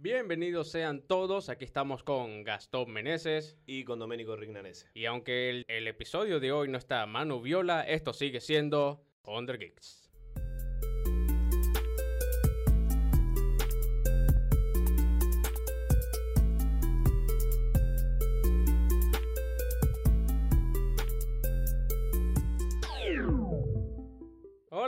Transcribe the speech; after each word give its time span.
Bienvenidos 0.00 0.70
sean 0.70 1.02
todos, 1.02 1.48
aquí 1.48 1.64
estamos 1.64 2.04
con 2.04 2.44
Gastón 2.44 2.92
Meneses. 2.92 3.56
Y 3.66 3.82
con 3.82 3.98
Domenico 3.98 4.36
Rignanese. 4.36 4.86
Y 4.94 5.06
aunque 5.06 5.50
el, 5.50 5.64
el 5.66 5.88
episodio 5.88 6.38
de 6.38 6.52
hoy 6.52 6.68
no 6.68 6.78
está 6.78 7.02
a 7.02 7.06
Manu 7.06 7.40
Viola, 7.40 7.82
esto 7.82 8.12
sigue 8.12 8.40
siendo 8.40 9.02
Under 9.24 9.58
Geeks. 9.58 10.07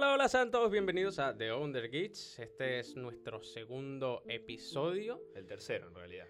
Hola, 0.00 0.14
hola 0.14 0.28
Santos, 0.30 0.70
bienvenidos 0.70 1.18
a 1.18 1.36
The 1.36 1.52
Under. 1.52 1.94
Este 1.94 2.78
es 2.78 2.96
nuestro 2.96 3.42
segundo 3.42 4.22
episodio. 4.26 5.20
El 5.34 5.46
tercero, 5.46 5.88
en 5.88 5.94
realidad. 5.94 6.26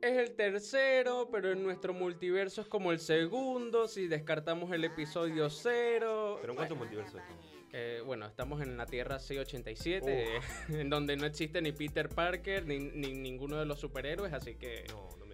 Es 0.00 0.16
el 0.16 0.36
tercero, 0.36 1.28
pero 1.28 1.50
en 1.50 1.60
nuestro 1.60 1.92
multiverso 1.92 2.60
es 2.60 2.68
como 2.68 2.92
el 2.92 3.00
segundo, 3.00 3.88
si 3.88 4.06
descartamos 4.06 4.70
el 4.70 4.84
episodio 4.84 5.50
cero. 5.50 6.38
¿Pero 6.40 6.52
en 6.52 6.56
cuántos 6.56 6.78
multiversos 6.78 7.20
estamos? 7.20 7.44
Eh, 7.72 8.00
bueno, 8.06 8.26
estamos 8.26 8.62
en 8.62 8.76
la 8.76 8.86
Tierra 8.86 9.18
687, 9.18 10.26
en 10.80 10.88
donde 10.88 11.16
no 11.16 11.26
existe 11.26 11.60
ni 11.60 11.72
Peter 11.72 12.08
Parker 12.08 12.64
ni, 12.64 12.78
ni 12.78 13.12
ninguno 13.12 13.58
de 13.58 13.66
los 13.66 13.80
superhéroes, 13.80 14.32
así 14.32 14.54
que... 14.54 14.84
No, 14.88 15.08
no. 15.18 15.29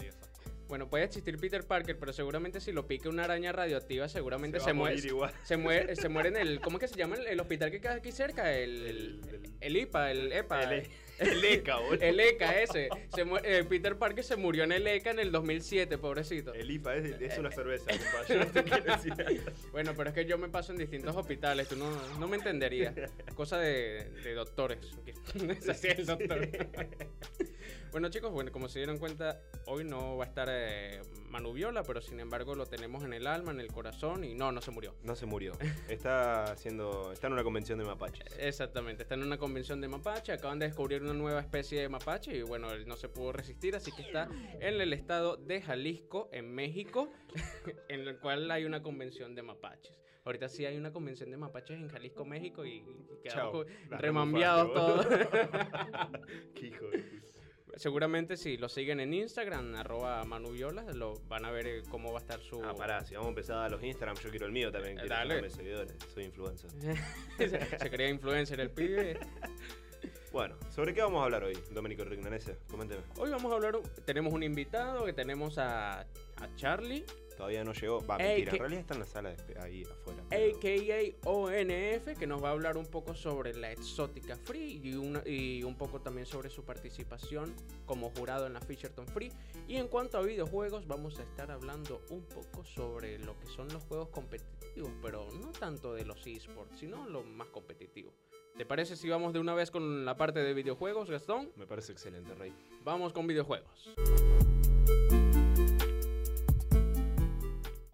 Bueno, 0.68 0.88
puede 0.88 1.04
existir 1.04 1.36
Peter 1.38 1.64
Parker, 1.64 1.96
pero 1.98 2.12
seguramente 2.12 2.60
si 2.60 2.72
lo 2.72 2.86
pique 2.86 3.08
una 3.08 3.24
araña 3.24 3.52
radioactiva, 3.52 4.08
seguramente 4.08 4.58
Se 4.60 4.72
muere. 4.72 4.98
Se 5.44 5.56
muere, 5.56 5.94
se 5.96 6.08
muere 6.08 6.28
en 6.30 6.36
el. 6.36 6.60
¿Cómo 6.60 6.78
es 6.78 6.80
que 6.82 6.88
se 6.88 6.96
llama 6.96 7.16
el, 7.16 7.26
el 7.28 7.38
hospital 7.40 7.70
que 7.70 7.80
queda 7.80 7.94
aquí 7.94 8.10
cerca? 8.12 8.52
El, 8.52 8.86
El- 8.86 9.20
el- 9.28 9.50
el 9.60 9.76
IPA, 9.76 10.10
el 10.10 10.32
EPA. 10.32 10.62
El, 10.64 10.72
E- 10.80 10.90
el 11.18 11.44
ECA, 11.54 11.76
boludo. 11.78 12.02
El 12.02 12.20
ECA 12.20 12.60
ese. 12.60 12.88
Se 13.14 13.22
eh, 13.44 13.64
Peter 13.64 13.96
Parker 13.96 14.22
se 14.24 14.36
murió 14.36 14.64
en 14.64 14.72
el 14.72 14.86
ECA 14.86 15.12
en 15.12 15.18
el 15.20 15.32
2007, 15.32 15.96
pobrecito. 15.98 16.52
El 16.52 16.70
IPA 16.70 16.96
es, 16.96 17.20
es 17.20 17.38
una 17.38 17.50
cerveza, 17.52 17.86
quiero 18.26 18.44
decir 18.84 19.16
nada. 19.16 19.30
Bueno, 19.72 19.94
pero 19.96 20.10
es 20.10 20.14
que 20.14 20.26
yo 20.26 20.36
me 20.36 20.48
paso 20.48 20.72
en 20.72 20.78
distintos 20.78 21.14
hospitales, 21.16 21.68
tú 21.68 21.76
no, 21.76 21.88
no 22.18 22.28
me 22.28 22.36
entenderías. 22.36 22.94
Cosa 23.34 23.58
de, 23.58 24.10
de 24.22 24.34
doctores. 24.34 24.78
Es 25.34 25.68
así 25.68 25.88
el 25.88 26.04
doctor. 26.06 26.48
Bueno, 27.96 28.10
chicos, 28.10 28.30
bueno, 28.30 28.52
como 28.52 28.68
se 28.68 28.78
dieron 28.78 28.98
cuenta, 28.98 29.40
hoy 29.64 29.82
no 29.82 30.18
va 30.18 30.26
a 30.26 30.28
estar 30.28 30.48
eh, 30.50 31.00
Manu 31.30 31.54
Viola, 31.54 31.82
pero 31.82 32.02
sin 32.02 32.20
embargo 32.20 32.54
lo 32.54 32.66
tenemos 32.66 33.02
en 33.04 33.14
el 33.14 33.26
alma, 33.26 33.52
en 33.52 33.58
el 33.58 33.68
corazón 33.68 34.22
y 34.22 34.34
no, 34.34 34.52
no 34.52 34.60
se 34.60 34.70
murió. 34.70 34.94
No 35.02 35.16
se 35.16 35.24
murió. 35.24 35.54
Está 35.88 36.44
haciendo. 36.52 37.10
Está 37.10 37.28
en 37.28 37.32
una 37.32 37.42
convención 37.42 37.78
de 37.78 37.86
mapaches. 37.86 38.36
Exactamente, 38.38 39.04
está 39.04 39.14
en 39.14 39.22
una 39.22 39.38
convención 39.38 39.80
de 39.80 39.88
mapache, 39.88 40.32
acaban 40.32 40.58
de 40.58 40.66
descubrir 40.66 41.00
una 41.00 41.14
nueva 41.14 41.40
especie 41.40 41.80
de 41.80 41.88
mapache 41.88 42.36
y 42.36 42.42
bueno, 42.42 42.70
él 42.70 42.86
no 42.86 42.96
se 42.96 43.08
pudo 43.08 43.32
resistir, 43.32 43.74
así 43.74 43.90
que 43.92 44.02
está 44.02 44.28
en 44.60 44.78
el 44.78 44.92
estado 44.92 45.38
de 45.38 45.62
Jalisco, 45.62 46.28
en 46.32 46.54
México, 46.54 47.10
en 47.88 48.00
el 48.00 48.18
cual 48.18 48.50
hay 48.50 48.66
una 48.66 48.82
convención 48.82 49.34
de 49.34 49.40
mapaches. 49.40 49.98
Ahorita 50.26 50.50
sí 50.50 50.66
hay 50.66 50.76
una 50.76 50.92
convención 50.92 51.30
de 51.30 51.38
mapaches 51.38 51.78
en 51.78 51.88
Jalisco, 51.88 52.26
México 52.26 52.66
y, 52.66 52.74
y 52.74 53.18
quedamos 53.22 53.66
remambiados 53.88 54.74
todos. 54.74 55.06
Qué 56.54 56.66
hijo 56.66 56.88
de. 56.88 57.35
Seguramente 57.74 58.36
si 58.36 58.56
lo 58.56 58.68
siguen 58.68 59.00
en 59.00 59.12
Instagram, 59.12 59.74
arroba 59.74 60.24
manuviola, 60.24 60.82
lo 60.94 61.14
van 61.28 61.44
a 61.44 61.50
ver 61.50 61.66
eh, 61.66 61.82
cómo 61.90 62.12
va 62.12 62.18
a 62.18 62.22
estar 62.22 62.40
su... 62.40 62.62
Ah, 62.64 62.74
pará, 62.74 63.04
si 63.04 63.14
vamos 63.14 63.26
a 63.26 63.30
empezar 63.30 63.58
a 63.58 63.68
los 63.68 63.82
Instagram, 63.82 64.16
yo 64.16 64.30
quiero 64.30 64.46
el 64.46 64.52
mío 64.52 64.70
también. 64.72 64.96
Quiero 64.96 65.14
Dale. 65.14 65.50
seguidores. 65.50 65.94
Soy 66.14 66.24
influencer. 66.24 66.70
se, 67.36 67.48
se 67.78 67.90
creía 67.90 68.08
influencer 68.08 68.60
el 68.60 68.70
pibe. 68.70 69.18
Bueno, 70.32 70.54
¿sobre 70.68 70.92
qué 70.92 71.00
vamos 71.00 71.22
a 71.22 71.24
hablar 71.24 71.44
hoy, 71.44 71.56
Domenico 71.70 72.04
Rignanese? 72.04 72.58
Coménteme. 72.70 73.00
Hoy 73.16 73.30
vamos 73.30 73.50
a 73.50 73.54
hablar, 73.54 73.78
tenemos 74.04 74.34
un 74.34 74.42
invitado 74.42 75.06
que 75.06 75.14
tenemos 75.14 75.56
a, 75.56 76.00
a 76.00 76.54
Charlie, 76.56 77.06
Todavía 77.36 77.64
no 77.64 77.72
llegó. 77.74 78.04
Va, 78.06 78.16
mentira. 78.18 78.52
En 78.52 78.58
realidad 78.58 78.80
está 78.80 78.94
en 78.94 79.00
la 79.00 79.06
sala 79.06 79.30
de- 79.34 79.58
ahí 79.60 79.82
afuera. 79.84 80.22
a.k.a. 80.30 81.28
ONF, 81.30 82.18
que 82.18 82.26
nos 82.26 82.42
va 82.42 82.48
a 82.48 82.52
hablar 82.52 82.76
un 82.78 82.86
poco 82.86 83.14
sobre 83.14 83.54
la 83.54 83.70
exótica 83.72 84.36
Free 84.36 84.80
y, 84.82 84.94
una- 84.94 85.22
y 85.26 85.62
un 85.62 85.76
poco 85.76 86.00
también 86.00 86.26
sobre 86.26 86.48
su 86.50 86.64
participación 86.64 87.54
como 87.84 88.10
jurado 88.10 88.46
en 88.46 88.54
la 88.54 88.60
Fisherton 88.60 89.06
Free. 89.08 89.30
Y 89.68 89.76
en 89.76 89.88
cuanto 89.88 90.16
a 90.18 90.22
videojuegos, 90.22 90.86
vamos 90.86 91.18
a 91.18 91.22
estar 91.22 91.50
hablando 91.50 92.00
un 92.10 92.22
poco 92.24 92.64
sobre 92.64 93.18
lo 93.18 93.38
que 93.38 93.46
son 93.48 93.68
los 93.68 93.82
juegos 93.84 94.08
competitivos, 94.08 94.90
pero 95.02 95.28
no 95.32 95.52
tanto 95.52 95.92
de 95.94 96.04
los 96.04 96.26
esports, 96.26 96.78
sino 96.78 97.06
lo 97.08 97.22
más 97.22 97.48
competitivo. 97.48 98.12
¿Te 98.56 98.64
parece 98.64 98.96
si 98.96 99.08
vamos 99.10 99.34
de 99.34 99.38
una 99.38 99.52
vez 99.54 99.70
con 99.70 100.06
la 100.06 100.16
parte 100.16 100.40
de 100.40 100.54
videojuegos, 100.54 101.10
Gastón? 101.10 101.52
Me 101.56 101.66
parece 101.66 101.92
excelente, 101.92 102.34
Rey. 102.34 102.54
Vamos 102.82 103.12
con 103.12 103.26
videojuegos. 103.26 103.94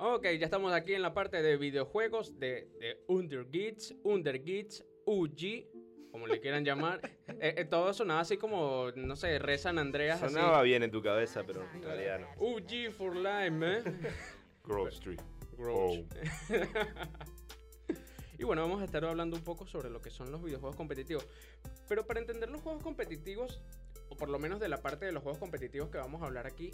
Ok, 0.05 0.25
ya 0.37 0.47
estamos 0.47 0.73
aquí 0.73 0.95
en 0.95 1.03
la 1.03 1.15
parte 1.15 1.43
de 1.43 1.57
videojuegos 1.57 2.37
de, 2.41 2.69
de 2.81 3.05
Under 3.07 3.49
Geeks, 3.49 3.95
Under 4.03 4.43
Geeks, 4.43 4.85
UG, 5.07 6.11
como 6.11 6.27
le 6.27 6.41
quieran 6.41 6.65
llamar. 6.65 7.01
Eh, 7.41 7.55
eh, 7.59 7.65
todo 7.65 7.93
sonaba 7.93 8.21
así 8.21 8.37
como, 8.37 8.93
no 8.95 9.17
sé, 9.17 9.37
rezan 9.41 9.77
Andreas 9.79 10.23
así. 10.23 10.35
Sonaba 10.35 10.63
bien 10.63 10.85
en 10.85 10.93
tu 10.93 11.03
cabeza, 11.03 11.43
pero 11.45 11.65
en 11.75 11.83
realidad 11.83 12.21
no. 12.21 12.29
UG 12.39 12.93
for 12.93 13.17
Lime, 13.17 13.79
¿eh? 13.79 13.83
Grove 14.65 14.91
Street. 14.91 15.21
Gross. 15.57 16.05
Y 18.39 18.45
bueno, 18.45 18.63
vamos 18.63 18.83
a 18.83 18.85
estar 18.87 19.05
hablando 19.05 19.37
un 19.37 19.45
poco 19.45 19.69
sobre 19.69 19.89
lo 19.89 20.03
que 20.03 20.11
son 20.11 20.33
los 20.33 20.43
videojuegos 20.43 20.75
competitivos. 20.75 21.29
Pero 21.89 22.05
para 22.05 22.19
entender 22.19 22.51
los 22.51 22.61
juegos 22.61 22.83
competitivos, 22.83 23.61
o 24.13 24.17
por 24.17 24.29
lo 24.29 24.39
menos 24.39 24.61
de 24.61 24.69
la 24.69 24.77
parte 24.83 25.07
de 25.07 25.13
los 25.13 25.23
juegos 25.23 25.39
competitivos 25.39 25.89
que 25.91 25.97
vamos 25.99 26.21
a 26.23 26.27
hablar 26.27 26.47
aquí, 26.47 26.71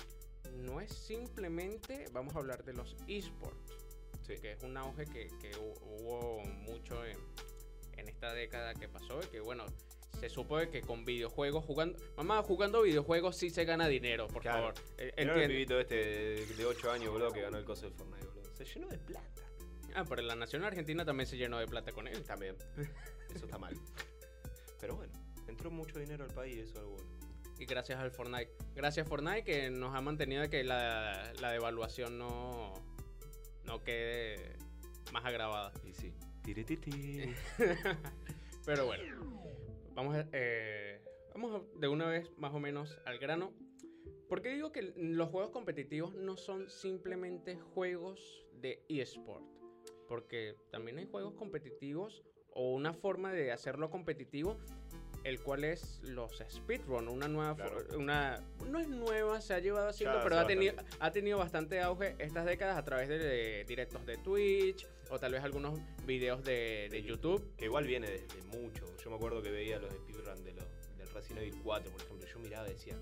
no 0.54 0.80
es 0.80 0.92
simplemente, 0.92 2.06
vamos 2.12 2.34
a 2.34 2.38
hablar 2.38 2.64
de 2.64 2.72
los 2.72 2.96
esports, 3.06 3.72
Sí. 4.26 4.34
que 4.40 4.52
es 4.52 4.62
un 4.62 4.76
auge 4.76 5.04
que, 5.06 5.28
que 5.40 5.52
hu- 5.52 5.78
hubo 5.82 6.42
mucho 6.44 7.04
en, 7.06 7.16
en 7.96 8.08
esta 8.08 8.32
década 8.34 8.74
que 8.74 8.88
pasó, 8.88 9.20
y 9.22 9.26
que 9.28 9.40
bueno, 9.40 9.64
se 10.18 10.28
supo 10.28 10.58
de 10.58 10.68
que 10.68 10.80
con 10.80 11.04
videojuegos, 11.04 11.64
jugando, 11.64 11.96
mamá, 12.16 12.42
jugando 12.42 12.82
videojuegos 12.82 13.36
sí 13.36 13.50
se 13.50 13.64
gana 13.64 13.86
dinero, 13.86 14.26
por 14.26 14.42
Claro. 14.42 14.74
favor. 14.74 14.74
Eh, 14.98 15.12
Era 15.16 15.22
el 15.22 15.28
entiende. 15.28 15.54
pibito 15.54 15.78
este 15.80 15.94
de, 15.94 16.46
de 16.46 16.64
8 16.66 16.90
años, 16.90 17.12
boludo, 17.12 17.30
que 17.30 17.40
ganó 17.40 17.56
el 17.58 17.64
coso 17.64 17.82
del 17.82 17.94
Fortnite, 17.94 18.26
boludo. 18.26 18.56
Se 18.56 18.64
llenó 18.64 18.88
de 18.88 18.98
plata. 18.98 19.28
Ah, 19.94 20.04
pero 20.08 20.22
la 20.22 20.34
Nación 20.34 20.64
Argentina 20.64 21.04
también 21.04 21.26
se 21.28 21.36
llenó 21.36 21.58
de 21.58 21.66
plata 21.66 21.92
con 21.92 22.08
él. 22.08 22.22
También. 22.24 22.56
Eso 23.34 23.44
está 23.46 23.58
mal. 23.58 23.74
Pero 24.80 24.96
bueno, 24.96 25.12
entró 25.46 25.70
mucho 25.70 25.98
dinero 25.98 26.24
al 26.24 26.32
país, 26.34 26.56
eso 26.58 26.72
es 26.72 26.78
algo 26.78 26.92
bueno. 26.96 27.17
Y 27.58 27.66
gracias 27.66 27.98
al 27.98 28.10
Fortnite. 28.10 28.52
Gracias 28.74 29.08
Fortnite 29.08 29.42
que 29.44 29.70
nos 29.70 29.94
ha 29.94 30.00
mantenido 30.00 30.42
de 30.42 30.50
que 30.50 30.62
la, 30.64 31.32
la 31.40 31.50
devaluación 31.52 32.18
no, 32.18 32.72
no 33.64 33.82
quede 33.82 34.56
más 35.12 35.24
agravada. 35.24 35.72
Y 35.84 35.92
sí. 35.92 36.14
Tirititi. 36.44 37.34
Pero 38.64 38.86
bueno, 38.86 39.04
vamos, 39.94 40.16
a- 40.16 40.26
eh, 40.32 41.02
vamos 41.34 41.60
a- 41.62 41.78
de 41.78 41.88
una 41.88 42.06
vez 42.06 42.30
más 42.38 42.54
o 42.54 42.60
menos 42.60 42.98
al 43.04 43.18
grano. 43.18 43.52
Porque 44.28 44.50
digo 44.50 44.72
que 44.72 44.92
los 44.96 45.30
juegos 45.30 45.50
competitivos 45.50 46.14
no 46.14 46.36
son 46.36 46.68
simplemente 46.70 47.56
juegos 47.58 48.46
de 48.52 48.84
eSport. 48.88 49.44
Porque 50.06 50.54
también 50.70 50.98
hay 50.98 51.06
juegos 51.06 51.34
competitivos 51.34 52.22
o 52.52 52.72
una 52.72 52.92
forma 52.92 53.32
de 53.32 53.52
hacerlo 53.52 53.90
competitivo, 53.90 54.58
el 55.28 55.40
cual 55.40 55.64
es 55.64 56.00
los 56.02 56.42
speedrun, 56.50 57.08
una 57.08 57.28
nueva, 57.28 57.54
Claro. 57.56 57.84
una 57.98 58.42
no 58.66 58.78
es 58.78 58.88
nueva, 58.88 59.40
se 59.40 59.54
ha 59.54 59.58
llevado 59.58 59.88
haciendo, 59.88 60.16
Ya 60.18 60.22
pero 60.24 60.38
ha 60.38 60.46
tenido, 60.46 60.74
bastante. 60.74 60.96
ha 61.04 61.10
tenido 61.12 61.38
bastante 61.38 61.80
auge 61.80 62.14
estas 62.18 62.46
décadas 62.46 62.76
a 62.76 62.84
través 62.84 63.08
de, 63.08 63.18
de 63.18 63.64
directos 63.64 64.04
de 64.06 64.16
Twitch 64.18 64.86
o 65.10 65.18
tal 65.18 65.32
vez 65.32 65.42
algunos 65.42 65.78
videos 66.06 66.42
de, 66.44 66.88
de 66.90 67.02
YouTube. 67.02 67.54
Que 67.56 67.66
igual 67.66 67.86
viene 67.86 68.10
desde 68.10 68.42
mucho. 68.44 68.84
Yo 69.02 69.10
me 69.10 69.16
acuerdo 69.16 69.42
que 69.42 69.50
veía 69.50 69.78
los 69.78 69.90
speedrun 69.92 70.44
de 70.44 70.52
los, 70.52 70.64
del 70.98 71.08
Resident 71.08 71.42
Evil 71.42 71.60
4, 71.62 71.90
por 71.92 72.02
ejemplo. 72.02 72.26
Yo 72.26 72.38
miraba 72.40 72.68
y 72.68 72.72
decía, 72.72 72.94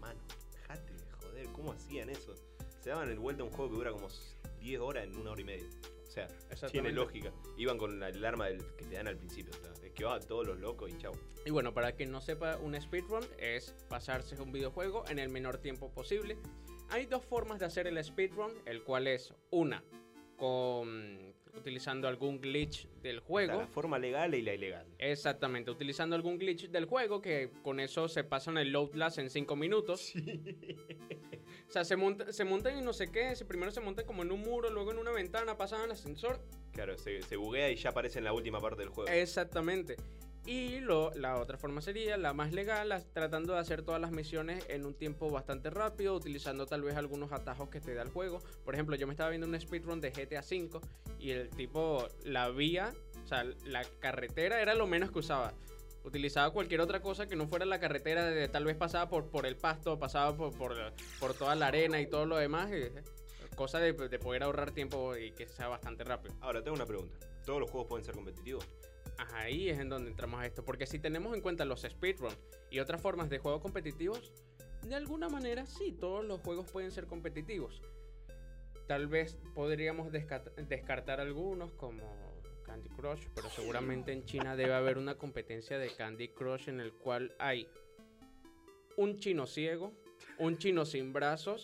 mano, 0.00 0.20
dejate 0.52 0.92
de 0.92 1.10
joder, 1.12 1.46
¿cómo 1.48 1.72
hacían 1.72 2.08
eso? 2.10 2.34
Se 2.80 2.90
daban 2.90 3.08
el 3.10 3.18
vuelta 3.18 3.42
a 3.42 3.46
un 3.46 3.52
juego 3.52 3.70
que 3.70 3.76
dura 3.76 3.92
como 3.92 4.08
10 4.60 4.80
horas 4.80 5.04
en 5.04 5.16
una 5.16 5.30
hora 5.32 5.40
y 5.40 5.44
media. 5.44 5.66
O 6.06 6.10
sea, 6.14 6.28
tiene 6.70 6.92
lógica. 6.92 7.32
Iban 7.56 7.76
con 7.76 8.00
el 8.02 8.24
arma 8.24 8.46
del, 8.46 8.58
que 8.76 8.84
te 8.84 8.94
dan 8.94 9.08
al 9.08 9.16
principio. 9.16 9.52
O 9.52 9.60
sea, 9.60 9.73
esquivaban 9.94 10.26
todos 10.26 10.46
los 10.46 10.58
locos 10.58 10.90
y 10.90 10.98
chau. 10.98 11.12
Y 11.46 11.50
bueno, 11.50 11.72
para 11.72 11.92
quien 11.92 12.10
no 12.10 12.20
sepa, 12.20 12.56
un 12.58 12.80
speedrun 12.80 13.24
es 13.38 13.74
pasarse 13.88 14.40
un 14.42 14.50
videojuego 14.50 15.04
en 15.08 15.20
el 15.20 15.28
menor 15.28 15.58
tiempo 15.58 15.92
posible. 15.92 16.36
Hay 16.90 17.06
dos 17.06 17.24
formas 17.24 17.60
de 17.60 17.66
hacer 17.66 17.86
el 17.86 18.02
speedrun, 18.02 18.50
el 18.66 18.82
cual 18.82 19.06
es 19.06 19.32
una 19.50 19.84
con 20.36 21.32
utilizando 21.56 22.08
algún 22.08 22.40
glitch 22.40 22.88
del 23.00 23.20
juego. 23.20 23.60
la 23.60 23.66
forma 23.68 24.00
legal 24.00 24.34
y 24.34 24.42
la 24.42 24.54
ilegal. 24.54 24.86
Exactamente, 24.98 25.70
utilizando 25.70 26.16
algún 26.16 26.38
glitch 26.38 26.68
del 26.70 26.86
juego 26.86 27.22
que 27.22 27.52
con 27.62 27.78
eso 27.78 28.08
se 28.08 28.24
pasan 28.24 28.58
el 28.58 28.72
load 28.72 28.94
last 28.94 29.18
en 29.18 29.30
5 29.30 29.54
minutos. 29.54 30.12
O 31.66 31.72
sea, 31.74 31.84
se, 31.84 31.96
monta, 31.96 32.32
se 32.32 32.44
montan 32.44 32.76
en 32.78 32.84
no 32.84 32.92
sé 32.92 33.10
qué, 33.10 33.32
primero 33.48 33.70
se 33.70 33.80
montan 33.80 34.04
como 34.06 34.22
en 34.22 34.30
un 34.30 34.40
muro, 34.40 34.70
luego 34.70 34.92
en 34.92 34.98
una 34.98 35.12
ventana, 35.12 35.56
pasan 35.56 35.80
al 35.80 35.90
ascensor. 35.92 36.40
Claro, 36.74 36.98
se, 36.98 37.36
buguea 37.36 37.70
y 37.70 37.76
ya 37.76 37.90
aparece 37.90 38.18
en 38.18 38.24
la 38.24 38.32
última 38.32 38.60
parte 38.60 38.80
del 38.82 38.88
juego. 38.88 39.08
Exactamente. 39.10 39.96
Y 40.44 40.80
lo, 40.80 41.10
la 41.14 41.38
otra 41.38 41.56
forma 41.56 41.80
sería 41.80 42.18
la 42.18 42.34
más 42.34 42.52
legal, 42.52 43.02
tratando 43.14 43.54
de 43.54 43.60
hacer 43.60 43.82
todas 43.82 44.00
las 44.00 44.10
misiones 44.10 44.62
en 44.68 44.84
un 44.84 44.92
tiempo 44.92 45.30
bastante 45.30 45.70
rápido, 45.70 46.14
utilizando 46.14 46.66
tal 46.66 46.82
vez 46.82 46.96
algunos 46.96 47.32
atajos 47.32 47.70
que 47.70 47.80
te 47.80 47.94
da 47.94 48.02
el 48.02 48.10
juego. 48.10 48.40
Por 48.64 48.74
ejemplo, 48.74 48.96
yo 48.96 49.06
me 49.06 49.14
estaba 49.14 49.30
viendo 49.30 49.46
un 49.46 49.58
speedrun 49.58 50.00
de 50.00 50.10
GTA 50.10 50.40
V 50.40 50.80
y 51.18 51.30
el 51.30 51.48
tipo, 51.48 52.06
la 52.24 52.50
vía, 52.50 52.92
o 53.24 53.26
sea, 53.26 53.44
la 53.64 53.84
carretera 54.00 54.60
era 54.60 54.74
lo 54.74 54.86
menos 54.86 55.12
que 55.12 55.20
usaba. 55.20 55.54
Utilizaba 56.02 56.52
cualquier 56.52 56.82
otra 56.82 57.00
cosa 57.00 57.26
que 57.26 57.36
no 57.36 57.46
fuera 57.46 57.64
la 57.64 57.80
carretera, 57.80 58.26
de, 58.26 58.48
tal 58.48 58.66
vez 58.66 58.76
pasaba 58.76 59.08
por, 59.08 59.30
por 59.30 59.46
el 59.46 59.56
pasto, 59.56 59.98
pasaba 59.98 60.36
por, 60.36 60.54
por, 60.58 60.74
por 61.20 61.32
toda 61.32 61.54
la 61.54 61.68
arena 61.68 62.00
y 62.02 62.06
todo 62.06 62.26
lo 62.26 62.36
demás. 62.36 62.70
Cosa 63.54 63.78
de, 63.78 63.92
de 63.92 64.18
poder 64.18 64.42
ahorrar 64.42 64.72
tiempo 64.72 65.16
y 65.16 65.32
que 65.32 65.46
sea 65.48 65.68
bastante 65.68 66.04
rápido. 66.04 66.34
Ahora, 66.40 66.62
tengo 66.62 66.74
una 66.76 66.86
pregunta. 66.86 67.18
¿Todos 67.44 67.60
los 67.60 67.70
juegos 67.70 67.88
pueden 67.88 68.04
ser 68.04 68.14
competitivos? 68.14 68.68
Ahí 69.34 69.68
es 69.68 69.78
en 69.78 69.88
donde 69.88 70.10
entramos 70.10 70.40
a 70.40 70.46
esto. 70.46 70.64
Porque 70.64 70.86
si 70.86 70.98
tenemos 70.98 71.34
en 71.34 71.40
cuenta 71.40 71.64
los 71.64 71.82
speedrun 71.82 72.34
y 72.70 72.80
otras 72.80 73.00
formas 73.00 73.30
de 73.30 73.38
juegos 73.38 73.60
competitivos, 73.62 74.32
de 74.82 74.94
alguna 74.94 75.28
manera 75.28 75.66
sí, 75.66 75.92
todos 75.92 76.24
los 76.24 76.40
juegos 76.40 76.70
pueden 76.70 76.90
ser 76.90 77.06
competitivos. 77.06 77.80
Tal 78.86 79.06
vez 79.06 79.38
podríamos 79.54 80.12
desca- 80.12 80.54
descartar 80.56 81.20
algunos 81.20 81.72
como 81.72 82.42
Candy 82.64 82.88
Crush, 82.90 83.28
pero 83.34 83.48
seguramente 83.48 84.12
en 84.12 84.24
China 84.24 84.56
debe 84.56 84.74
haber 84.74 84.98
una 84.98 85.16
competencia 85.16 85.78
de 85.78 85.88
Candy 85.94 86.28
Crush 86.28 86.68
en 86.68 86.80
el 86.80 86.92
cual 86.92 87.34
hay 87.38 87.68
un 88.96 89.18
chino 89.18 89.46
ciego, 89.46 89.92
un 90.38 90.58
chino 90.58 90.84
sin 90.84 91.12
brazos, 91.12 91.62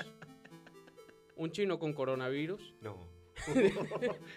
un 1.40 1.50
chino 1.52 1.78
con 1.78 1.94
coronavirus. 1.94 2.74
No. 2.82 3.08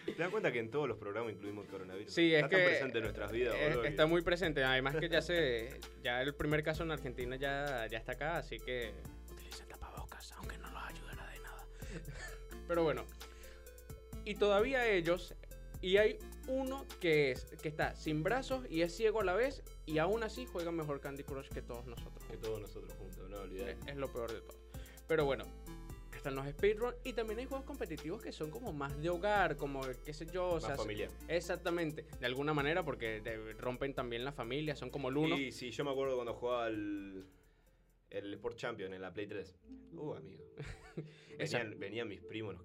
¿Te 0.06 0.16
das 0.18 0.30
cuenta 0.30 0.54
que 0.54 0.60
en 0.60 0.72
todos 0.72 0.88
los 0.88 0.98
programas 0.98 1.34
incluimos 1.34 1.66
el 1.66 1.72
coronavirus? 1.72 2.14
Sí, 2.14 2.34
es 2.34 2.44
Está 2.44 2.50
tan 2.50 2.60
que 2.60 2.66
presente 2.66 2.98
en 3.00 3.04
nuestras 3.04 3.32
vidas, 3.34 3.56
boludo, 3.62 3.84
está 3.84 4.06
muy 4.06 4.22
presente. 4.22 4.64
Además 4.64 4.96
que 4.96 5.10
ya 5.10 5.22
se. 5.22 5.82
Ya 6.02 6.22
el 6.22 6.34
primer 6.34 6.64
caso 6.64 6.84
en 6.84 6.92
Argentina 6.92 7.36
ya, 7.36 7.88
ya 7.88 7.98
está 7.98 8.14
acá, 8.14 8.38
así 8.38 8.58
que. 8.58 8.94
Utilicen 9.30 9.68
tapabocas, 9.68 10.32
aunque 10.34 10.58
no 10.58 10.72
los 10.72 10.82
ayudará 10.82 11.30
de 11.30 11.40
nada. 11.40 11.68
Pero 12.70 12.84
bueno. 12.84 13.04
Y 14.24 14.36
todavía 14.36 14.88
ellos. 14.88 15.36
Y 15.82 15.98
hay 15.98 16.18
uno 16.48 16.86
que 17.02 17.32
es. 17.32 17.44
que 17.62 17.68
está 17.68 17.98
sin 17.98 18.24
brazos 18.24 18.66
y 18.70 18.84
es 18.84 18.96
ciego 18.96 19.20
a 19.20 19.26
la 19.26 19.34
vez. 19.34 19.62
Y 19.86 19.98
aún 19.98 20.24
así 20.24 20.46
juega 20.46 20.72
mejor 20.72 21.02
Candy 21.02 21.24
Crush 21.24 21.50
que 21.50 21.62
todos 21.62 21.86
nosotros. 21.86 22.24
Que 22.32 22.38
todos 22.38 22.62
nosotros 22.62 22.94
juntos, 22.94 23.30
no 23.30 23.42
olvidar. 23.42 23.72
Es, 23.72 23.78
es 23.88 23.98
lo 23.98 24.10
peor 24.14 24.32
de 24.32 24.40
todo. 24.40 24.58
Pero 25.10 25.26
bueno, 25.26 25.44
están 26.24 26.36
los 26.36 26.48
speedrun 26.48 26.96
y 27.04 27.12
también 27.12 27.40
hay 27.40 27.46
juegos 27.46 27.66
competitivos 27.66 28.22
que 28.22 28.32
son 28.32 28.50
como 28.50 28.72
más 28.72 28.98
de 29.02 29.10
hogar, 29.10 29.58
como 29.58 29.82
qué 30.06 30.14
sé 30.14 30.26
yo, 30.28 30.48
o 30.52 30.54
Más 30.54 30.64
sea, 30.64 30.78
familiar. 30.78 31.10
exactamente, 31.28 32.06
de 32.18 32.26
alguna 32.26 32.54
manera 32.54 32.82
porque 32.86 33.20
de- 33.20 33.52
rompen 33.56 33.94
también 33.94 34.24
la 34.24 34.32
familia, 34.32 34.74
son 34.74 34.90
como 34.90 35.10
el 35.10 35.18
uno. 35.18 35.38
Y 35.38 35.52
sí, 35.52 35.72
yo 35.72 35.84
me 35.84 35.92
acuerdo 35.92 36.16
cuando 36.16 36.34
jugaba 36.34 36.68
el, 36.68 37.26
el 38.10 38.34
Sport 38.36 38.56
Champion 38.56 38.94
en 38.94 39.02
la 39.02 39.14
Play 39.14 39.28
3. 39.28 39.54
Uh, 39.96 40.14
amigo. 40.14 40.46
Venían, 41.38 41.78
venían 41.78 42.08
mis 42.08 42.22
primos. 42.22 42.56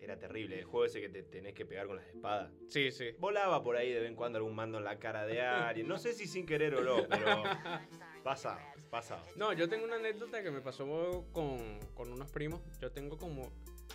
Era 0.00 0.18
terrible. 0.18 0.58
El 0.58 0.64
juego 0.64 0.86
ese 0.86 1.00
que 1.00 1.08
te 1.08 1.22
tenés 1.22 1.54
que 1.54 1.64
pegar 1.64 1.86
con 1.86 1.96
las 1.96 2.06
espadas. 2.08 2.52
Sí, 2.68 2.90
sí. 2.90 3.10
Volaba 3.20 3.62
por 3.62 3.76
ahí 3.76 3.92
de 3.92 4.00
vez 4.00 4.08
en 4.08 4.16
cuando 4.16 4.38
algún 4.38 4.54
mando 4.56 4.78
en 4.78 4.84
la 4.84 4.98
cara 4.98 5.24
de 5.24 5.40
alguien. 5.40 5.86
No 5.86 5.98
sé 5.98 6.12
si 6.14 6.26
sin 6.26 6.44
querer 6.46 6.74
o 6.74 6.82
no, 6.82 7.06
pero 7.08 7.42
pasa, 8.24 8.58
pasa. 8.94 9.20
No, 9.34 9.52
yo 9.52 9.68
tengo 9.68 9.84
una 9.84 9.96
anécdota 9.96 10.40
que 10.40 10.52
me 10.52 10.60
pasó 10.60 11.26
con, 11.32 11.80
con 11.94 12.12
unos 12.12 12.30
primos. 12.30 12.60
Yo 12.80 12.92
tengo 12.92 13.18
como. 13.18 13.50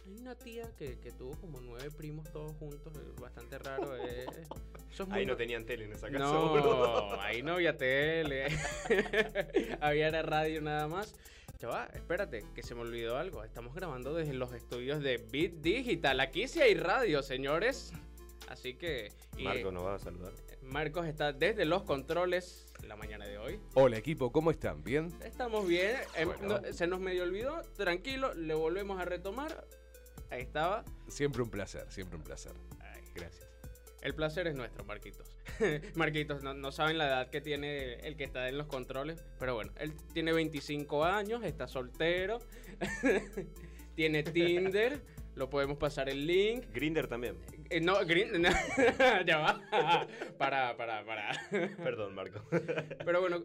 Hay 0.05 0.17
una 0.19 0.35
tía 0.35 0.69
que, 0.77 0.99
que 0.99 1.11
tuvo 1.11 1.39
como 1.39 1.61
nueve 1.61 1.89
primos 1.89 2.29
todos 2.33 2.51
juntos, 2.57 2.93
es 2.95 3.21
bastante 3.21 3.57
raro. 3.59 3.95
eh. 3.95 4.25
Eso 4.91 5.03
es 5.03 5.09
muy 5.09 5.19
Ahí 5.19 5.25
no 5.25 5.37
tenían 5.37 5.65
tele 5.65 5.85
en 5.85 5.93
esa 5.93 6.09
casa. 6.09 6.19
No, 6.19 7.13
ahí 7.21 7.41
no 7.41 7.53
había 7.53 7.77
tele. 7.77 8.47
había 9.81 10.09
era 10.09 10.21
radio 10.21 10.61
nada 10.61 10.87
más. 10.89 11.15
Chaval, 11.57 11.89
espérate, 11.93 12.43
que 12.53 12.61
se 12.61 12.75
me 12.75 12.81
olvidó 12.81 13.17
algo. 13.17 13.43
Estamos 13.45 13.73
grabando 13.73 14.13
desde 14.13 14.33
los 14.33 14.51
estudios 14.53 15.01
de 15.01 15.17
Bit 15.17 15.61
Digital. 15.61 16.19
Aquí 16.19 16.47
sí 16.49 16.61
hay 16.61 16.73
radio, 16.73 17.23
señores. 17.23 17.93
Así 18.47 18.75
que. 18.75 19.11
y, 19.37 19.43
Marco 19.43 19.71
nos 19.71 19.85
va 19.85 19.95
a 19.95 19.99
saludar. 19.99 20.33
Marcos 20.61 21.07
está 21.07 21.33
desde 21.33 21.65
los 21.65 21.83
controles 21.83 22.65
la 22.87 22.95
mañana 22.95 23.25
de 23.25 23.37
hoy. 23.37 23.59
Hola 23.73 23.97
equipo, 23.97 24.31
¿cómo 24.31 24.51
están? 24.51 24.83
¿Bien? 24.83 25.11
Estamos 25.23 25.67
bien. 25.67 25.95
em, 26.15 26.27
Bueno. 26.27 26.59
no- 26.61 26.73
se 26.73 26.87
nos 26.87 26.99
medio 26.99 27.23
olvidó. 27.23 27.61
Tranquilo, 27.77 28.33
le 28.33 28.53
volvemos 28.53 28.99
a 28.99 29.05
retomar. 29.05 29.65
Ahí 30.29 30.41
estaba. 30.41 30.83
Siempre 31.07 31.41
un 31.41 31.49
placer, 31.49 31.85
siempre 31.91 32.17
un 32.17 32.23
placer. 32.23 32.51
Ay, 32.79 33.03
Gracias. 33.15 33.47
El 34.01 34.15
placer 34.15 34.47
es 34.47 34.55
nuestro, 34.55 34.85
Marquitos. 34.85 35.29
Marquitos, 35.95 36.41
no, 36.41 36.53
no 36.53 36.71
saben 36.71 36.97
la 36.97 37.07
edad 37.07 37.29
que 37.29 37.41
tiene 37.41 37.95
el 37.95 38.15
que 38.15 38.23
está 38.23 38.47
en 38.47 38.57
los 38.57 38.67
controles. 38.67 39.21
Pero 39.39 39.55
bueno, 39.55 39.73
él 39.77 39.93
tiene 40.13 40.31
25 40.31 41.03
años, 41.03 41.43
está 41.43 41.67
soltero. 41.67 42.39
tiene 43.95 44.23
Tinder. 44.23 45.01
Lo 45.35 45.49
podemos 45.49 45.77
pasar 45.77 46.09
el 46.09 46.25
link. 46.27 46.65
Grinder 46.73 47.07
también. 47.07 47.37
Eh, 47.69 47.81
no, 47.81 48.03
Green. 48.05 48.31
no, 48.41 48.49
ya 49.25 49.37
va. 49.37 50.07
para, 50.37 50.75
para, 50.77 51.05
para. 51.05 51.31
Perdón, 51.77 52.15
Marco. 52.15 52.41
Pero 53.05 53.21
bueno, 53.21 53.43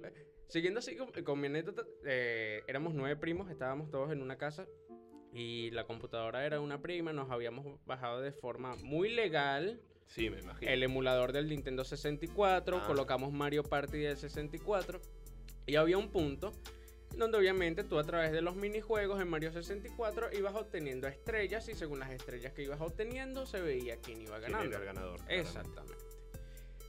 siguiendo 0.48 0.78
así 0.80 0.96
con, 0.96 1.10
con 1.24 1.40
mi 1.40 1.46
anécdota, 1.48 1.82
eh, 2.06 2.62
éramos 2.66 2.94
nueve 2.94 3.16
primos, 3.16 3.50
estábamos 3.50 3.90
todos 3.90 4.12
en 4.12 4.22
una 4.22 4.36
casa 4.36 4.66
y 5.32 5.70
la 5.72 5.84
computadora 5.84 6.46
era 6.46 6.60
una 6.60 6.80
prima, 6.80 7.12
nos 7.12 7.30
habíamos 7.30 7.84
bajado 7.86 8.20
de 8.20 8.32
forma 8.32 8.76
muy 8.76 9.08
legal 9.10 9.80
Sí, 10.06 10.30
me 10.30 10.38
imagino. 10.38 10.70
el 10.70 10.82
emulador 10.82 11.32
del 11.32 11.48
Nintendo 11.48 11.82
64, 11.82 12.76
Ah. 12.78 12.84
colocamos 12.86 13.32
Mario 13.32 13.62
Party 13.64 13.98
del 13.98 14.16
64 14.16 15.00
y 15.66 15.74
había 15.76 15.98
un 15.98 16.10
punto 16.10 16.52
donde 17.16 17.38
obviamente 17.38 17.84
tú 17.84 17.98
a 17.98 18.04
través 18.04 18.32
de 18.32 18.42
los 18.42 18.56
minijuegos 18.56 19.20
en 19.20 19.28
Mario 19.28 19.52
64 19.52 20.32
ibas 20.32 20.54
obteniendo 20.54 21.06
estrellas 21.08 21.68
y 21.68 21.74
según 21.74 21.98
las 22.00 22.10
estrellas 22.10 22.52
que 22.52 22.62
ibas 22.62 22.80
obteniendo 22.80 23.46
se 23.46 23.60
veía 23.60 23.96
quién 23.98 24.20
iba 24.22 24.38
¿Quién 24.38 24.52
ganando. 24.52 24.70
era 24.70 24.78
el 24.80 24.84
ganador? 24.86 25.16
claramente. 25.16 25.40
Exactamente. 25.48 26.04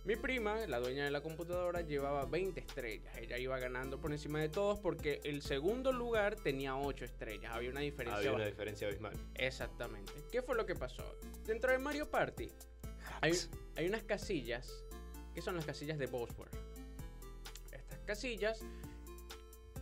Mi 0.06 0.16
prima, 0.16 0.68
la 0.68 0.80
dueña 0.80 1.04
de 1.04 1.10
la 1.10 1.22
computadora, 1.22 1.82
llevaba 1.82 2.26
20 2.26 2.60
estrellas. 2.60 3.18
Ella 3.18 3.40
iba 3.40 3.58
ganando 3.58 4.00
por 4.00 4.12
encima 4.12 4.40
de 4.40 4.50
todos 4.50 4.78
porque 4.80 5.20
el 5.24 5.42
segundo 5.42 5.92
lugar 5.92 6.36
tenía 6.36 6.78
8 6.78 7.06
estrellas. 7.06 7.52
Había 7.52 7.72
una 7.72 7.80
diferencia. 7.80 8.18
Había 8.20 8.34
una 8.34 8.46
diferencia 8.46 8.88
abismal. 8.88 9.14
Exactamente. 9.34 10.14
¿Qué 10.32 10.44
fue 10.44 10.56
lo 10.56 10.68
que 10.68 10.76
pasó? 10.76 11.04
Dentro 11.48 11.72
de 11.72 11.80
Mario 11.80 12.08
Party 12.12 12.52
hay, 13.22 13.34
hay 13.76 13.88
unas 13.88 14.04
casillas 14.04 14.72
que 15.34 15.42
son 15.42 15.56
las 15.56 15.66
casillas 15.66 15.98
de 15.98 16.06
Bosworth. 16.06 16.54
Estas 17.72 18.00
casillas 18.02 18.60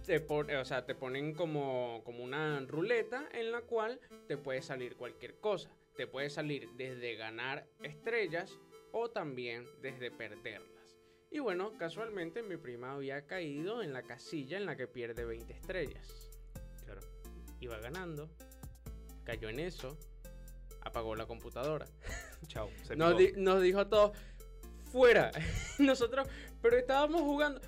te, 0.05 0.19
pon- 0.19 0.49
o 0.53 0.65
sea, 0.65 0.85
te 0.85 0.95
ponen 0.95 1.33
como, 1.33 2.01
como 2.03 2.23
una 2.23 2.59
ruleta 2.67 3.27
en 3.31 3.51
la 3.51 3.61
cual 3.61 3.99
te 4.27 4.37
puede 4.37 4.61
salir 4.61 4.95
cualquier 4.95 5.35
cosa. 5.39 5.69
Te 5.95 6.07
puede 6.07 6.29
salir 6.29 6.69
desde 6.75 7.15
ganar 7.15 7.67
estrellas 7.83 8.57
o 8.91 9.09
también 9.09 9.67
desde 9.81 10.11
perderlas. 10.11 10.97
Y 11.31 11.39
bueno, 11.39 11.71
casualmente 11.77 12.43
mi 12.43 12.57
prima 12.57 12.93
había 12.93 13.25
caído 13.25 13.81
en 13.81 13.93
la 13.93 14.03
casilla 14.03 14.57
en 14.57 14.65
la 14.65 14.75
que 14.75 14.87
pierde 14.87 15.25
20 15.25 15.51
estrellas. 15.53 16.31
Claro. 16.85 17.01
Iba 17.59 17.79
ganando, 17.79 18.29
cayó 19.23 19.49
en 19.49 19.59
eso, 19.59 19.97
apagó 20.81 21.15
la 21.15 21.25
computadora. 21.25 21.85
Chao. 22.47 22.69
Se 22.83 22.95
Nos, 22.95 23.17
di- 23.17 23.33
nos 23.35 23.61
dijo 23.61 23.79
a 23.79 23.89
todos, 23.89 24.17
fuera. 24.91 25.31
Nosotros, 25.79 26.27
pero 26.61 26.77
estábamos 26.77 27.21
jugando, 27.21 27.61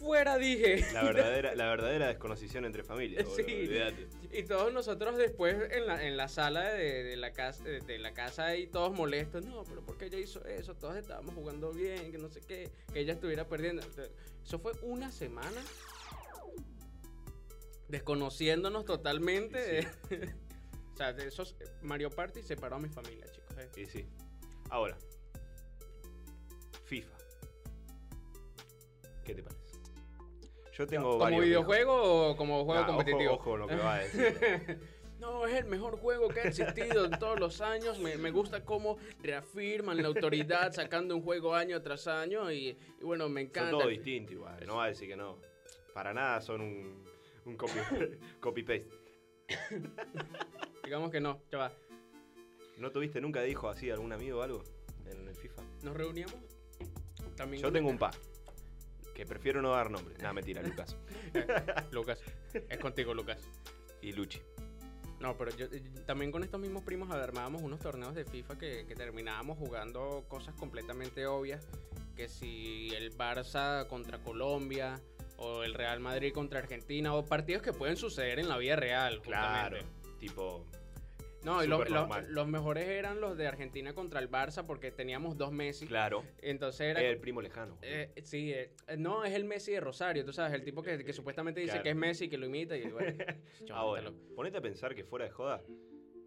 fuera 0.00 0.38
dije. 0.38 0.84
La 0.92 1.02
verdadera, 1.04 1.54
la 1.54 1.66
verdadera 1.68 2.08
desconocición 2.08 2.64
entre 2.64 2.82
familias. 2.82 3.26
Sí. 3.36 3.68
Y 4.32 4.42
todos 4.44 4.72
nosotros 4.72 5.16
después 5.16 5.56
en 5.70 5.86
la, 5.86 6.04
en 6.06 6.16
la 6.16 6.28
sala 6.28 6.72
de, 6.72 7.02
de 7.04 7.16
la 7.16 7.32
casa, 7.32 7.62
de, 7.64 7.80
de 7.80 7.98
la 7.98 8.12
casa 8.12 8.56
y 8.56 8.66
todos 8.66 8.92
molestos, 8.92 9.44
no, 9.44 9.62
pero 9.64 9.84
¿por 9.84 9.98
qué 9.98 10.06
ella 10.06 10.18
hizo 10.18 10.44
eso? 10.44 10.74
Todos 10.74 10.96
estábamos 10.96 11.34
jugando 11.34 11.72
bien, 11.72 12.10
que 12.10 12.18
no 12.18 12.28
sé 12.30 12.40
qué, 12.40 12.70
que 12.92 13.00
ella 13.00 13.12
estuviera 13.12 13.46
perdiendo. 13.46 13.82
Eso 14.42 14.58
fue 14.58 14.72
una 14.82 15.12
semana 15.12 15.60
desconociéndonos 17.88 18.84
totalmente. 18.84 19.86
o 20.94 20.96
sea, 20.96 21.12
de 21.12 21.26
esos 21.28 21.56
Mario 21.82 22.10
Party 22.10 22.42
separó 22.42 22.76
a 22.76 22.78
mi 22.80 22.88
familia, 22.88 23.26
chicos. 23.30 23.56
eh. 23.58 23.68
Y 23.82 23.86
sí. 23.86 24.06
Ahora. 24.70 24.96
FIFA. 26.84 27.16
¿Qué 29.24 29.34
te 29.34 29.42
parece? 29.42 29.59
Yo 30.80 30.86
tengo 30.86 31.08
¿Como 31.10 31.18
varios 31.18 31.44
videojuego 31.44 32.30
o 32.30 32.36
como 32.38 32.64
juego 32.64 32.80
Nah, 32.80 32.86
competitivo? 32.86 33.34
Ojo, 33.34 33.50
ojo 33.50 33.56
lo 33.58 33.66
que 33.68 33.76
va 33.76 33.96
a 33.96 33.98
decir. 34.04 34.80
No, 35.18 35.44
es 35.46 35.52
el 35.56 35.66
mejor 35.66 35.98
juego 35.98 36.28
que 36.28 36.40
ha 36.40 36.44
existido 36.44 37.04
en 37.04 37.18
todos 37.18 37.38
los 37.38 37.60
años. 37.60 37.98
Me, 37.98 38.16
me 38.16 38.30
gusta 38.30 38.64
cómo 38.64 38.96
reafirman 39.22 40.00
la 40.00 40.08
autoridad 40.08 40.72
sacando 40.72 41.14
un 41.14 41.22
juego 41.22 41.54
año 41.54 41.82
tras 41.82 42.06
año 42.06 42.50
y, 42.50 42.68
y 42.98 43.04
bueno, 43.04 43.28
me 43.28 43.42
son 43.42 43.48
encanta. 43.48 43.70
todos 43.72 43.88
distintos 43.90 44.32
igual. 44.32 44.66
No 44.66 44.76
va 44.76 44.84
a 44.84 44.88
decir 44.88 45.06
que 45.06 45.16
no. 45.16 45.36
Para 45.92 46.14
nada 46.14 46.40
son 46.40 46.62
un, 46.62 47.04
un 47.44 47.56
copy, 47.58 47.72
copy 48.40 48.62
paste. 48.62 48.88
Digamos 50.82 51.10
que 51.10 51.20
no, 51.20 51.42
ya 51.52 51.58
va. 51.58 51.72
¿No 52.78 52.90
tuviste 52.90 53.20
nunca 53.20 53.42
dijo 53.42 53.68
así 53.68 53.90
algún 53.90 54.14
amigo 54.14 54.38
o 54.38 54.42
algo 54.42 54.64
en 55.04 55.28
el 55.28 55.34
FIFA? 55.34 55.60
Nos 55.82 55.94
reuníamos 55.94 56.36
también. 57.36 57.62
Yo 57.62 57.70
tengo 57.70 57.90
un 57.90 57.98
par. 57.98 58.14
Que 59.20 59.26
prefiero 59.26 59.60
no 59.60 59.72
dar 59.72 59.90
nombre. 59.90 60.14
Nada, 60.16 60.32
mentira, 60.32 60.62
Lucas. 60.62 60.96
Lucas, 61.92 62.22
es 62.54 62.78
contigo, 62.78 63.12
Lucas. 63.12 63.38
Y 64.00 64.12
Luchi. 64.12 64.40
No, 65.18 65.36
pero 65.36 65.54
yo 65.54 65.66
eh, 65.66 65.82
también 66.06 66.32
con 66.32 66.42
estos 66.42 66.58
mismos 66.58 66.84
primos 66.84 67.10
armábamos 67.10 67.60
unos 67.60 67.80
torneos 67.80 68.14
de 68.14 68.24
FIFA 68.24 68.56
que, 68.56 68.86
que 68.86 68.94
terminábamos 68.94 69.58
jugando 69.58 70.24
cosas 70.26 70.54
completamente 70.54 71.26
obvias. 71.26 71.68
Que 72.16 72.30
si 72.30 72.94
el 72.94 73.14
Barça 73.14 73.86
contra 73.88 74.20
Colombia, 74.20 74.98
o 75.36 75.64
el 75.64 75.74
Real 75.74 76.00
Madrid 76.00 76.32
contra 76.32 76.60
Argentina, 76.60 77.14
o 77.14 77.22
partidos 77.26 77.60
que 77.60 77.74
pueden 77.74 77.98
suceder 77.98 78.38
en 78.38 78.48
la 78.48 78.56
vida 78.56 78.76
real. 78.76 79.20
Claro. 79.20 79.76
justamente. 79.76 80.18
Tipo, 80.18 80.64
No, 81.42 81.64
y 81.64 81.66
lo- 81.66 81.82
los 81.84 82.48
mejores 82.48 82.86
eran 82.88 83.20
los 83.20 83.36
de 83.36 83.46
Argentina 83.46 83.94
contra 83.94 84.20
el 84.20 84.30
Barça 84.30 84.66
porque 84.66 84.90
teníamos 84.90 85.38
dos 85.38 85.52
Messi. 85.52 85.86
claro. 85.86 86.22
Entonces 86.42 86.82
era. 86.82 87.00
El 87.00 87.18
primo 87.18 87.40
lejano. 87.40 87.78
eh, 87.82 88.12
sí, 88.24 88.52
eh, 88.52 88.74
no, 88.98 89.24
es 89.24 89.32
el 89.34 89.44
Messi 89.44 89.72
de 89.72 89.80
Rosario, 89.80 90.24
tú 90.24 90.32
sabes, 90.32 90.52
el 90.52 90.62
tipo 90.64 90.82
que, 90.82 91.02
que 91.04 91.12
supuestamente 91.12 91.60
dice 91.60 91.72
Claro. 91.72 91.82
que 91.84 91.90
es 91.90 91.96
Messi, 91.96 92.28
que 92.28 92.36
lo 92.38 92.46
imita 92.46 92.76
y 92.76 92.88
bueno. 92.90 93.16
Ahora, 93.72 94.12
ponete 94.36 94.58
a 94.58 94.60
pensar 94.60 94.94
que 94.94 95.04
fuera 95.04 95.24
de 95.24 95.30
joda, 95.30 95.62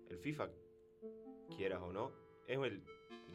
el 0.09 0.17
FIFA, 0.17 0.49
quieras 1.55 1.81
o 1.81 1.91
no, 1.93 2.11
es 2.47 2.57
el. 2.57 2.83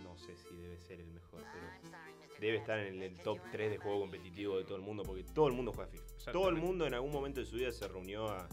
No 0.03 0.17
sé 0.17 0.37
si 0.37 0.55
debe 0.57 0.79
ser 0.79 1.01
el 1.01 1.09
mejor, 1.11 1.43
pero 1.53 1.99
debe 2.41 2.57
estar 2.59 2.79
en 2.79 3.03
el 3.03 3.19
top 3.21 3.39
3 3.51 3.71
de 3.71 3.79
juego 3.79 4.01
competitivo 4.01 4.57
de 4.59 4.65
todo 4.65 4.77
el 4.77 4.83
mundo, 4.83 5.03
porque 5.03 5.25
todo 5.35 5.49
el 5.49 5.55
mundo 5.55 5.73
juega 5.73 5.91
FIFA. 5.91 6.33
Todo 6.33 6.49
el 6.49 6.55
mundo 6.57 6.87
en 6.87 6.95
algún 6.95 7.11
momento 7.11 7.41
de 7.41 7.47
su 7.47 7.57
vida 7.57 7.73
se 7.73 7.87
reunió 7.89 8.29
a, 8.29 8.49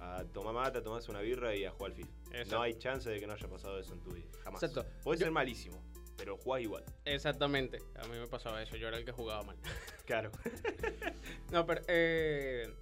a 0.00 0.24
tomar 0.32 0.54
mata, 0.54 0.78
a 0.78 0.82
tomarse 0.82 1.10
una 1.10 1.20
birra 1.20 1.54
y 1.54 1.64
a 1.64 1.70
jugar 1.70 1.92
al 1.92 1.96
FIFA. 1.96 2.10
Exacto. 2.30 2.56
No 2.56 2.62
hay 2.62 2.74
chance 2.74 3.08
de 3.08 3.20
que 3.20 3.26
no 3.26 3.32
haya 3.32 3.48
pasado 3.48 3.78
eso 3.78 3.92
en 3.94 4.00
tu 4.00 4.10
vida, 4.12 4.26
jamás. 4.44 4.62
Exacto. 4.62 4.88
Puede 5.02 5.18
ser 5.18 5.30
malísimo, 5.30 5.82
pero 6.16 6.36
jugás 6.36 6.62
igual. 6.62 6.84
Exactamente, 7.04 7.78
a 7.96 8.06
mí 8.06 8.18
me 8.18 8.26
pasaba 8.26 8.62
eso, 8.62 8.76
yo 8.76 8.88
era 8.88 8.98
el 8.98 9.04
que 9.04 9.12
jugaba 9.12 9.42
mal. 9.42 9.56
Claro. 10.06 10.30
No, 11.50 11.66
pero. 11.66 11.82
Eh, 11.88 12.72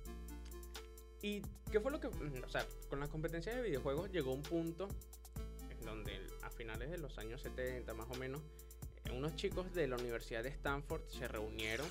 ¿Y 1.23 1.41
qué 1.71 1.81
fue 1.81 1.91
lo 1.91 2.01
que.? 2.01 2.09
O 2.09 2.49
sea, 2.49 2.67
con 2.89 3.01
las 3.01 3.09
competencias 3.09 3.57
de 3.57 3.63
videojuegos 3.63 4.11
llegó 4.11 4.33
un 4.33 4.43
punto 4.43 4.89
en 5.71 5.81
donde 5.81 6.21
a 6.43 6.51
finales 6.51 6.91
de 6.91 6.99
los 6.99 7.17
años 7.19 7.41
70, 7.43 7.95
más 7.95 8.11
o 8.11 8.15
menos, 8.15 8.43
eh, 9.05 9.13
unos 9.13 9.35
chicos 9.37 9.73
de 9.73 9.87
la 9.87 9.97
Universidad 9.97 10.43
de 10.43 10.51
Stanford 10.51 11.03
se 11.09 11.27
reunieron 11.29 11.87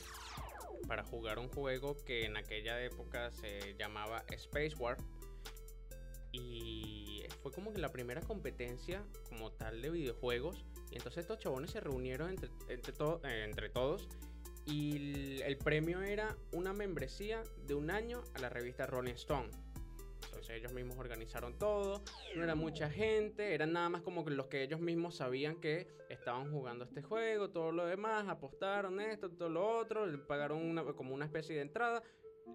para 0.87 1.03
jugar 1.03 1.39
un 1.39 1.49
juego 1.49 1.95
que 2.05 2.25
en 2.25 2.37
aquella 2.37 2.81
época 2.83 3.31
se 3.31 3.75
llamaba 3.77 4.23
Space 4.29 4.75
War. 4.77 4.97
Y 6.31 7.23
fue 7.41 7.51
como 7.51 7.73
que 7.73 7.79
la 7.79 7.91
primera 7.91 8.21
competencia 8.21 9.05
como 9.29 9.51
tal 9.51 9.81
de 9.81 9.89
videojuegos. 9.89 10.65
Y 10.91 10.97
entonces 10.97 11.21
estos 11.21 11.39
chabones 11.39 11.71
se 11.71 11.79
reunieron 11.79 12.29
entre, 12.29 12.49
entre, 12.69 12.93
eh, 13.23 13.43
entre 13.43 13.69
todos 13.69 14.07
y 14.65 15.41
el 15.41 15.57
premio 15.57 16.01
era 16.01 16.37
una 16.51 16.73
membresía 16.73 17.43
de 17.67 17.73
un 17.73 17.91
año 17.91 18.23
a 18.33 18.39
la 18.39 18.49
revista 18.49 18.85
Rolling 18.85 19.13
Stone. 19.13 19.49
Entonces 20.43 20.57
ellos 20.61 20.73
mismos 20.73 20.97
organizaron 20.97 21.57
todo, 21.57 22.03
no 22.35 22.43
era 22.43 22.53
mucha 22.53 22.89
gente, 22.89 23.53
eran 23.53 23.71
nada 23.71 23.87
más 23.87 24.01
como 24.01 24.29
los 24.29 24.47
que 24.47 24.61
ellos 24.63 24.81
mismos 24.81 25.15
sabían 25.15 25.55
que 25.61 25.87
estaban 26.09 26.51
jugando 26.51 26.83
este 26.83 27.01
juego, 27.01 27.49
todo 27.49 27.71
lo 27.71 27.85
demás, 27.85 28.27
apostaron 28.27 28.99
esto, 28.99 29.29
todo 29.29 29.47
lo 29.47 29.65
otro, 29.77 30.05
pagaron 30.27 30.57
una- 30.61 30.83
como 30.83 31.13
una 31.13 31.23
especie 31.23 31.55
de 31.55 31.61
entrada, 31.61 32.03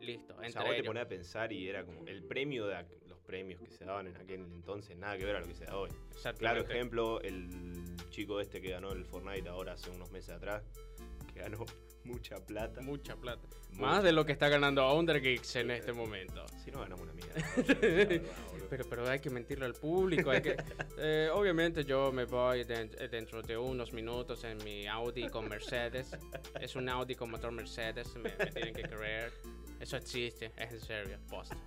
listo. 0.00 0.34
O 0.34 0.42
Entre 0.42 0.52
sea, 0.52 0.64
vos 0.64 0.76
te 0.76 0.84
ponés 0.84 1.02
a 1.04 1.08
pensar 1.08 1.50
y 1.50 1.66
era 1.66 1.82
como 1.82 2.06
el 2.06 2.24
premio 2.24 2.66
de 2.66 2.84
los 3.06 3.18
premios 3.20 3.58
que 3.62 3.70
se 3.70 3.86
daban 3.86 4.06
en 4.06 4.16
aquel 4.16 4.42
entonces, 4.42 4.94
nada 4.94 5.16
que 5.16 5.24
ver 5.24 5.36
a 5.36 5.40
lo 5.40 5.46
que 5.46 5.54
se 5.54 5.64
da 5.64 5.74
hoy. 5.78 5.88
Claro 6.36 6.60
ejemplo, 6.60 7.22
el 7.22 7.48
chico 8.10 8.38
este 8.42 8.60
que 8.60 8.68
ganó 8.70 8.92
el 8.92 9.06
Fortnite 9.06 9.48
ahora 9.48 9.72
hace 9.72 9.88
unos 9.90 10.10
meses 10.10 10.34
atrás, 10.34 10.62
que 11.32 11.40
ganó 11.40 11.64
mucha 12.08 12.36
plata. 12.44 12.80
Mucha 12.80 13.16
plata. 13.16 13.46
Mucha. 13.70 13.80
Más 13.80 14.02
de 14.02 14.12
lo 14.12 14.24
que 14.26 14.32
está 14.32 14.48
ganando 14.48 14.92
Undergeeks 14.94 15.56
en 15.56 15.70
este 15.70 15.92
momento. 15.92 16.44
Si 16.64 16.70
no 16.70 16.80
ganamos 16.80 17.02
una 17.02 17.12
mierda. 17.12 18.22
Pero, 18.70 18.84
pero 18.90 19.08
hay 19.08 19.18
que 19.18 19.30
mentirle 19.30 19.64
al 19.64 19.72
público. 19.72 20.28
Hay 20.28 20.42
que, 20.42 20.54
eh, 20.98 21.30
obviamente 21.32 21.86
yo 21.86 22.12
me 22.12 22.26
voy 22.26 22.64
den- 22.64 22.90
dentro 23.10 23.40
de 23.40 23.56
unos 23.56 23.94
minutos 23.94 24.44
en 24.44 24.58
mi 24.62 24.86
Audi 24.86 25.26
con 25.30 25.48
Mercedes. 25.48 26.10
Es 26.60 26.76
un 26.76 26.86
Audi 26.90 27.14
con 27.14 27.30
motor 27.30 27.50
Mercedes, 27.50 28.14
me, 28.16 28.24
me 28.38 28.50
tienen 28.50 28.74
que 28.74 28.82
creer. 28.82 29.32
Eso 29.80 29.96
existe, 29.96 30.52
es 30.58 30.70
en 30.72 30.80
serio, 30.80 31.18
post. 31.30 31.54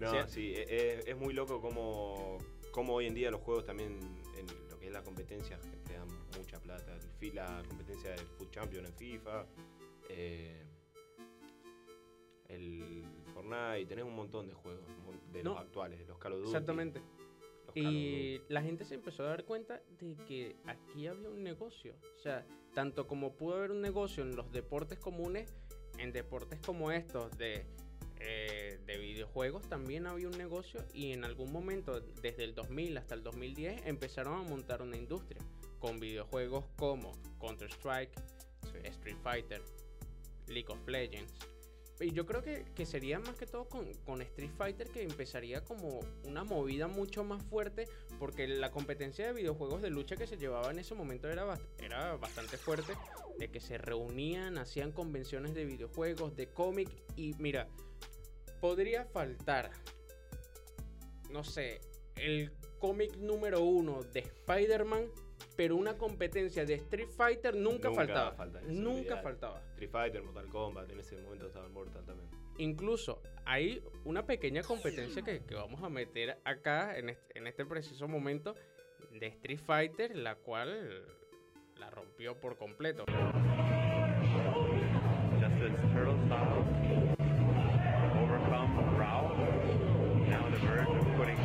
No, 0.00 0.10
Sí. 0.12 0.18
sí, 0.28 0.52
e- 0.54 1.02
es, 1.06 1.16
muy 1.16 1.32
loco 1.34 1.60
como, 1.60 2.38
como 2.70 2.94
hoy 2.94 3.06
en 3.06 3.14
día 3.14 3.30
los 3.30 3.40
juegos 3.40 3.64
también, 3.64 3.98
en 4.36 4.46
lo 4.70 4.78
que 4.78 4.86
es 4.86 4.92
la 4.92 5.02
competencia, 5.02 5.58
mucha 6.38 6.60
plata. 6.60 6.96
El 7.20 7.34
La 7.34 7.62
competencia 7.66 8.10
del 8.10 8.26
Food 8.26 8.50
Champion 8.50 8.86
en 8.86 8.94
FIFA, 8.94 9.46
eh, 10.08 10.62
el 12.48 13.04
Fortnite, 13.32 13.86
tenés 13.86 14.04
un 14.04 14.14
montón 14.14 14.46
de 14.46 14.54
juegos 14.54 14.82
de 15.32 15.42
los 15.42 15.58
actuales, 15.58 16.06
los 16.06 16.18
Call 16.18 16.34
of 16.34 16.38
Duty. 16.40 16.50
Exactamente. 16.50 17.02
Y 17.74 18.40
la 18.48 18.62
gente 18.62 18.84
se 18.84 18.94
empezó 18.94 19.24
a 19.24 19.28
dar 19.28 19.44
cuenta 19.44 19.80
de 19.98 20.14
que 20.26 20.56
aquí 20.66 21.08
había 21.08 21.28
un 21.28 21.42
negocio. 21.42 21.94
O 22.16 22.18
sea, 22.20 22.46
tanto 22.72 23.06
como 23.08 23.32
pudo 23.32 23.56
haber 23.56 23.72
un 23.72 23.80
negocio 23.80 24.22
en 24.22 24.36
los 24.36 24.52
deportes 24.52 24.98
comunes, 24.98 25.52
en 25.98 26.12
deportes 26.12 26.60
como 26.60 26.92
estos 26.92 27.36
de, 27.36 27.66
eh, 28.20 28.78
de 28.86 28.98
videojuegos 28.98 29.68
también 29.68 30.06
había 30.06 30.28
un 30.28 30.38
negocio 30.38 30.84
y 30.92 31.12
en 31.12 31.24
algún 31.24 31.52
momento, 31.52 32.00
desde 32.00 32.44
el 32.44 32.54
2000 32.54 32.96
hasta 32.98 33.14
el 33.14 33.22
2010, 33.22 33.86
empezaron 33.86 34.34
a 34.38 34.48
montar 34.48 34.82
una 34.82 34.96
industria 34.96 35.42
con 35.84 36.00
videojuegos 36.00 36.64
como 36.78 37.12
Counter-Strike, 37.38 38.10
Sí. 38.72 38.78
Street 38.84 39.18
Fighter, 39.22 39.60
League 40.46 40.68
of 40.72 40.78
Legends. 40.88 41.34
Y 42.00 42.10
yo 42.12 42.24
creo 42.24 42.42
que, 42.42 42.64
que 42.74 42.86
sería 42.86 43.18
más 43.18 43.36
que 43.36 43.44
todo 43.44 43.68
con, 43.68 43.92
con 44.06 44.22
Street 44.22 44.50
Fighter 44.56 44.88
que 44.88 45.02
empezaría 45.02 45.62
como 45.62 46.00
una 46.24 46.42
movida 46.42 46.88
mucho 46.88 47.22
más 47.22 47.42
fuerte 47.44 47.86
porque 48.18 48.48
la 48.48 48.70
competencia 48.70 49.26
de 49.26 49.34
videojuegos 49.34 49.82
de 49.82 49.90
lucha 49.90 50.16
que 50.16 50.26
se 50.26 50.38
llevaba 50.38 50.70
en 50.70 50.78
ese 50.78 50.94
momento 50.94 51.28
era, 51.28 51.44
bast- 51.44 51.68
era 51.78 52.16
bastante 52.16 52.56
fuerte, 52.56 52.94
de 53.38 53.50
que 53.50 53.60
se 53.60 53.76
reunían, 53.76 54.56
hacían 54.56 54.90
convenciones 54.90 55.52
de 55.54 55.66
videojuegos, 55.66 56.34
de 56.34 56.46
cómic 56.48 56.88
y 57.14 57.34
mira, 57.34 57.68
podría 58.58 59.04
faltar, 59.04 59.70
no 61.30 61.44
sé, 61.44 61.78
el 62.16 62.52
cómic 62.78 63.16
número 63.18 63.60
uno 63.60 64.02
de 64.02 64.20
Spider-Man, 64.20 65.08
pero 65.56 65.76
una 65.76 65.96
competencia 65.96 66.64
de 66.64 66.74
Street 66.74 67.08
Fighter 67.10 67.54
nunca, 67.54 67.88
Nunca 67.88 67.92
faltaba. 67.94 68.32
falta 68.32 68.60
eso, 68.60 68.72
nunca 68.72 69.16
faltaba. 69.18 69.60
Street 69.72 69.90
Fighter, 69.90 70.22
Mortal 70.22 70.48
Kombat, 70.48 70.90
en 70.90 71.00
ese 71.00 71.16
momento 71.16 71.46
estaba 71.46 71.68
Mortal 71.68 72.04
también. 72.04 72.28
Incluso 72.58 73.20
hay 73.44 73.82
una 74.04 74.26
pequeña 74.26 74.62
competencia 74.62 75.22
que, 75.22 75.44
que 75.44 75.54
vamos 75.54 75.82
a 75.82 75.88
meter 75.88 76.38
acá 76.44 76.96
en 76.98 77.10
este, 77.10 77.38
en 77.38 77.46
este 77.46 77.64
preciso 77.66 78.06
momento 78.08 78.54
de 79.12 79.26
Street 79.28 79.60
Fighter, 79.64 80.16
la 80.16 80.36
cual 80.36 81.04
la 81.76 81.90
rompió 81.90 82.38
por 82.40 82.56
completo. 82.56 83.04
Justice 85.40 85.82
Turtle 85.92 86.16
style. 86.26 86.64
Overcome 88.22 88.98
Rao. 88.98 89.34
Now 90.28 90.48
the 90.50 90.58
verge 90.66 90.88
of 90.88 91.16
putting 91.16 91.36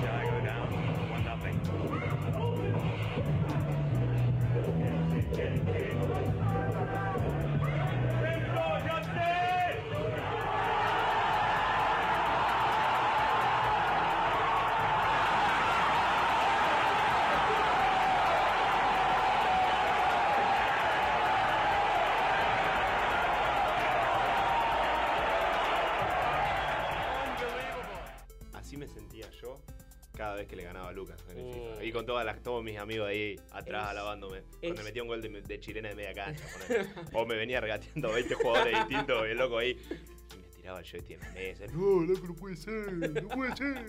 cada 30.20 30.36
vez 30.36 30.50
que 30.50 30.58
le 30.58 30.64
ganaba 30.64 30.90
a 30.90 30.92
Lucas 30.92 31.18
en 31.32 31.38
el 31.40 31.46
Oh. 31.46 31.54
FIFA. 31.54 31.84
Y 31.86 31.92
con 31.94 32.06
todas 32.06 32.26
las, 32.26 32.44
todos 32.44 32.62
mis 32.62 32.78
amigos 32.78 33.08
ahí 33.08 33.38
atrás 33.52 33.86
Es- 33.86 33.90
alabándome. 33.92 34.42
Cuando 34.60 34.82
es- 34.82 34.86
metía 34.86 35.02
un 35.02 35.08
gol 35.08 35.22
de, 35.22 35.30
de 35.30 35.60
chilena 35.62 35.88
de 35.88 35.96
media 35.96 36.14
cancha. 36.14 36.44
o 37.14 37.26
me 37.26 37.36
venía 37.38 37.62
regateando 37.62 38.12
20 38.12 38.36
jugadores 38.36 38.78
distintos 38.90 39.26
y 39.26 39.32
el 39.32 39.38
loco 39.38 39.58
ahí. 39.58 39.78
Y 40.36 40.38
me 40.42 40.48
tiraba 40.50 40.80
el 40.80 40.86
joystick 40.86 41.12
en 41.12 41.20
la 41.22 41.32
mesa. 41.32 41.66
No, 41.68 42.02
loco, 42.02 42.28
no 42.28 42.36
puede 42.36 42.58
ser, 42.58 42.92
no 43.24 43.30
puede 43.30 43.56
ser. 43.56 43.86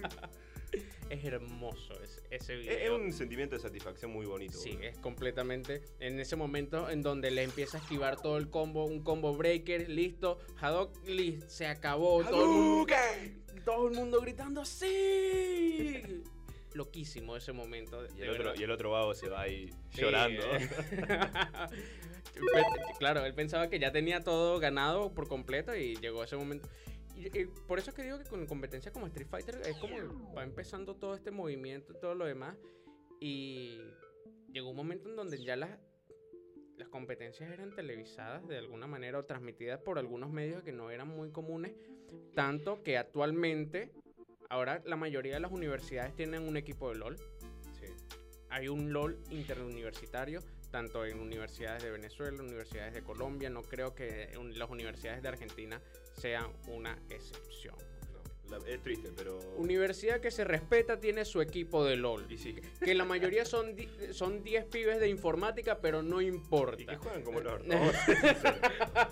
Es 1.09 1.25
hermoso 1.25 2.01
ese, 2.01 2.21
ese 2.31 2.55
es, 2.55 2.61
video. 2.61 2.79
es 2.79 2.91
un 3.03 3.13
sentimiento 3.13 3.57
de 3.57 3.61
satisfacción 3.61 4.13
muy 4.13 4.25
bonito. 4.27 4.57
Sí, 4.57 4.79
es 4.81 4.97
completamente 4.99 5.83
en 5.99 6.21
ese 6.21 6.37
momento 6.37 6.89
en 6.89 7.03
donde 7.03 7.33
le 7.33 7.43
empieza 7.43 7.79
a 7.79 7.81
esquivar 7.81 8.23
todo 8.23 8.39
el 8.39 8.49
combo, 8.51 8.85
un 8.85 9.03
combo 9.03 9.35
breaker, 9.37 9.89
listo, 9.91 10.39
Haddock, 10.61 10.97
listo, 11.09 11.49
se 11.49 11.67
acabó, 11.67 12.23
todo 12.23 12.43
el, 12.45 12.49
mundo, 12.51 12.87
todo 13.65 13.89
el 13.89 13.95
mundo 13.95 14.21
gritando 14.21 14.65
¡Sí! 14.65 16.03
loquísimo 16.75 17.37
ese 17.37 17.53
momento. 17.53 18.07
Y 18.17 18.23
el, 18.23 18.31
otro, 18.31 18.55
y 18.55 18.63
el 18.63 18.71
otro 18.71 18.91
vago 18.93 19.15
se 19.15 19.29
va 19.29 19.43
ahí 19.43 19.69
Sí, 19.91 20.03
llorando. 20.03 20.43
claro, 22.99 23.25
él 23.25 23.35
pensaba 23.35 23.69
que 23.69 23.79
ya 23.79 23.91
tenía 23.91 24.21
todo 24.21 24.59
ganado 24.61 25.13
por 25.13 25.29
completo 25.29 25.75
y 25.75 25.97
llegó 25.97 26.23
ese 26.23 26.37
momento. 26.37 26.69
Y, 27.17 27.39
y 27.39 27.47
por 27.67 27.79
eso 27.79 27.91
es 27.91 27.97
que 27.97 28.05
digo 28.05 28.19
que 28.19 28.25
con 28.25 28.47
competencias 28.47 28.95
como 28.95 29.07
Street 29.09 29.29
Fighter 29.29 29.61
es 29.67 29.77
como 29.79 29.97
va 30.33 30.45
empezando 30.45 30.95
todo 30.95 31.15
este 31.15 31.31
movimiento 31.31 31.93
y 31.93 32.01
todo 32.01 32.15
lo 32.15 32.25
demás. 32.25 32.57
Y 33.21 33.81
llegó 34.53 34.71
un 34.71 34.77
momento 34.77 35.09
en 35.09 35.17
donde 35.17 35.43
ya 35.43 35.57
las, 35.57 35.71
las 36.81 36.89
competencias 36.89 37.51
eran 37.53 37.75
televisadas 37.75 38.49
de 38.49 38.57
alguna 38.57 38.87
manera 38.87 39.19
o 39.19 39.25
transmitidas 39.25 39.79
por 39.81 39.99
algunos 39.99 40.31
medios 40.31 40.63
que 40.63 40.73
no 40.73 40.91
eran 40.91 41.09
muy 41.09 41.31
comunes. 41.31 41.73
Tanto 42.35 42.83
que 42.83 42.97
actualmente, 42.97 43.93
ahora 44.49 44.83
la 44.87 44.97
mayoría 44.97 45.35
de 45.35 45.41
las 45.41 45.53
universidades 45.53 46.17
tienen 46.17 46.49
un 46.49 46.57
equipo 46.57 46.89
de 46.89 46.97
LOL 46.97 47.17
Sí. 47.79 47.87
hay 48.49 48.69
un 48.69 48.93
LOL 48.93 49.19
interuniversitario, 49.31 50.41
tanto 50.71 51.05
en 51.05 51.21
universidades 51.21 51.83
de 51.83 51.91
Venezuela, 51.91 52.43
universidades 52.43 52.95
de 52.95 53.03
Colombia. 53.03 53.51
No 53.51 53.63
creo 53.63 53.95
que 53.95 54.31
las 54.55 54.71
universidades 54.71 55.23
de 55.23 55.29
Argentina 55.29 55.81
sean 56.15 56.47
una 56.67 56.99
excepción. 57.11 57.77
No, 58.51 58.59
la- 58.59 58.69
es 58.69 58.83
triste, 58.83 59.11
pero. 59.17 59.39
Universidad 59.57 60.21
que 60.21 60.31
se 60.31 60.45
respeta 60.45 60.99
tiene 61.01 61.25
su 61.25 61.41
equipo 61.41 61.85
de 61.85 61.97
LOL. 61.97 62.27
Y 62.31 62.37
sí. 62.39 62.57
Que 62.83 62.95
la 62.95 63.05
mayoría 63.05 63.45
son 63.45 63.75
di- 63.77 63.89
son 64.13 64.43
10 64.43 64.65
pibes 64.67 65.01
de 65.01 65.09
informática, 65.09 65.81
pero 65.81 66.03
no 66.03 66.21
Y 66.21 66.27
que 66.27 66.31
importa. 66.37 66.97
juegan 66.99 67.23
como 67.23 67.41
los 67.41 67.65
Vamos 67.67 67.95
a 67.95 68.05
ser 68.07 68.17
sinceros. 68.17 68.61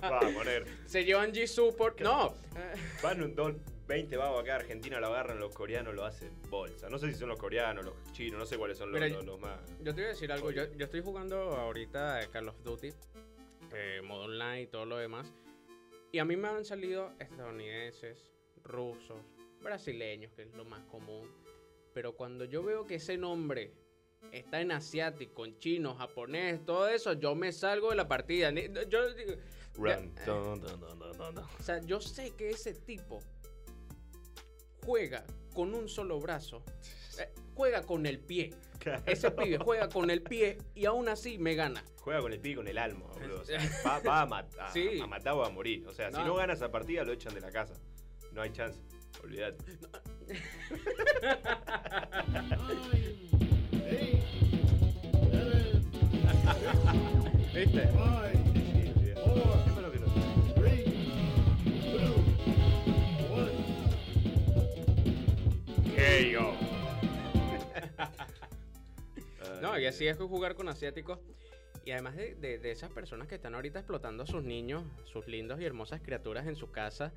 Va 0.02 0.18
a 0.18 0.30
poner. 0.34 0.66
Se 0.86 1.04
llevan 1.04 1.32
G-Support. 1.32 2.00
No. 2.00 2.34
Van 3.02 3.22
un 3.22 3.34
don, 3.34 3.62
20 3.86 4.16
vagos 4.16 4.42
acá, 4.42 4.56
Argentina 4.56 5.00
lo 5.00 5.06
agarran, 5.06 5.38
los 5.38 5.54
coreanos 5.54 5.94
lo 5.94 6.04
hacen 6.04 6.30
bolsa. 6.50 6.88
No 6.90 6.98
sé 6.98 7.10
si 7.12 7.18
son 7.18 7.28
los 7.30 7.38
coreanos, 7.38 7.84
los 7.84 7.94
chinos, 8.12 8.38
no 8.38 8.44
sé 8.46 8.58
cuáles 8.58 8.76
son 8.76 8.90
los, 8.92 9.00
Mira, 9.00 9.12
los- 9.14 9.24
los 9.24 9.40
más. 9.40 9.58
Yo 9.80 9.94
te 9.94 10.00
voy 10.00 10.04
a 10.04 10.08
decir 10.08 10.30
algo. 10.32 10.50
Yo, 10.50 10.64
yo 10.74 10.84
estoy 10.84 11.00
jugando 11.00 11.36
ahorita 11.56 12.20
Call 12.30 12.48
of 12.48 12.62
Duty, 12.62 12.90
eh, 13.74 14.00
modo 14.04 14.24
online 14.24 14.62
y 14.62 14.66
todo 14.66 14.84
lo 14.84 14.96
demás. 14.98 15.32
Y 16.12 16.18
a 16.18 16.24
mí 16.24 16.36
me 16.36 16.48
han 16.48 16.64
salido 16.64 17.12
estadounidenses, 17.18 18.32
rusos, 18.68 19.18
brasileños, 19.62 20.32
que 20.34 20.42
es 20.42 20.54
lo 20.54 20.64
más 20.64 20.84
común. 20.84 21.28
Pero 21.94 22.14
cuando 22.14 22.44
yo 22.44 22.62
veo 22.62 22.86
que 22.86 22.96
ese 22.96 23.16
nombre 23.16 23.72
está 24.32 24.60
en 24.60 24.72
asiático, 24.72 25.44
en 25.46 25.58
chino, 25.58 25.94
japonés, 25.94 26.64
todo 26.64 26.88
eso, 26.88 27.14
yo 27.14 27.34
me 27.34 27.50
salgo 27.52 27.90
de 27.90 27.96
la 27.96 28.06
partida. 28.06 28.50
Yo 28.88 29.14
digo, 29.14 29.32
Run. 29.74 30.14
Ya, 30.14 30.24
Dun, 30.26 30.60
dun, 30.60 30.80
dun, 30.80 30.98
dun, 30.98 30.98
dun, 31.18 31.34
dun. 31.34 31.38
o 31.38 31.62
sea, 31.62 31.80
yo 31.82 32.00
sé 32.00 32.32
que 32.36 32.50
ese 32.50 32.74
tipo 32.74 33.20
juega 34.84 35.24
con 35.54 35.74
un 35.74 35.88
solo 35.88 36.18
brazo. 36.20 36.62
eh, 37.18 37.32
juega 37.54 37.82
con 37.82 38.06
el 38.06 38.20
pie. 38.20 38.50
Ese 39.06 39.30
pibe 39.32 39.58
juega 39.58 39.88
con 39.88 40.08
el 40.10 40.22
pie 40.22 40.58
y 40.74 40.84
aún 40.84 41.08
así 41.08 41.36
me 41.38 41.54
gana. 41.54 41.84
Juega 42.00 42.20
con 42.20 42.32
el 42.32 42.40
pie 42.40 42.52
y 42.52 42.54
con 42.54 42.68
el 42.68 42.78
alma, 42.78 43.06
boludo. 43.06 43.40
O 43.40 43.44
sea, 43.44 43.58
va, 43.86 43.98
va 44.00 44.20
a, 44.22 44.26
mat- 44.26 44.56
a- 44.58 44.72
Sí. 44.72 45.00
a 45.00 45.06
matar 45.06 45.34
o 45.34 45.44
a 45.44 45.50
morir. 45.50 45.86
O 45.86 45.92
sea, 45.92 46.10
No. 46.10 46.18
si 46.18 46.24
no 46.24 46.34
ganas 46.36 46.58
esa 46.58 46.70
partida, 46.70 47.04
lo 47.04 47.12
echan 47.12 47.34
de 47.34 47.40
la 47.40 47.50
casa. 47.50 47.74
No 48.32 48.42
hay 48.42 48.50
chance. 48.52 48.78
Olvídate. 49.22 49.64
¿Viste? 57.54 57.82
¿Qué 57.82 59.70
fue 59.74 59.82
lo 59.82 59.92
que 59.92 59.98
nos- 59.98 60.12
No, 69.60 69.78
y 69.78 69.86
así 69.86 70.06
es 70.06 70.16
jugar 70.16 70.54
con 70.54 70.68
asiáticos. 70.68 71.18
Y 71.84 71.90
además 71.92 72.16
de, 72.16 72.34
de- 72.34 72.58
de 72.58 72.70
esas 72.70 72.90
personas 72.90 73.28
que 73.28 73.36
están 73.36 73.54
ahorita 73.54 73.78
explotando 73.80 74.22
a 74.22 74.26
sus 74.26 74.42
niños, 74.44 74.84
sus 75.04 75.26
lindos 75.26 75.60
y 75.60 75.64
hermosas 75.64 76.00
criaturas 76.02 76.46
en 76.46 76.54
su 76.54 76.70
casa, 76.70 77.12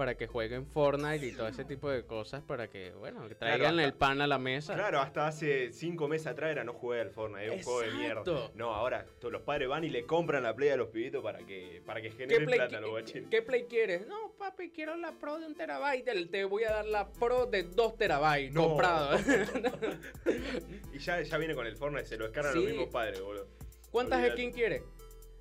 para 0.00 0.14
que 0.14 0.26
jueguen 0.26 0.64
Fortnite 0.66 1.26
y 1.26 1.32
todo 1.32 1.46
ese 1.48 1.62
tipo 1.66 1.90
de 1.90 2.06
cosas, 2.06 2.40
para 2.42 2.68
que, 2.70 2.90
bueno, 2.92 3.28
que 3.28 3.34
traigan 3.34 3.78
el 3.80 3.92
pan 3.92 4.22
a 4.22 4.26
la 4.26 4.38
mesa. 4.38 4.72
Claro, 4.72 4.98
hasta 4.98 5.26
hace 5.26 5.74
cinco 5.74 6.08
meses 6.08 6.26
atrás 6.28 6.52
era 6.52 6.64
no 6.64 6.72
juega 6.72 7.02
al 7.02 7.10
Fortnite, 7.10 7.48
es 7.48 7.52
un 7.58 7.62
juego 7.64 7.80
de 7.82 7.90
mierda. 7.98 8.50
No, 8.54 8.72
ahora 8.74 9.04
todos 9.18 9.30
los 9.30 9.42
padres 9.42 9.68
van 9.68 9.84
y 9.84 9.90
le 9.90 10.06
compran 10.06 10.42
la 10.42 10.54
play 10.56 10.70
a 10.70 10.78
los 10.78 10.88
pibitos 10.88 11.22
para 11.22 11.40
que, 11.40 11.82
para 11.84 12.00
que 12.00 12.08
¿Qué 12.08 12.16
generen 12.16 12.46
plata 12.46 12.78
a 12.78 12.80
los 12.80 12.88
guachines. 12.88 13.28
¿Qué 13.28 13.42
play 13.42 13.64
quieres? 13.64 14.06
No, 14.06 14.32
papi, 14.38 14.70
quiero 14.70 14.96
la 14.96 15.12
Pro 15.18 15.38
de 15.38 15.44
un 15.48 15.54
terabyte. 15.54 16.30
Te- 16.30 16.44
voy 16.44 16.64
a 16.64 16.70
dar 16.72 16.86
la 16.86 17.12
Pro 17.12 17.44
de 17.44 17.64
dos 17.64 17.98
terabytes 17.98 18.54
No. 18.54 18.68
comprado. 18.68 19.18
Y 20.94 20.98
ya, 20.98 21.20
ya 21.20 21.36
viene 21.36 21.54
con 21.54 21.66
el 21.66 21.76
Fortnite, 21.76 22.06
se 22.06 22.16
lo 22.16 22.24
descargan 22.24 22.54
Sí. 22.54 22.58
los 22.60 22.68
mismos 22.68 22.88
padres, 22.88 23.20
boludo. 23.20 23.48
¿Cuántas 23.90 24.26
skins 24.32 24.54
quieres? 24.54 24.82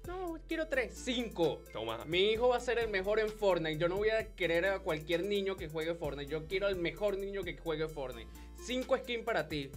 No, 0.09 0.39
quiero 0.47 0.67
tres. 0.67 0.91
Cinco. 0.95 1.61
Toma. 1.71 2.03
Mi 2.05 2.31
hijo 2.31 2.49
va 2.49 2.57
a 2.57 2.59
ser 2.59 2.79
el 2.79 2.89
mejor 2.89 3.19
en 3.19 3.29
Fortnite. 3.29 3.77
Yo 3.77 3.87
no 3.87 3.97
voy 3.97 4.09
a 4.09 4.33
querer 4.33 4.65
a 4.65 4.79
cualquier 4.79 5.23
niño 5.23 5.55
que 5.55 5.69
juegue 5.69 5.93
Fortnite. 5.93 6.31
Yo 6.31 6.47
quiero 6.47 6.65
al 6.65 6.77
mejor 6.77 7.19
niño 7.19 7.43
que 7.43 7.55
juegue 7.55 7.87
Fortnite. 7.87 8.27
Cinco 8.59 8.97
skins 8.97 9.23
para 9.23 9.47
ti. 9.47 9.69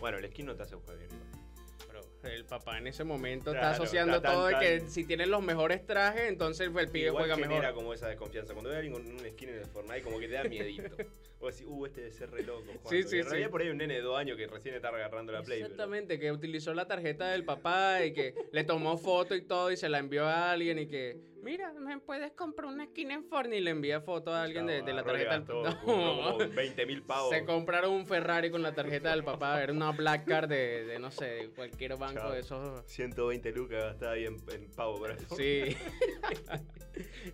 Bueno, 0.00 0.18
el 0.18 0.28
skin 0.28 0.46
no 0.46 0.56
te 0.56 0.64
hace 0.64 0.74
jugar 0.74 0.98
bien. 0.98 1.27
El 2.28 2.44
papá 2.44 2.78
en 2.78 2.86
ese 2.86 3.04
momento 3.04 3.50
Claro, 3.52 3.66
está 3.72 3.82
asociando 3.82 4.20
tan- 4.20 4.32
todo 4.32 4.46
de 4.46 4.58
que 4.58 4.78
tan- 4.80 4.90
si 4.90 5.04
tienes 5.04 5.28
los 5.28 5.42
mejores 5.42 5.84
trajes, 5.86 6.22
entonces 6.28 6.70
el 6.74 6.88
pibe 6.88 7.06
Igual 7.08 7.24
juega 7.30 7.36
mejor. 7.48 7.74
como 7.74 7.92
esa 7.94 8.08
desconfianza. 8.08 8.52
Cuando 8.54 8.70
ve 8.70 8.76
a 8.76 8.78
alguien 8.80 8.94
con 8.94 9.06
un 9.06 9.18
skin 9.20 9.48
en 9.48 9.58
el 9.58 9.66
Fortnite, 9.66 10.02
como 10.02 10.18
que 10.18 10.28
te 10.28 10.34
da 10.34 10.44
miedito. 10.44 10.82
Vos 11.40 11.54
decís, 11.56 11.66
uh, 11.70 11.86
este 11.86 12.00
debe 12.00 12.12
ser 12.12 12.30
re 12.32 12.42
loco. 12.42 12.62
jugando. 12.62 12.88
Sí, 12.90 12.96
Y 12.96 13.02
sí, 13.04 13.18
en 13.18 13.24
realidad 13.26 13.46
sí. 13.48 13.50
por 13.52 13.62
ahí 13.62 13.68
un 13.68 13.76
nene 13.78 13.94
de 13.94 14.00
dos 14.00 14.18
años 14.18 14.36
que 14.36 14.46
recién 14.48 14.74
está 14.74 14.88
agarrando 14.88 15.32
la 15.32 15.42
play. 15.42 15.58
pero- 15.60 15.66
Exactamente, 15.72 16.18
que 16.18 16.32
utilizó 16.32 16.74
la 16.74 16.86
tarjeta 16.88 17.28
del 17.28 17.44
papá 17.44 18.04
y 18.04 18.12
que 18.12 18.34
le 18.50 18.64
tomó 18.64 18.98
foto 18.98 19.36
y 19.36 19.42
todo 19.42 19.70
y 19.70 19.76
se 19.76 19.88
la 19.88 19.98
envió 19.98 20.24
a 20.26 20.50
alguien 20.50 20.80
y 20.80 20.86
que, 20.88 21.16
mira, 21.48 21.72
me 21.72 21.98
puedes 21.98 22.32
comprar 22.32 22.68
una 22.70 22.84
skin 22.86 23.10
en 23.10 23.24
Fortnite 23.24 23.56
y 23.56 23.60
le 23.60 23.70
envía 23.70 24.00
foto 24.02 24.34
a 24.34 24.42
alguien 24.42 24.66
de, 24.66 24.82
de 24.82 24.92
la 24.92 25.02
tarjeta 25.02 25.38
del 25.38 25.44
gastó 25.46 25.62
No. 25.86 26.32
como 26.36 26.38
20 26.38 26.86
mil 26.86 27.02
pavos. 27.02 27.30
Se 27.30 27.44
compraron 27.46 27.92
un 27.92 28.06
Ferrari 28.06 28.50
con 28.50 28.62
la 28.62 28.74
tarjeta 28.74 29.10
del 29.10 29.24
papá, 29.24 29.62
era 29.62 29.72
una 29.72 29.90
Black 29.92 30.26
Card 30.26 30.48
de, 30.48 30.84
de, 30.84 30.98
no 30.98 31.10
sé, 31.10 31.24
de 31.24 31.50
cualquier 31.50 31.96
banco 31.96 32.20
Chao. 32.20 32.32
de 32.32 32.40
esos. 32.40 32.84
120 32.86 33.50
lucas 33.52 33.82
gastada 33.82 34.12
ahí 34.12 34.26
en, 34.26 34.36
en 34.52 34.70
pavo 34.70 35.06
el 35.06 35.18
Sí. 35.36 35.76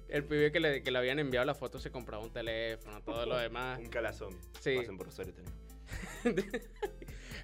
El 0.09 0.24
pibe 0.24 0.53
que 0.53 0.61
le, 0.61 0.83
que 0.83 0.90
le 0.90 0.98
habían 0.98 1.18
enviado 1.18 1.46
la 1.46 1.55
foto 1.55 1.79
se 1.79 1.90
compraba 1.90 2.22
un 2.22 2.31
teléfono, 2.31 3.00
todo 3.03 3.24
lo 3.24 3.37
demás. 3.37 3.79
Un 3.79 3.87
calazón. 3.87 4.38
Sí. 4.61 4.77
Pasen 4.77 4.98
por 4.98 5.09
tenemos. 5.11 5.53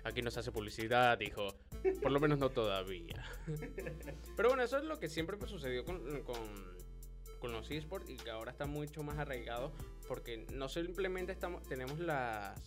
Aquí 0.05 0.23
no 0.23 0.31
se 0.31 0.41
hace 0.41 0.53
publicidad, 0.53 1.17
dijo. 1.19 1.49
Por 2.03 2.13
lo 2.13 2.21
menos 2.21 2.39
no 2.39 2.51
todavía. 2.51 3.25
Pero 4.37 4.49
bueno, 4.49 4.63
eso 4.63 4.79
es 4.79 4.85
lo 4.85 4.99
que 4.99 5.09
siempre 5.09 5.37
pues, 5.37 5.51
sucedió 5.51 5.85
con, 5.85 6.23
con, 6.23 6.37
con 7.39 7.53
los 7.53 7.71
esports 7.71 8.09
y 8.09 8.17
que 8.17 8.31
ahora 8.31 8.51
está 8.53 8.67
mucho 8.67 9.03
más 9.03 9.19
arraigado 9.19 9.73
porque 10.09 10.47
no 10.53 10.69
simplemente 10.69 11.33
estamos, 11.33 11.63
tenemos 11.69 11.99
las, 12.01 12.59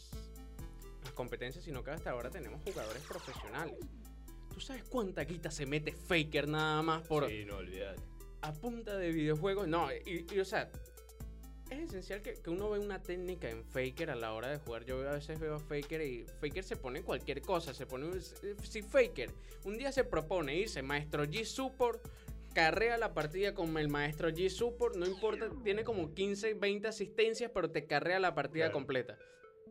las 1.04 1.14
competencias, 1.14 1.64
sino 1.66 1.84
que 1.84 1.92
hasta 1.92 2.12
ahora 2.12 2.30
tenemos 2.30 2.62
jugadores 2.64 3.04
profesionales. 3.04 3.76
¿Tú 4.54 4.60
sabes 4.60 4.84
cuánta 4.84 5.24
guita 5.24 5.50
se 5.52 5.66
mete 5.66 5.92
Faker 5.94 6.48
nada 6.48 6.82
más 6.84 7.08
por 7.08 7.28
Sí, 7.28 7.44
no, 7.46 7.58
olvidate. 7.58 8.02
a 8.42 8.54
punta 8.54 8.98
de 8.98 9.12
videojuegos? 9.12 9.68
No, 9.68 9.90
y, 9.92 10.26
y, 10.32 10.40
o 10.40 10.46
sea, 10.46 10.70
es 11.74 11.90
esencial 11.90 12.22
que, 12.22 12.34
que 12.36 12.50
uno 12.50 12.70
vea 12.70 12.80
una 12.82 13.02
técnica 13.02 13.50
en 13.50 13.64
Faker 13.66 14.10
a 14.12 14.16
la 14.16 14.34
hora 14.34 14.50
de 14.50 14.58
jugar. 14.58 14.86
Yo 14.86 15.08
a 15.08 15.14
veces 15.14 15.40
veo 15.40 15.56
a 15.56 15.60
Faker 15.60 16.02
y 16.02 16.26
Faker 16.42 16.64
se 16.64 16.76
pone 16.76 17.02
cualquier 17.04 17.42
cosa. 17.42 17.74
Se 17.74 17.86
pone. 17.86 18.06
un- 18.06 18.22
Si 18.22 18.82
Faker 18.82 19.30
un 19.66 19.78
día 19.78 19.92
se 19.92 20.04
propone 20.04 20.56
irse 20.56 20.82
Maestro 20.82 21.24
G 21.26 21.44
Support, 21.46 22.06
carrea 22.54 22.98
la 22.98 23.14
partida 23.14 23.54
con 23.54 23.78
el 23.78 23.90
Maestro 23.90 24.30
G 24.30 24.50
Support, 24.50 24.96
no 24.96 25.06
importa, 25.08 25.50
tiene 25.64 25.84
como 25.84 26.14
15, 26.14 26.54
20 26.54 26.88
asistencias, 26.88 27.50
pero 27.54 27.72
te 27.72 27.86
carrea 27.86 28.20
la 28.20 28.36
partida 28.36 28.66
Claro. 28.66 28.74
completa. 28.74 29.18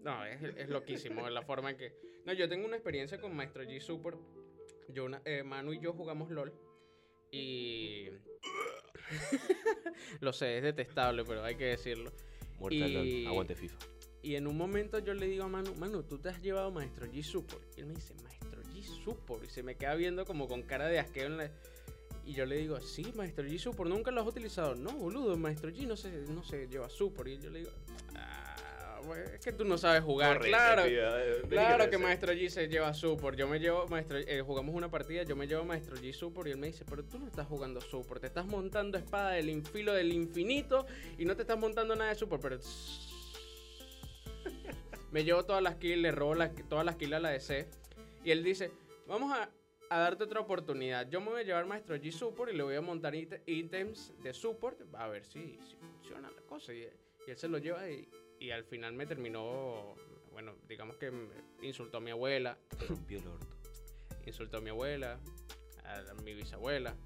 No, 0.02 0.24
es, 0.26 0.42
es 0.56 0.68
loquísimo 0.68 1.28
la 1.30 1.42
forma 1.42 1.70
en 1.70 1.76
que. 1.76 1.94
No, 2.24 2.32
yo 2.32 2.48
tengo 2.48 2.66
una 2.66 2.76
experiencia 2.76 3.20
con 3.20 3.34
Maestro 3.36 3.62
G 3.64 3.80
Support. 3.80 4.18
Yo, 4.88 5.04
una- 5.04 5.22
eh, 5.24 5.42
Manu 5.44 5.72
y 5.72 5.80
yo 5.80 5.92
jugamos 5.92 6.30
LOL. 6.30 6.52
Y. 7.32 8.10
Lo 10.20 10.32
sé, 10.32 10.58
es 10.58 10.62
detestable, 10.62 11.24
pero 11.24 11.42
hay 11.42 11.56
que 11.56 11.64
decirlo. 11.64 12.12
Muerta 12.58 12.86
Y-. 12.86 13.26
Aguante 13.26 13.54
FIFA. 13.56 13.78
Y 14.22 14.36
en 14.36 14.46
un 14.46 14.56
momento 14.56 15.00
yo 15.00 15.14
le 15.14 15.26
digo 15.26 15.44
a 15.44 15.48
Manu, 15.48 15.74
Manu, 15.74 16.04
tú 16.04 16.18
te 16.18 16.28
has 16.28 16.40
llevado 16.40 16.70
Maestro 16.70 17.06
G 17.06 17.22
Support. 17.24 17.76
Y 17.76 17.80
él 17.80 17.86
me 17.86 17.94
dice, 17.94 18.14
Maestro 18.22 18.62
G 18.62 18.82
Support. 19.04 19.44
Y 19.44 19.48
se 19.48 19.64
me 19.64 19.74
queda 19.74 19.96
viendo 19.96 20.24
como 20.24 20.46
con 20.46 20.62
cara 20.62 20.86
de 20.86 21.00
asqueo 21.00 21.26
en 21.26 21.38
la... 21.38 21.50
Y 22.24 22.34
yo 22.34 22.46
le 22.46 22.56
digo, 22.56 22.80
sí, 22.80 23.12
Maestro 23.16 23.44
G 23.44 23.58
Support, 23.58 23.90
nunca 23.90 24.12
lo 24.12 24.20
has 24.20 24.28
utilizado. 24.28 24.76
No, 24.76 24.92
boludo, 24.92 25.36
Maestro 25.36 25.70
G 25.70 25.88
no 25.88 25.96
se, 25.96 26.10
no 26.28 26.44
se 26.44 26.68
lleva 26.68 26.88
Support. 26.88 27.30
Y 27.30 27.38
yo 27.38 27.50
le 27.50 27.60
digo, 27.60 27.72
es 29.34 29.40
que 29.44 29.52
tú 29.52 29.64
no 29.64 29.76
sabes 29.78 30.02
jugar. 30.02 30.40
Claro, 30.40 30.82
Claro 31.48 31.90
que. 31.90 31.98
Maestro 31.98 32.32
G 32.32 32.48
se 32.48 32.68
lleva 32.68 32.92
Support. 32.94 33.36
Yo 33.36 33.46
me 33.48 33.58
llevo 33.58 33.86
Maestro 33.88 34.18
eh, 34.18 34.40
jugamos 34.42 34.74
una 34.74 34.90
partida, 34.90 35.22
yo 35.24 35.36
me 35.36 35.46
llevo 35.46 35.64
Maestro 35.64 35.96
G 35.96 36.12
Support 36.12 36.48
y 36.48 36.52
él 36.52 36.58
me 36.58 36.68
dice, 36.68 36.84
pero 36.88 37.04
tú 37.04 37.18
no 37.18 37.26
estás 37.26 37.46
jugando 37.46 37.80
Support, 37.80 38.20
te 38.20 38.26
estás 38.28 38.46
montando 38.46 38.98
espada 38.98 39.30
del 39.32 39.48
infilo 39.48 39.92
del 39.92 40.12
infinito 40.12 40.86
y 41.18 41.24
no 41.24 41.34
te 41.36 41.42
estás 41.42 41.58
montando 41.58 41.94
nada 41.96 42.10
de 42.10 42.16
Support, 42.16 42.42
pero 42.42 42.58
me 45.10 45.24
llevo 45.24 45.44
todas 45.44 45.62
las 45.62 45.76
kills, 45.76 45.98
le 46.00 46.10
robo 46.10 46.34
las- 46.34 46.52
todas 46.68 46.84
las 46.84 46.96
kills 46.96 47.12
a 47.14 47.20
la 47.20 47.30
DC. 47.30 47.66
Y 48.24 48.30
él 48.30 48.42
dice, 48.42 48.70
vamos 49.06 49.32
a, 49.36 49.50
a 49.90 49.98
darte 49.98 50.24
otra 50.24 50.40
oportunidad. 50.40 51.08
Yo 51.10 51.20
me 51.20 51.30
voy 51.30 51.40
a 51.40 51.44
llevar 51.44 51.66
Maestro 51.66 51.96
G 51.96 52.10
Support 52.10 52.52
y 52.52 52.56
le 52.56 52.62
voy 52.62 52.76
a 52.76 52.80
montar 52.80 53.14
íte- 53.14 53.42
ítems 53.46 54.12
de 54.22 54.32
support. 54.32 54.80
A 54.94 55.08
ver 55.08 55.24
si, 55.24 55.58
si 55.68 55.76
funciona 55.76 56.30
la 56.30 56.40
cosa. 56.42 56.72
Y, 56.72 56.88
y 57.26 57.30
él 57.30 57.36
se 57.36 57.48
lo 57.48 57.58
lleva 57.58 57.88
y, 57.90 58.08
y 58.42 58.50
al 58.50 58.64
final 58.64 58.92
me 58.92 59.06
terminó, 59.06 59.94
bueno, 60.32 60.56
digamos 60.68 60.96
que 60.96 61.12
insultó 61.62 61.98
a 61.98 62.00
mi 62.00 62.10
abuela, 62.10 62.58
Te 62.76 62.86
rompió 62.86 63.20
el 63.20 63.28
orto. 63.28 63.46
insultó 64.26 64.56
a 64.56 64.60
mi 64.60 64.70
abuela, 64.70 65.20
a 65.84 66.14
mi 66.24 66.34
bisabuela, 66.34 66.96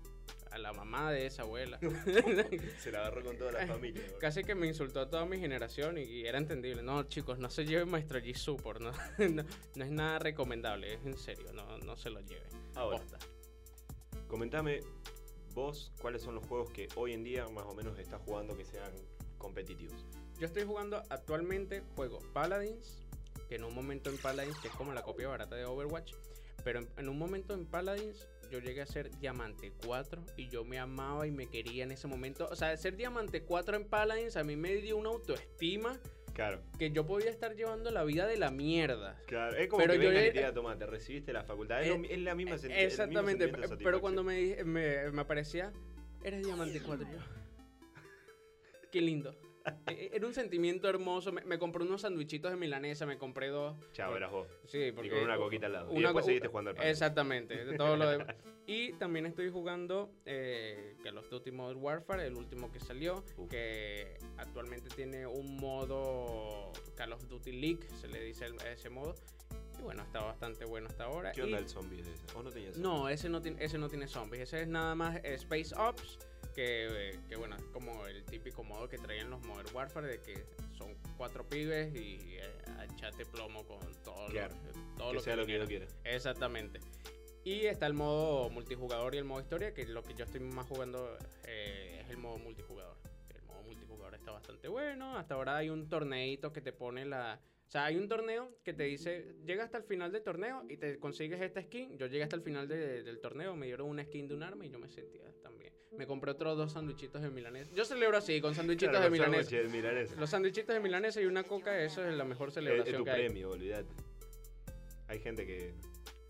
a 0.50 0.56
la 0.56 0.72
mamá 0.72 1.12
de 1.12 1.26
esa 1.26 1.42
abuela. 1.42 1.78
Se 2.78 2.90
la 2.90 3.00
agarró 3.00 3.22
con 3.22 3.36
toda 3.36 3.52
la 3.52 3.66
familia. 3.66 4.02
Casi 4.18 4.44
que 4.44 4.54
me 4.54 4.66
insultó 4.66 5.00
a 5.00 5.10
toda 5.10 5.26
mi 5.26 5.38
generación 5.38 5.98
y, 5.98 6.04
y 6.04 6.26
era 6.26 6.38
entendible. 6.38 6.82
No, 6.82 7.02
chicos, 7.02 7.38
no 7.38 7.50
se 7.50 7.66
lleven 7.66 7.90
Maestro 7.90 8.18
G 8.20 8.80
no, 8.80 8.92
no, 9.28 9.44
no 9.74 9.84
es 9.84 9.90
nada 9.90 10.18
recomendable, 10.18 10.94
es 10.94 11.04
en 11.04 11.18
serio, 11.18 11.52
no, 11.52 11.76
no 11.78 11.96
se 11.96 12.08
lo 12.08 12.20
lleven. 12.20 12.48
Ahora, 12.74 12.96
Posta. 12.98 13.18
comentame 14.26 14.80
vos 15.52 15.92
cuáles 16.00 16.22
son 16.22 16.36
los 16.36 16.46
juegos 16.46 16.70
que 16.70 16.88
hoy 16.96 17.12
en 17.12 17.24
día 17.24 17.46
más 17.48 17.66
o 17.66 17.74
menos 17.74 17.98
estás 17.98 18.22
jugando 18.22 18.56
que 18.56 18.64
sean 18.64 18.90
competitivos. 19.36 20.06
Yo 20.38 20.46
estoy 20.46 20.64
jugando 20.64 21.02
actualmente, 21.08 21.82
juego 21.94 22.18
Paladins, 22.32 23.02
que 23.48 23.56
en 23.56 23.64
un 23.64 23.74
momento 23.74 24.10
en 24.10 24.18
Paladins, 24.18 24.58
que 24.58 24.68
es 24.68 24.74
como 24.74 24.92
la 24.92 25.02
copia 25.02 25.28
barata 25.28 25.56
de 25.56 25.64
Overwatch, 25.64 26.12
pero 26.64 26.80
en, 26.80 26.88
en 26.98 27.08
un 27.08 27.18
momento 27.18 27.54
en 27.54 27.64
Paladins 27.66 28.28
yo 28.50 28.58
llegué 28.58 28.82
a 28.82 28.86
ser 28.86 29.10
Diamante 29.18 29.72
4 29.86 30.22
y 30.36 30.48
yo 30.48 30.64
me 30.64 30.78
amaba 30.78 31.26
y 31.26 31.30
me 31.30 31.46
quería 31.48 31.84
en 31.84 31.92
ese 31.92 32.06
momento. 32.06 32.48
O 32.50 32.56
sea, 32.56 32.76
ser 32.76 32.96
Diamante 32.96 33.42
4 33.44 33.76
en 33.76 33.88
Paladins 33.88 34.36
a 34.36 34.44
mí 34.44 34.56
me 34.56 34.74
dio 34.76 34.96
una 34.96 35.08
autoestima 35.10 35.98
Claro. 36.34 36.60
que 36.78 36.90
yo 36.90 37.06
podía 37.06 37.30
estar 37.30 37.54
llevando 37.56 37.90
la 37.90 38.04
vida 38.04 38.26
de 38.26 38.36
la 38.36 38.50
mierda. 38.50 39.18
Claro, 39.26 39.56
es 39.56 39.68
como 39.68 39.80
Pero 39.82 39.94
que 39.94 39.98
yo 40.00 40.08
vengan 40.10 40.22
y 40.22 40.26
le- 40.26 40.32
te 40.32 40.38
diga, 40.40 40.52
toma, 40.52 40.76
te 40.76 40.84
recibiste 40.86 41.32
la 41.32 41.44
facultad. 41.44 41.82
Es, 41.82 41.88
la 42.20 42.34
misma 42.34 42.56
sen- 42.56 42.64
el 42.64 42.68
mismo 42.68 42.74
Exactamente, 42.80 43.48
pero 43.82 44.00
cuando 44.02 44.22
me, 44.22 44.62
me, 44.64 45.10
me 45.12 45.20
aparecía, 45.22 45.72
eres 46.22 46.44
Diamante 46.44 46.82
4 46.82 47.06
yo. 47.10 47.18
Qué 48.92 49.00
lindo. 49.00 49.34
E- 49.88 50.10
Era 50.12 50.26
un 50.26 50.34
sentimiento 50.34 50.88
hermoso. 50.88 51.32
Me, 51.32 51.42
me 51.44 51.58
compré 51.58 51.82
unos 51.84 52.02
sandwichitos 52.02 52.50
de 52.50 52.56
milanesa, 52.56 53.06
me 53.06 53.18
compré 53.18 53.48
dos. 53.48 53.76
Chao, 53.92 54.16
eras 54.16 54.30
vos. 54.30 54.46
Sí, 54.66 54.92
porque 54.92 55.08
Y 55.08 55.10
con 55.10 55.20
una 55.22 55.36
coquita 55.36 55.66
al 55.66 55.72
lado. 55.72 55.88
y 55.92 55.98
una 55.98 56.08
después 56.08 56.22
co- 56.22 56.26
seguiste 56.26 56.48
jugando 56.48 56.70
al 56.70 56.76
padre. 56.76 56.90
Exactamente, 56.90 57.64
de 57.64 57.76
todo 57.76 57.96
lo 57.96 58.08
demás. 58.08 58.28
Y 58.68 58.94
también 58.94 59.26
estoy 59.26 59.48
jugando 59.48 60.10
eh, 60.24 60.96
Call 61.04 61.18
of 61.18 61.28
Duty 61.30 61.52
Modern 61.52 61.80
Warfare, 61.80 62.26
el 62.26 62.34
último 62.34 62.72
que 62.72 62.80
salió, 62.80 63.22
Uf. 63.36 63.48
que 63.48 64.18
actualmente 64.38 64.88
tiene 64.88 65.24
un 65.24 65.56
modo 65.58 66.72
Call 66.96 67.12
of 67.12 67.28
Duty 67.28 67.52
League, 67.52 67.86
se 68.00 68.08
le 68.08 68.20
dice 68.24 68.46
el- 68.46 68.56
ese 68.66 68.90
modo. 68.90 69.14
Y 69.78 69.82
bueno, 69.82 70.02
está 70.02 70.20
bastante 70.20 70.64
bueno 70.64 70.88
hasta 70.88 71.04
ahora. 71.04 71.30
¿Qué 71.30 71.42
onda 71.44 71.58
Y- 71.60 71.62
el 71.62 71.68
zombie 71.68 72.02
de 72.02 72.12
ese? 72.12 72.24
¿O 72.34 72.42
no 72.42 72.50
tenías 72.50 72.76
no, 72.76 73.08
ese 73.08 73.28
no, 73.28 73.40
tiene, 73.40 73.62
ese 73.64 73.78
no 73.78 73.88
tiene 73.88 74.08
zombies. 74.08 74.42
Ese 74.42 74.62
es 74.62 74.66
nada 74.68 74.96
más 74.96 75.16
eh, 75.22 75.34
Space 75.34 75.72
Ops. 75.76 76.18
Que, 76.56 77.10
eh, 77.10 77.20
que 77.28 77.36
bueno, 77.36 77.54
es 77.54 77.62
como 77.66 78.06
el 78.06 78.24
típico 78.24 78.64
modo 78.64 78.88
que 78.88 78.96
traían 78.98 79.28
los 79.30 79.40
Modern 79.46 79.68
Warfare. 79.74 80.08
De 80.08 80.20
que 80.22 80.44
son 80.76 80.96
cuatro 81.18 81.46
pibes 81.46 81.94
y 81.94 82.18
eh, 82.38 82.50
a 82.78 82.86
echarte 82.86 83.24
plomo 83.26 83.64
con 83.66 83.78
todo, 84.02 84.26
Claro, 84.28 84.54
lo, 84.64 84.96
todo 84.96 85.08
Que 85.10 85.14
lo 85.16 85.20
sea 85.20 85.36
lo 85.36 85.42
que 85.46 85.58
viniera. 85.58 85.66
quiera. 85.86 85.86
Exactamente. 86.16 86.80
Y 87.44 87.66
está 87.66 87.86
el 87.86 87.92
modo 87.92 88.48
multijugador 88.50 89.14
y 89.14 89.18
el 89.18 89.24
modo 89.24 89.40
historia. 89.40 89.72
Que 89.74 89.84
lo 89.86 90.02
que 90.02 90.14
yo 90.14 90.24
estoy 90.24 90.40
más 90.40 90.66
jugando 90.66 91.16
eh, 91.44 92.00
es 92.02 92.10
el 92.10 92.16
modo 92.16 92.38
multijugador. 92.38 92.96
El 93.34 93.42
modo 93.42 93.62
multijugador 93.62 94.14
está 94.14 94.32
bastante 94.32 94.66
bueno. 94.68 95.16
Hasta 95.18 95.34
ahora 95.34 95.56
hay 95.58 95.68
un 95.70 95.88
torneito 95.88 96.52
que 96.52 96.60
te 96.62 96.72
pone 96.72 97.04
la. 97.04 97.38
O 97.66 97.70
sea, 97.70 97.86
hay 97.86 97.96
un 97.96 98.08
torneo 98.08 98.56
que 98.62 98.72
te 98.72 98.84
dice, 98.84 99.34
llega 99.44 99.64
hasta 99.64 99.78
el 99.78 99.84
final 99.84 100.12
del 100.12 100.22
torneo 100.22 100.64
y 100.68 100.76
te 100.76 100.98
consigues 101.00 101.40
esta 101.40 101.60
skin. 101.60 101.98
Yo 101.98 102.06
llegué 102.06 102.22
hasta 102.22 102.36
el 102.36 102.42
final 102.42 102.68
de- 102.68 103.02
del 103.02 103.18
torneo, 103.20 103.56
me 103.56 103.66
dieron 103.66 103.88
una 103.88 104.04
skin 104.04 104.28
de 104.28 104.34
un 104.34 104.42
arma 104.44 104.64
y 104.64 104.70
yo 104.70 104.78
me 104.78 104.88
sentía 104.88 105.24
también. 105.42 105.72
Me 105.92 106.06
compré 106.06 106.30
otros 106.30 106.56
dos 106.56 106.72
sandwichitos 106.72 107.22
de 107.22 107.30
milanesa. 107.30 107.72
Yo 107.74 107.84
celebro 107.84 108.18
así, 108.18 108.40
con 108.40 108.54
sandwichitos 108.54 108.90
Claro, 108.90 109.04
de 109.06 109.10
milanesa. 109.10 109.56
de 109.56 109.68
milanesa. 109.68 110.14
Los 110.16 110.30
sandwichitos 110.30 110.74
de 110.74 110.80
milanesa 110.80 111.20
y 111.20 111.26
una 111.26 111.42
coca, 111.42 111.80
eso 111.82 112.06
es 112.06 112.14
la 112.16 112.24
mejor 112.24 112.48
Es, 112.48 112.54
celebración 112.54 112.94
es 112.94 112.98
tu 112.98 113.04
que 113.04 113.10
hay. 113.10 113.24
premio, 113.24 113.50
olvídate. 113.50 113.88
Hay 115.08 115.18
gente 115.20 115.44
que, 115.46 115.74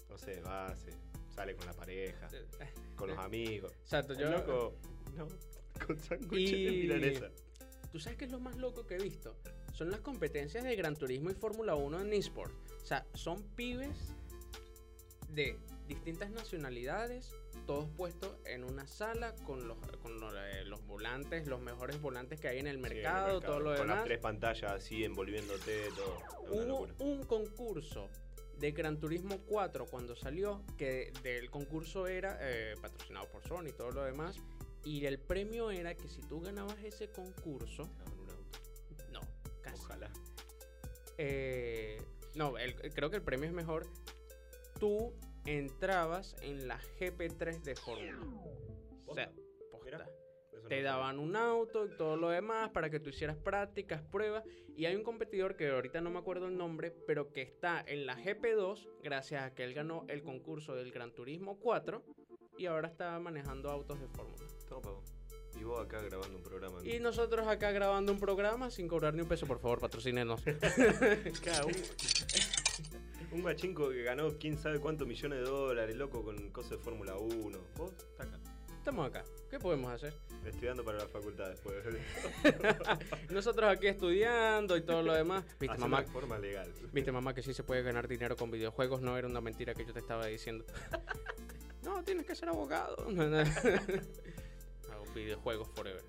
no 0.08 0.16
sé, 0.18 0.40
va, 0.40 0.74
se, 0.74 0.90
sale 1.34 1.54
con 1.54 1.66
la 1.66 1.72
pareja, 1.74 2.28
con 2.96 3.10
los 3.10 3.18
amigos. 3.18 3.72
Exacto, 3.82 4.14
yo... 4.14 4.30
loco, 4.30 4.74
no, 5.14 5.26
con 5.86 5.98
sándwiches 5.98 6.50
de 6.52 6.58
Y- 6.72 6.80
milanesa. 6.82 7.30
¿Tú 7.92 7.98
sabes 8.00 8.18
qué 8.18 8.24
es 8.26 8.30
lo 8.30 8.40
más 8.40 8.56
loco 8.56 8.86
que 8.86 8.94
he 8.96 8.98
visto? 9.02 9.36
Son 9.76 9.90
las 9.90 10.00
competencias 10.00 10.64
de 10.64 10.74
Gran 10.74 10.96
Turismo 10.96 11.28
y 11.28 11.34
Fórmula 11.34 11.74
1 11.74 12.00
en 12.00 12.12
eSport. 12.14 12.50
O 12.82 12.86
sea, 12.86 13.06
son 13.12 13.42
pibes 13.56 14.14
de 15.28 15.58
distintas 15.86 16.30
nacionalidades, 16.30 17.34
todos 17.66 17.86
puestos 17.90 18.38
en 18.46 18.64
una 18.64 18.86
sala 18.86 19.34
con 19.44 19.68
los, 19.68 19.76
con 20.00 20.18
los, 20.18 20.32
eh, 20.32 20.64
los 20.64 20.82
volantes, 20.86 21.46
los 21.46 21.60
mejores 21.60 22.00
volantes 22.00 22.40
que 22.40 22.48
hay 22.48 22.58
en 22.58 22.68
el 22.68 22.76
Sí, 22.76 22.78
en 22.78 22.86
el 22.86 22.94
mercado, 22.94 23.40
todo 23.42 23.60
lo 23.60 23.64
Con 23.76 23.80
demás. 23.80 23.96
las 23.96 24.04
tres 24.06 24.18
pantallas 24.18 24.72
así 24.72 25.04
envolviéndote, 25.04 25.90
todo. 25.94 26.22
Hubo 26.48 26.88
un 27.00 27.22
concurso 27.24 28.08
de 28.58 28.72
Gran 28.72 28.98
Turismo 28.98 29.42
4 29.46 29.84
cuando 29.90 30.16
salió, 30.16 30.64
que 30.78 31.12
del 31.22 31.50
concurso 31.50 32.06
era 32.06 32.38
eh, 32.40 32.76
patrocinado 32.80 33.28
por 33.28 33.46
Sony 33.46 33.68
y 33.68 33.72
todo 33.72 33.90
lo 33.90 34.04
demás. 34.04 34.38
Y 34.84 35.04
el 35.04 35.18
premio 35.18 35.70
era 35.70 35.94
que 35.94 36.08
si 36.08 36.22
tú 36.22 36.40
ganabas 36.40 36.82
ese 36.82 37.10
concurso, 37.10 37.82
no. 37.82 38.15
Ojalá. 39.86 40.10
Eh, 41.18 41.98
no, 42.34 42.58
el- 42.58 42.74
creo 42.92 43.10
que 43.10 43.16
el 43.16 43.22
premio 43.22 43.46
es 43.48 43.54
mejor. 43.54 43.86
Tú 44.78 45.14
entrabas 45.46 46.36
en 46.42 46.68
la 46.68 46.78
GP3 46.98 47.62
de 47.62 47.74
Fórmula. 47.76 48.18
O 49.06 49.14
sea, 49.14 49.30
posta. 49.70 49.84
Mira, 49.84 50.06
Eso 50.52 50.62
no 50.62 50.68
Te 50.68 50.82
daban 50.82 51.18
un 51.18 51.36
auto 51.36 51.86
y 51.86 51.96
todo 51.96 52.16
lo 52.16 52.30
demás 52.30 52.70
para 52.70 52.90
que 52.90 52.98
tú 52.98 53.10
hicieras 53.10 53.36
prácticas, 53.36 54.02
pruebas. 54.02 54.44
Y 54.76 54.86
hay 54.86 54.96
un 54.96 55.04
competidor 55.04 55.56
que 55.56 55.68
ahorita 55.70 56.00
no 56.00 56.10
me 56.10 56.18
acuerdo 56.18 56.48
el 56.48 56.56
nombre, 56.58 56.90
pero 57.06 57.32
que 57.32 57.42
está 57.42 57.82
en 57.86 58.04
la 58.06 58.16
GP2 58.16 58.88
gracias 59.02 59.42
a 59.44 59.54
que 59.54 59.64
él 59.64 59.72
ganó 59.74 60.04
el 60.08 60.22
concurso 60.22 60.74
del 60.74 60.90
Gran 60.92 61.14
Turismo 61.14 61.58
4 61.60 62.04
y 62.58 62.66
ahora 62.66 62.88
está 62.88 63.18
manejando 63.20 63.70
autos 63.70 64.00
de 64.00 64.08
Fórmula. 64.08 64.46
sabía. 64.68 65.15
Y 65.58 65.64
vos 65.64 65.84
acá 65.84 66.00
grabando 66.02 66.36
un 66.36 66.42
programa. 66.42 66.78
Y 66.84 66.98
nosotros 67.00 67.46
acá 67.48 67.70
grabando 67.70 68.12
un 68.12 68.20
programa 68.20 68.70
sin 68.70 68.88
cobrar 68.88 69.14
ni 69.14 69.22
un 69.22 69.28
peso, 69.28 69.46
por 69.46 69.58
favor, 69.58 69.80
patrocínenos. 69.80 70.42
Claro, 71.42 71.66
un, 71.66 71.74
un 73.32 73.42
guachinco 73.42 73.90
que 73.90 74.02
ganó 74.02 74.36
quién 74.38 74.58
sabe 74.58 74.80
cuántos 74.80 75.06
millones 75.06 75.40
de 75.40 75.44
dólares, 75.44 75.96
loco, 75.96 76.24
con 76.24 76.50
cosas 76.50 76.72
de 76.72 76.78
Fórmula 76.78 77.16
1. 77.16 77.58
Vos 77.76 77.92
estás 77.92 78.26
acá, 78.26 78.38
Estamos 78.78 79.06
acá. 79.06 79.24
¿Qué 79.50 79.58
podemos 79.58 79.92
hacer? 79.92 80.14
estudiando 80.48 80.84
para 80.84 80.98
la 80.98 81.08
facultad 81.08 81.48
después. 81.48 81.76
Nosotros 83.30 83.70
aquí 83.70 83.88
estudiando 83.88 84.76
y 84.76 84.82
todo 84.82 85.02
lo 85.02 85.12
demás. 85.12 85.44
Viste, 85.58 85.76
mamá, 85.78 86.04
forma 86.04 86.38
legal. 86.38 86.72
viste, 86.92 87.12
mamá, 87.12 87.34
que 87.34 87.42
sí 87.42 87.52
se 87.52 87.64
puede 87.64 87.82
ganar 87.82 88.06
dinero 88.08 88.36
con 88.36 88.50
videojuegos. 88.50 89.00
No 89.00 89.16
era 89.18 89.26
una 89.26 89.40
mentira 89.40 89.74
que 89.74 89.84
yo 89.84 89.92
te 89.92 90.00
estaba 90.00 90.26
diciendo. 90.26 90.64
no, 91.82 92.02
tienes 92.04 92.26
que 92.26 92.34
ser 92.34 92.48
abogado. 92.48 92.96
Videojuegos 95.16 95.68
forever. 95.70 96.04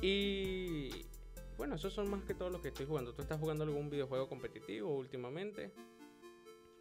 Y 0.00 1.04
bueno, 1.58 1.74
esos 1.74 1.92
son 1.92 2.08
más 2.08 2.22
que 2.24 2.34
todo 2.34 2.50
los 2.50 2.60
que 2.60 2.68
estoy 2.68 2.86
jugando. 2.86 3.12
¿Tú 3.12 3.22
estás 3.22 3.40
jugando 3.40 3.64
algún 3.64 3.90
videojuego 3.90 4.28
competitivo 4.28 4.94
últimamente? 4.94 5.72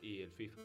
Y 0.02 0.22
el 0.22 0.32
FIFA. 0.32 0.62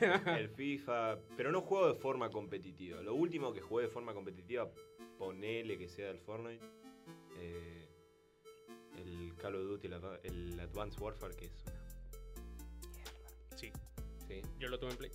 el 0.38 0.48
FIFA. 0.50 1.18
Pero 1.36 1.50
no 1.50 1.62
juego 1.62 1.88
de 1.92 1.94
forma 1.98 2.30
competitiva. 2.30 3.02
Lo 3.02 3.14
último 3.14 3.52
que 3.52 3.60
jugué 3.60 3.84
de 3.84 3.90
forma 3.90 4.14
competitiva, 4.14 4.70
ponele 5.18 5.76
que 5.76 5.88
sea 5.88 6.10
el 6.10 6.20
Fortnite. 6.20 6.64
eh, 7.38 7.88
el 8.96 9.34
Call 9.36 9.56
of 9.56 9.62
Duty, 9.62 9.88
el, 9.88 9.94
el 10.22 10.60
Advanced 10.60 11.00
Warfare, 11.00 11.34
que 11.34 11.46
es 11.46 11.52
una. 11.66 13.56
Sí, 13.56 13.72
Sí. 14.28 14.40
yo 14.60 14.68
lo 14.68 14.78
tuve 14.78 14.90
en 14.92 14.96
Play. 14.96 15.10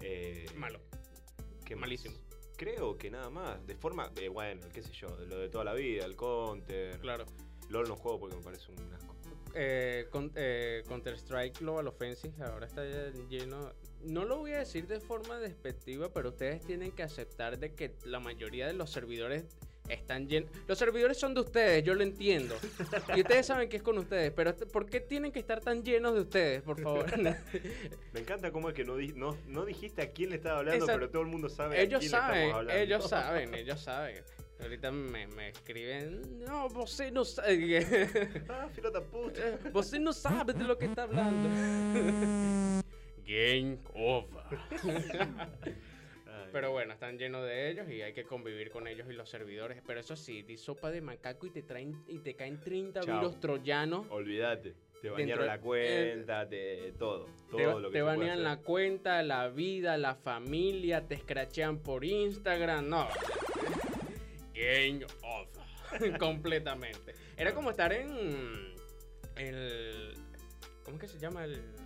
Eh, 0.00 0.46
Malo. 0.56 0.80
¿qué 1.64 1.76
más? 1.76 1.88
Creo 2.62 2.96
que 2.96 3.10
nada 3.10 3.28
más. 3.28 3.66
De 3.66 3.74
forma. 3.74 4.12
eh, 4.20 4.28
bueno, 4.28 4.60
qué 4.72 4.82
sé 4.82 4.92
yo, 4.92 5.08
lo 5.26 5.36
de 5.38 5.48
toda 5.48 5.64
la 5.64 5.74
vida, 5.74 6.04
el 6.04 6.14
Counter. 6.14 6.96
Claro. 7.00 7.24
LOL 7.70 7.88
no 7.88 7.96
juego 7.96 8.20
porque 8.20 8.36
me 8.36 8.42
parece 8.42 8.70
un 8.70 8.92
asco. 8.94 9.16
Eh, 9.54 10.06
con- 10.10 10.30
eh, 10.36 10.84
Counter-Strike 10.86 11.58
Global 11.58 11.88
Offensive 11.88 12.32
ahora 12.44 12.66
está 12.66 12.84
lleno. 13.28 13.72
No 14.02 14.24
lo 14.24 14.38
voy 14.38 14.52
a 14.52 14.58
decir 14.58 14.86
de 14.86 15.00
forma 15.00 15.40
despectiva, 15.40 16.12
pero 16.12 16.28
ustedes 16.28 16.64
tienen 16.64 16.92
que 16.92 17.02
aceptar 17.02 17.58
de 17.58 17.74
que 17.74 17.96
la 18.04 18.20
mayoría 18.20 18.68
de 18.68 18.74
los 18.74 18.90
servidores 18.90 19.44
están 19.88 20.28
llenos. 20.28 20.50
Los 20.66 20.78
servidores 20.78 21.18
son 21.18 21.34
de 21.34 21.40
ustedes, 21.40 21.84
yo 21.84 21.94
lo 21.94 22.02
entiendo. 22.02 22.56
Y 23.14 23.20
ustedes 23.20 23.46
saben 23.46 23.68
que 23.68 23.76
es 23.76 23.82
con 23.82 23.98
ustedes, 23.98 24.32
pero 24.32 24.54
¿por 24.56 24.86
qué 24.86 25.00
tienen 25.00 25.32
que 25.32 25.38
estar 25.38 25.60
tan 25.60 25.82
llenos 25.82 26.14
de 26.14 26.20
ustedes, 26.20 26.62
por 26.62 26.80
favor? 26.80 27.06
Me 28.12 28.20
encanta 28.20 28.50
cómo 28.52 28.68
es 28.68 28.74
que 28.74 28.84
no, 28.84 28.96
no, 29.14 29.36
no 29.46 29.64
dijiste 29.64 30.02
a 30.02 30.10
quién 30.10 30.30
le 30.30 30.36
estaba 30.36 30.58
hablando, 30.60 30.84
Exacto. 30.84 31.00
pero 31.00 31.10
todo 31.10 31.22
el 31.22 31.28
mundo 31.28 31.48
sabe 31.48 31.78
a 31.78 31.80
ellos 31.82 32.00
quién 32.00 32.12
le 32.12 32.18
saben, 32.18 32.36
estamos 32.42 32.58
hablando. 32.58 32.82
ellos 32.82 33.08
saben, 33.08 33.54
ellos 33.54 33.80
saben. 33.80 34.24
Ahorita 34.60 34.92
me, 34.92 35.26
me 35.26 35.48
escriben, 35.48 36.38
no, 36.44 36.68
vos 36.68 37.02
no 37.12 37.24
sabes, 37.24 37.84
Ah, 38.48 38.68
filota 38.72 39.00
puta. 39.00 39.40
vos 39.72 39.92
no 39.98 40.12
sabes 40.12 40.56
de 40.56 40.64
lo 40.64 40.78
que 40.78 40.86
está 40.86 41.02
hablando. 41.02 41.48
Game 43.24 43.78
over. 43.94 44.42
Pero 46.52 46.70
bueno, 46.70 46.92
están 46.92 47.18
llenos 47.18 47.44
de 47.44 47.70
ellos 47.70 47.88
y 47.88 48.02
hay 48.02 48.12
que 48.12 48.24
convivir 48.24 48.70
con 48.70 48.86
ellos 48.86 49.06
y 49.10 49.14
los 49.14 49.28
servidores. 49.30 49.82
Pero 49.86 50.00
eso 50.00 50.16
sí, 50.16 50.42
di 50.42 50.56
sopa 50.56 50.90
de 50.90 51.00
macaco 51.00 51.46
y 51.46 51.50
te 51.50 51.62
traen 51.62 52.04
y 52.06 52.18
te 52.18 52.34
caen 52.34 52.60
30 52.60 53.00
Chao. 53.00 53.20
virus 53.20 53.40
troyanos. 53.40 54.06
Olvídate. 54.10 54.74
Te 55.00 55.10
bañaron 55.10 55.46
la 55.46 55.58
cuenta, 55.60 56.48
te, 56.48 56.92
todo. 56.92 57.26
Todo 57.50 57.56
Te, 57.58 57.64
lo 57.64 57.88
que 57.90 57.98
te 57.98 58.02
banean 58.02 58.44
la 58.44 58.58
cuenta, 58.58 59.20
la 59.24 59.48
vida, 59.48 59.98
la 59.98 60.14
familia, 60.14 61.08
te 61.08 61.16
escrachean 61.16 61.78
por 61.80 62.04
Instagram, 62.04 62.88
no. 62.88 63.08
Game 64.54 65.04
over. 65.24 66.18
Completamente. 66.18 67.14
Era 67.36 67.52
como 67.52 67.70
estar 67.70 67.92
en 67.92 68.74
el. 69.36 70.14
¿Cómo 70.84 70.96
es 70.98 71.00
que 71.00 71.08
se 71.08 71.18
llama? 71.18 71.44
El- 71.44 71.81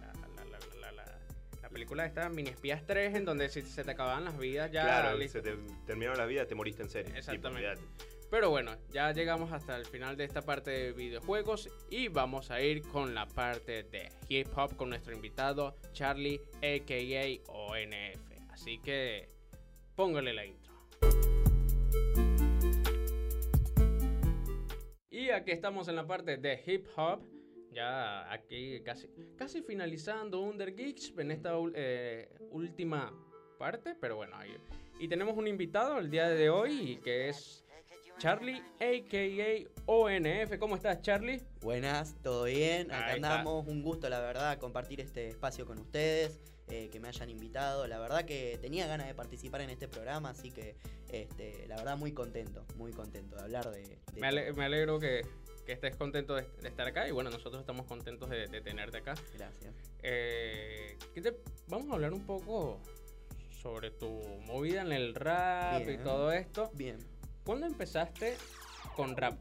la 1.76 1.78
película 1.78 2.06
esta, 2.06 2.30
Mini 2.30 2.48
Espías 2.48 2.86
3, 2.86 3.16
en 3.16 3.26
donde 3.26 3.50
si 3.50 3.60
se 3.60 3.84
te 3.84 3.90
acababan 3.90 4.24
las 4.24 4.38
vidas 4.38 4.72
ya. 4.72 4.82
Claro, 4.82 5.18
listo. 5.18 5.42
se 5.42 5.50
te 5.50 5.56
terminaron 5.84 6.16
las 6.16 6.26
vidas, 6.26 6.48
te 6.48 6.54
moriste 6.54 6.82
en 6.82 6.88
serio. 6.88 7.08
Tipo, 7.08 7.18
Exactamente. 7.18 7.68
olvídate. 7.68 7.82
Pero 8.30 8.48
bueno, 8.48 8.74
ya 8.90 9.12
llegamos 9.12 9.52
hasta 9.52 9.76
el 9.76 9.84
final 9.84 10.16
de 10.16 10.24
esta 10.24 10.40
parte 10.40 10.70
de 10.70 10.92
videojuegos 10.92 11.68
y 11.90 12.08
vamos 12.08 12.50
a 12.50 12.62
ir 12.62 12.80
con 12.80 13.14
la 13.14 13.26
parte 13.26 13.82
de 13.82 14.08
hip 14.30 14.48
hop 14.56 14.74
con 14.76 14.88
nuestro 14.88 15.14
invitado 15.14 15.76
Charlie, 15.92 16.40
aka 16.56 17.52
ONF. 17.52 18.50
Así 18.50 18.78
que 18.78 19.28
póngale 19.94 20.32
la 20.32 20.46
intro. 20.46 20.72
Y 25.10 25.28
aquí 25.28 25.50
estamos 25.50 25.88
en 25.88 25.96
la 25.96 26.06
parte 26.06 26.38
de 26.38 26.62
hip 26.66 26.86
hop. 26.96 27.35
Ya 27.72 28.32
aquí 28.32 28.80
casi, 28.82 29.08
casi 29.36 29.62
finalizando 29.62 30.40
Under 30.40 30.74
Geeks 30.74 31.12
en 31.18 31.30
esta 31.30 31.52
eh, 31.74 32.28
última 32.50 33.12
parte. 33.58 33.94
Pero 34.00 34.16
bueno, 34.16 34.36
ahí. 34.36 34.56
Y 34.98 35.08
tenemos 35.08 35.36
un 35.36 35.46
invitado 35.46 35.98
el 35.98 36.10
día 36.10 36.28
de 36.28 36.48
hoy 36.48 36.98
que 37.04 37.28
es 37.28 37.64
Charlie, 38.18 38.62
a.k.a. 38.80 39.68
ONF. 39.84 40.58
¿Cómo 40.58 40.76
estás, 40.76 41.02
Charlie? 41.02 41.42
Buenas, 41.60 42.16
¿todo 42.22 42.44
bien? 42.44 42.90
Acá 42.90 43.06
Ahí 43.08 43.16
está. 43.16 43.30
andamos, 43.34 43.66
un 43.68 43.82
gusto 43.82 44.08
la 44.08 44.20
verdad 44.20 44.58
compartir 44.58 45.02
este 45.02 45.28
espacio 45.28 45.66
con 45.66 45.78
ustedes, 45.78 46.40
eh, 46.68 46.88
que 46.90 46.98
me 46.98 47.08
hayan 47.08 47.28
invitado. 47.28 47.86
La 47.86 47.98
verdad 47.98 48.24
que 48.24 48.56
tenía 48.62 48.86
ganas 48.86 49.06
de 49.06 49.14
participar 49.14 49.60
en 49.60 49.68
este 49.68 49.86
programa, 49.86 50.30
así 50.30 50.50
que 50.50 50.76
este, 51.12 51.66
la 51.68 51.76
verdad 51.76 51.98
muy 51.98 52.12
contento, 52.12 52.64
muy 52.76 52.92
contento 52.92 53.36
de 53.36 53.42
hablar 53.42 53.70
de... 53.70 53.82
de 53.82 54.20
Me, 54.20 54.28
ale- 54.28 54.52
me 54.54 54.64
alegro 54.64 54.98
que, 54.98 55.20
que 55.66 55.72
estés 55.72 55.96
contento 55.96 56.34
de, 56.36 56.46
de 56.62 56.68
estar 56.68 56.86
acá. 56.86 57.06
Y 57.08 57.10
bueno, 57.10 57.28
nosotros 57.28 57.60
estamos 57.60 57.86
contentos 57.86 58.30
de, 58.30 58.46
de 58.46 58.60
tenerte 58.62 58.98
acá. 58.98 59.14
Gracias. 59.36 59.74
Eh, 60.02 60.96
¿qué 61.12 61.20
te- 61.20 61.36
vamos 61.66 61.90
a 61.90 61.94
hablar 61.94 62.12
un 62.14 62.24
poco 62.24 62.80
sobre 63.60 63.90
tu 63.90 64.08
movida 64.44 64.82
en 64.82 64.92
el 64.92 65.14
rap 65.14 65.88
y 65.88 65.98
todo 65.98 66.30
esto. 66.30 66.70
Bien. 66.74 66.98
¿Cuándo 67.44 67.66
empezaste 67.66 68.36
con 68.94 69.16
rap? 69.16 69.38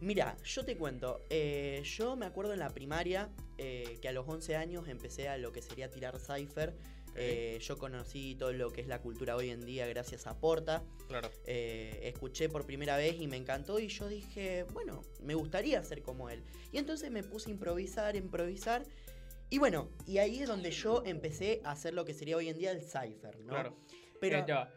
Mira, 0.00 0.36
yo 0.44 0.64
te 0.64 0.76
cuento, 0.76 1.22
eh, 1.28 1.82
yo 1.84 2.14
me 2.14 2.24
acuerdo 2.26 2.52
en 2.52 2.60
la 2.60 2.70
primaria 2.70 3.30
eh, 3.56 3.98
que 4.00 4.08
a 4.08 4.12
los 4.12 4.28
11 4.28 4.54
años 4.54 4.86
empecé 4.86 5.28
a 5.28 5.36
lo 5.38 5.50
que 5.50 5.60
sería 5.60 5.90
tirar 5.90 6.20
cipher. 6.20 6.76
Eh, 7.20 7.58
yo 7.60 7.76
conocí 7.78 8.34
todo 8.34 8.52
lo 8.52 8.72
que 8.72 8.80
es 8.80 8.86
la 8.86 9.00
cultura 9.00 9.36
hoy 9.36 9.50
en 9.50 9.64
día 9.64 9.86
gracias 9.86 10.26
a 10.26 10.38
Porta. 10.38 10.82
Claro. 11.08 11.30
eh, 11.46 12.00
escuché 12.02 12.48
por 12.48 12.66
primera 12.66 12.96
vez 12.96 13.20
y 13.20 13.26
me 13.26 13.36
encantó 13.36 13.78
y 13.78 13.88
yo 13.88 14.08
dije, 14.08 14.64
bueno, 14.72 15.02
me 15.22 15.34
gustaría 15.34 15.82
ser 15.82 16.02
como 16.02 16.28
él. 16.30 16.42
Y 16.72 16.78
entonces 16.78 17.10
me 17.10 17.22
puse 17.22 17.50
a 17.50 17.52
improvisar, 17.52 18.16
improvisar. 18.16 18.84
Y 19.50 19.58
bueno, 19.58 19.88
y 20.06 20.18
ahí 20.18 20.40
es 20.40 20.48
donde 20.48 20.70
yo 20.70 21.02
empecé 21.06 21.60
a 21.64 21.70
hacer 21.72 21.94
lo 21.94 22.04
que 22.04 22.12
sería 22.12 22.36
hoy 22.36 22.48
en 22.48 22.58
día 22.58 22.70
el 22.70 22.82
cipher, 22.82 23.40
¿no? 23.40 23.54
Claro. 23.54 23.76
Pero 24.20 24.38
Eh. 24.38 24.68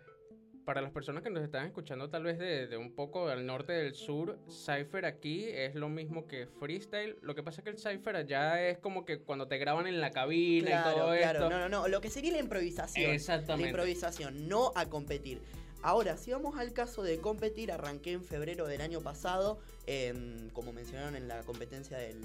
Para 0.72 0.84
las 0.84 0.92
personas 0.94 1.22
que 1.22 1.30
nos 1.30 1.44
están 1.44 1.66
escuchando 1.66 2.10
tal 2.10 2.24
vez 2.24 2.40
de, 2.40 2.66
de 2.66 2.78
un 2.78 2.94
poco 2.96 3.28
al 3.28 3.46
norte 3.46 3.74
del 3.74 3.94
sur, 3.94 4.40
Cypher 4.50 5.04
aquí 5.04 5.44
es 5.50 5.76
lo 5.76 5.90
mismo 5.90 6.28
que 6.28 6.48
freestyle. 6.48 7.18
Lo 7.22 7.36
que 7.36 7.44
pasa 7.44 7.60
es 7.60 7.66
que 7.66 7.72
el 7.72 7.78
Cypher 7.78 8.16
allá 8.16 8.70
es 8.70 8.78
como 8.78 9.04
que 9.04 9.20
cuando 9.20 9.50
te 9.50 9.58
graban 9.58 9.86
en 9.86 10.00
la 10.00 10.12
cabina 10.12 10.70
y 10.70 10.84
todo 10.84 11.08
claro, 11.08 11.14
esto. 11.14 11.50
no, 11.50 11.60
no, 11.60 11.68
no, 11.68 11.90
lo 11.90 12.00
que 12.00 12.10
sería 12.10 12.32
la 12.32 12.40
improvisación. 12.40 13.10
La 13.10 13.16
Exactamente. 13.16 13.68
improvisación, 13.68 14.48
no 14.48 14.72
a 14.74 14.86
competir. 14.86 15.42
Ahora, 15.82 16.16
si 16.16 16.32
vamos 16.32 16.58
al 16.58 16.72
caso 16.72 17.04
de 17.04 17.18
competir, 17.18 17.74
arranqué 17.74 18.14
en 18.14 18.24
febrero 18.24 18.66
del 18.66 18.80
año 18.80 19.02
pasado, 19.02 19.60
em, 19.88 20.50
como 20.52 20.72
mencionaron 20.72 21.18
en 21.18 21.28
la 21.28 21.42
competencia 21.42 21.98
del 21.98 22.22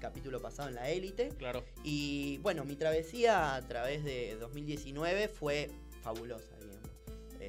capítulo 0.00 0.42
pasado 0.42 0.68
en 0.68 0.74
la 0.74 0.90
élite. 0.90 1.28
Claro. 1.38 1.64
Y 1.84 2.38
bueno, 2.38 2.64
mi 2.64 2.74
travesía 2.74 3.54
a 3.54 3.62
través 3.68 4.02
de 4.02 4.34
2019 4.40 5.28
fue 5.28 5.70
fabulosa, 6.02 6.56
digamos. 6.58 6.83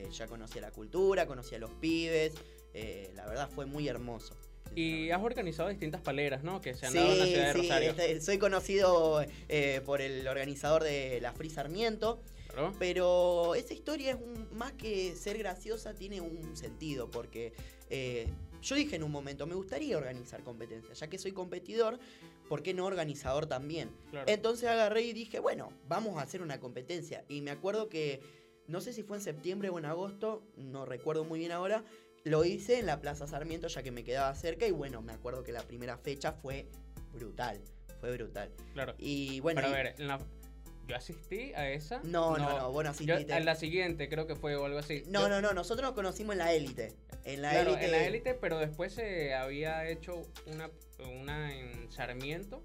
Eh, 0.06 0.12
ya 0.12 0.28
conocía 0.28 0.62
la 0.62 0.72
cultura, 0.72 1.26
conocía 1.26 1.58
a 1.58 1.62
los 1.62 1.72
pibes, 1.74 2.34
eh, 2.74 3.12
la 3.16 3.26
verdad 3.26 3.50
fue 3.50 3.66
muy 3.66 3.88
hermoso. 3.88 4.36
Y 4.76 5.10
has 5.12 5.22
organizado 5.24 5.70
distintas 5.70 6.02
paleras, 6.02 6.44
¿no? 6.44 6.60
Que 6.60 6.74
se 6.74 6.86
han 6.88 6.92
Sí, 6.92 6.98
dado 6.98 7.14
en 7.14 7.20
la 7.20 7.26
ciudad 7.26 7.46
de 7.48 7.54
sí, 7.54 7.58
Rosario. 7.62 7.90
este, 7.92 8.22
soy 8.22 8.38
conocido 8.38 9.24
eh, 9.48 9.82
por 9.86 10.02
el 10.02 10.28
organizador 10.28 10.84
de 10.84 11.20
la 11.22 11.32
Free 11.34 11.50
Sarmiento, 11.50 12.22
Claro. 12.48 12.74
pero 12.80 13.56
esa 13.56 13.74
historia 13.74 14.12
es 14.12 14.18
un- 14.18 14.48
más 14.58 14.74
que 14.74 15.16
ser 15.16 15.38
graciosa, 15.38 15.94
tiene 15.94 16.20
un 16.22 16.56
sentido, 16.58 17.10
porque 17.10 17.54
eh, 17.90 18.28
yo 18.62 18.76
dije 18.76 18.96
en 18.96 19.04
un 19.04 19.12
momento, 19.12 19.46
me 19.46 19.56
gustaría 19.56 19.96
organizar 19.98 20.42
competencias, 20.44 21.00
ya 21.00 21.08
que 21.08 21.20
soy 21.20 21.32
competidor, 21.34 22.00
¿por 22.50 22.64
qué 22.64 22.74
no 22.74 22.86
organizador 22.86 23.46
también? 23.46 23.92
claro. 24.10 24.30
Entonces 24.30 24.68
agarré 24.68 25.04
y 25.04 25.14
dije, 25.14 25.40
bueno, 25.40 25.72
vamos 25.88 26.18
a 26.18 26.22
hacer 26.24 26.42
una 26.42 26.60
competencia. 26.60 27.24
Y 27.30 27.42
me 27.42 27.52
acuerdo 27.52 27.88
que, 27.90 28.22
no 28.68 28.82
sé 28.82 28.94
si 28.94 29.04
fue 29.04 29.18
en 29.18 29.24
septiembre 29.24 29.70
o 29.70 29.78
en 29.80 29.86
agosto, 29.86 30.44
no 30.58 30.86
recuerdo 30.86 31.24
muy 31.24 31.40
bien 31.40 31.52
ahora, 31.52 31.84
lo 32.24 32.44
hice 32.46 32.80
en 32.80 32.88
la 32.88 33.00
Plaza 33.02 33.28
Sarmiento 33.28 33.68
ya 33.68 33.84
que 33.84 33.92
me 33.92 34.04
quedaba 34.04 34.34
cerca 34.36 34.66
y 34.68 34.72
bueno, 34.72 35.02
me 35.02 35.14
acuerdo 35.14 35.44
que 35.44 35.52
la 35.52 35.62
primera 35.62 35.98
fecha 35.98 36.32
fue 36.34 36.68
brutal, 37.14 37.62
fue 38.00 38.12
brutal. 38.14 38.52
claro. 38.74 38.96
Y 38.98 39.40
bueno, 39.42 39.62
Pero 39.62 39.74
a 39.74 39.78
ver, 39.78 39.96
en 40.00 40.08
la- 40.08 40.20
yo 40.88 40.96
asistí 40.96 41.52
a 41.56 41.70
esa. 41.72 42.00
no, 42.04 42.38
no, 42.38 42.60
no, 42.60 42.72
bueno, 42.72 42.90
Yo, 42.92 43.16
asististe. 43.16 43.34
a 43.34 43.40
la 43.40 43.56
siguiente 43.56 44.08
creo 44.08 44.28
que 44.28 44.36
fue 44.36 44.56
o 44.56 44.66
algo 44.66 44.78
así. 44.80 45.04
No, 45.08 45.22
Yo- 45.22 45.30
no, 45.30 45.42
no, 45.42 45.54
nosotros 45.54 45.84
nos 45.84 45.94
conocimos 45.96 46.34
en 46.34 46.40
la 46.40 46.54
élite. 46.54 46.94
En 47.24 47.42
la 47.42 47.52
claro, 47.52 47.72
élite. 47.72 47.86
en 47.86 47.92
la 47.92 48.06
élite, 48.06 48.34
pero 48.36 48.60
después 48.60 48.94
se 48.94 49.34
había 49.34 49.88
hecho 49.90 50.22
una, 50.46 50.70
una 51.22 51.56
en 51.56 51.92
Sarmiento, 51.92 52.62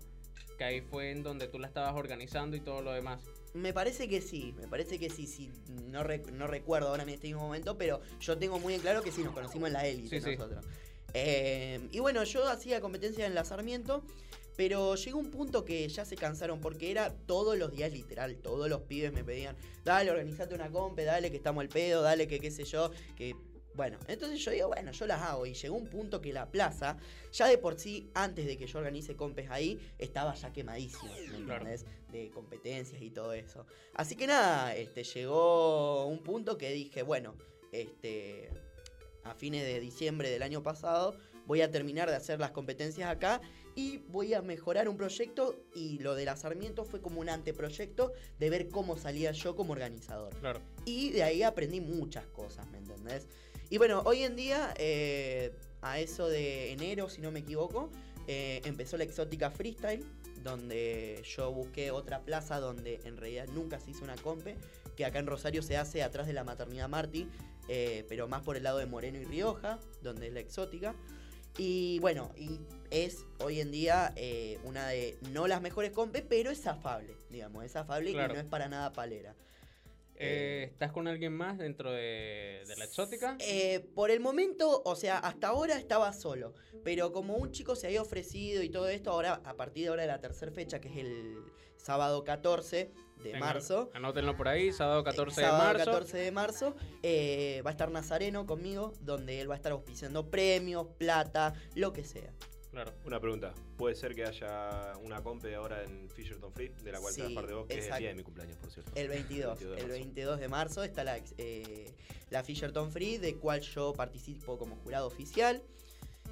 que 0.59 0.65
ahí 0.65 0.81
fue 0.83 1.11
en 1.13 1.23
donde 1.23 1.49
tú 1.49 1.59
la 1.59 1.67
estabas 1.67 1.95
organizando 1.95 2.57
y 2.57 2.61
todo 2.61 2.83
lo 2.83 2.93
demás. 2.93 3.23
Me 3.53 3.73
parece 3.73 4.09
que 4.09 4.21
sí, 4.21 4.55
me 4.59 4.69
parece 4.69 4.99
que 4.99 5.11
sí, 5.11 5.27
sí. 5.27 5.51
No, 5.89 6.05
rec- 6.05 6.31
no 6.31 6.47
recuerdo 6.47 6.89
ahora 6.89 7.03
en 7.03 7.09
este 7.09 7.27
mismo 7.27 7.43
momento, 7.43 7.77
pero 7.77 8.01
yo 8.21 8.39
tengo 8.39 8.59
muy 8.61 8.75
en 8.75 8.81
claro 8.81 9.03
que 9.03 9.11
sí, 9.11 9.23
nos 9.25 9.35
conocimos 9.35 9.67
en 9.69 9.73
la 9.73 9.87
élite 9.87 10.21
Sí, 10.21 10.25
sí. 10.25 10.37
nosotros. 10.37 10.65
Eh, 11.15 11.89
y 11.91 11.99
bueno, 11.99 12.23
yo 12.25 12.47
hacía 12.49 12.81
competencia 12.81 13.27
en 13.27 13.35
la 13.35 13.45
Sarmiento, 13.45 14.05
pero 14.57 14.95
llegó 14.95 15.19
un 15.19 15.31
punto 15.31 15.65
que 15.65 15.89
ya 15.89 16.05
se 16.05 16.17
cansaron 16.17 16.61
porque 16.61 16.91
era 16.93 17.13
todos 17.27 17.59
los 17.59 17.73
días 17.73 17.93
literal, 17.93 18.37
todos 18.37 18.69
los 18.69 18.83
pibes 18.83 19.13
me 19.13 19.25
pedían, 19.25 19.57
dale, 19.85 20.11
organizate 20.11 20.55
una 20.55 20.71
compe, 20.71 21.05
dale 21.05 21.31
que 21.31 21.37
estamos 21.39 21.63
al 21.63 21.69
pedo, 21.69 22.03
dale 22.03 22.29
que 22.29 22.39
qué 22.41 22.51
sé 22.51 22.65
yo, 22.65 22.91
que... 23.17 23.35
Bueno, 23.75 23.99
entonces 24.09 24.45
yo 24.45 24.51
digo, 24.51 24.69
bueno, 24.69 24.91
yo 24.93 25.07
las 25.07 25.23
hago 25.23 25.47
y 25.47 25.55
llegó 25.55 25.77
un 25.77 25.87
punto 25.87 26.21
que 26.21 26.33
la 26.33 26.51
plaza, 26.51 26.97
ya 27.33 27.47
de 27.47 27.57
por 27.57 27.79
sí, 27.79 28.11
antes 28.15 28.47
de 28.47 28.57
que 28.57 28.67
yo 28.67 28.79
organice 28.79 29.17
compes 29.17 29.51
ahí, 29.51 29.79
estaba 29.99 30.35
ya 30.35 30.53
quemadísimo, 30.53 31.13
¿me 31.31 31.37
entendés? 31.37 31.87
De 32.11 32.31
competencias 32.31 33.01
y 33.01 33.11
todo 33.11 33.33
eso. 33.33 33.67
Así 33.95 34.17
que 34.17 34.27
nada, 34.27 34.75
este, 34.75 35.05
llegó 35.05 36.07
un 36.07 36.23
punto 36.23 36.59
que 36.59 36.73
dije, 36.73 37.03
bueno, 37.03 37.37
este, 37.73 38.51
a 39.25 39.35
fines 39.35 39.65
de 39.65 39.81
diciembre 39.81 40.31
del 40.31 40.43
año 40.43 40.63
pasado 40.63 41.17
voy 41.47 41.63
a 41.63 41.71
terminar 41.71 42.09
de 42.09 42.15
hacer 42.15 42.39
las 42.39 42.53
competencias 42.53 43.11
acá 43.11 43.41
y 43.75 43.99
voy 44.09 44.35
a 44.35 44.43
mejorar 44.43 44.89
un 44.89 44.97
proyecto 44.97 45.57
y 45.75 45.99
lo 45.99 46.15
de 46.15 46.25
la 46.25 46.37
Sarmiento 46.37 46.85
fue 46.85 47.01
como 47.01 47.21
un 47.21 47.29
anteproyecto 47.29 48.13
de 48.39 48.51
ver 48.51 48.69
cómo 48.69 48.97
salía 48.97 49.33
yo 49.33 49.57
como 49.57 49.73
organizador. 49.73 50.33
Claro. 50.37 50.61
Y 50.85 51.11
de 51.11 51.23
ahí 51.25 51.43
aprendí 51.43 51.81
muchas 51.81 52.27
cosas, 52.27 52.69
¿me 52.71 52.79
entendés? 52.79 53.27
Y 53.71 53.79
bueno, 53.79 54.03
hoy 54.05 54.25
en 54.25 54.35
día, 54.35 54.75
eh, 54.79 55.53
a 55.81 56.01
eso 56.01 56.29
de 56.29 56.73
enero, 56.73 57.09
si 57.09 57.21
no 57.21 57.31
me 57.31 57.39
equivoco, 57.39 57.89
eh, 58.27 58.61
empezó 58.65 58.97
la 58.97 59.05
exótica 59.05 59.51
freestyle, 59.51 60.05
donde 60.43 61.23
yo 61.25 61.53
busqué 61.53 61.93
otra 61.93 62.21
plaza 62.25 62.59
donde 62.59 63.01
en 63.05 63.17
realidad 63.17 63.47
nunca 63.55 63.79
se 63.79 63.93
hizo 63.93 64.03
una 64.03 64.17
compe, 64.17 64.57
que 64.97 65.05
acá 65.05 65.21
en 65.21 65.27
Rosario 65.27 65.63
se 65.63 65.77
hace 65.77 66.03
atrás 66.03 66.27
de 66.27 66.33
la 66.33 66.43
maternidad 66.43 66.89
Martí, 66.89 67.29
eh, 67.69 68.05
pero 68.09 68.27
más 68.27 68.43
por 68.43 68.57
el 68.57 68.65
lado 68.65 68.79
de 68.79 68.87
Moreno 68.87 69.19
y 69.21 69.25
Rioja, 69.25 69.79
donde 70.03 70.27
es 70.29 70.33
la 70.33 70.41
exótica. 70.41 70.97
Y 71.57 71.99
bueno, 72.01 72.33
y 72.37 72.59
es 72.91 73.25
hoy 73.41 73.61
en 73.61 73.71
día 73.71 74.13
eh, 74.17 74.59
una 74.65 74.89
de 74.89 75.19
no 75.31 75.47
las 75.47 75.61
mejores 75.61 75.93
compes, 75.93 76.25
pero 76.29 76.51
es 76.51 76.67
afable, 76.67 77.15
digamos, 77.31 77.65
es 77.65 77.77
afable 77.77 78.13
Claro. 78.13 78.33
y 78.33 78.37
no 78.37 78.41
es 78.43 78.47
para 78.47 78.69
nada 78.69 78.93
palera. 78.93 79.35
Eh, 80.23 80.69
¿Estás 80.71 80.93
con 80.93 81.09
alguien 81.09 81.33
más 81.33 81.57
dentro 81.57 81.91
de, 81.93 82.63
de 82.67 82.77
la 82.77 82.85
exótica? 82.85 83.37
Eh, 83.41 83.81
por 83.95 84.11
el 84.11 84.21
momento, 84.21 84.83
o 84.85 84.95
sea, 84.95 85.19
hasta 85.19 85.49
ahora 85.49 85.79
estaba 85.79 86.13
solo. 86.13 86.55
Pero 86.85 87.11
como 87.11 87.37
un 87.37 87.53
chico 87.53 87.75
se 87.75 87.87
había 87.87 88.03
ofrecido 88.03 88.63
y 88.63 88.69
todo 88.69 88.89
esto, 88.89 89.11
ahora, 89.11 89.41
a 89.45 89.55
partir 89.55 89.85
de 89.85 89.89
ahora 89.89 90.03
de 90.03 90.09
la 90.09 90.21
tercera 90.21 90.53
fecha, 90.53 90.79
que 90.81 90.89
es 90.89 90.97
el 90.99 91.43
sábado 91.77 92.23
14 92.23 92.93
de 93.17 93.33
Venga, 93.33 93.39
marzo. 93.39 93.91
Anótenlo 93.95 94.37
por 94.37 94.49
ahí, 94.49 94.73
sábado 94.73 95.03
14 95.05 95.41
eh, 95.41 95.45
sábado 95.45 95.69
de 95.69 95.73
marzo. 95.73 95.91
14 95.91 96.19
de 96.19 96.33
marzo, 96.33 96.77
eh, 97.03 97.63
va 97.65 97.71
a 97.71 97.73
estar 97.73 97.91
Nazareno 97.91 98.47
conmigo, 98.47 98.93
donde 99.01 99.41
él 99.41 99.49
va 99.49 99.55
a 99.55 99.57
estar 99.57 99.73
auspiciando 99.73 100.31
premios, 100.31 100.87
plata, 100.99 101.55
lo 101.75 101.93
que 101.93 102.05
sea. 102.05 102.33
Claro. 102.71 102.93
Una 103.05 103.19
pregunta. 103.21 103.53
¿Puede 103.77 103.95
ser 103.97 104.15
que 104.15 104.25
haya 104.25 104.93
una 105.03 105.23
compe 105.23 105.55
ahora 105.57 105.83
en 105.83 106.09
Fisherton 106.11 106.53
Free, 106.53 106.69
de 106.85 106.93
la 106.93 107.01
cual 107.01 107.13
Sí, 107.13 107.21
te 107.21 107.27
das 107.27 107.33
parte 107.35 107.53
vos, 107.53 107.67
que 107.67 107.79
es 107.79 107.87
el 107.89 107.99
día 107.99 108.09
de 108.11 108.15
mi 108.15 108.23
cumpleaños, 108.23 108.57
por 108.59 108.71
cierto? 108.71 108.93
El 108.95 109.09
22, 109.09 109.61
el 109.79 109.89
22 109.89 110.39
de 110.41 110.49
marzo 110.49 110.85
está 110.85 111.03
la, 111.03 111.17
ex- 111.17 111.35
eh, 111.39 111.93
la 112.31 112.45
Fisherton 112.45 112.93
Free, 112.93 113.19
de 113.19 113.35
cual 113.37 113.61
yo 113.61 113.93
participo 113.93 114.57
como 114.59 114.77
jurado 114.77 115.07
oficial. 115.09 115.63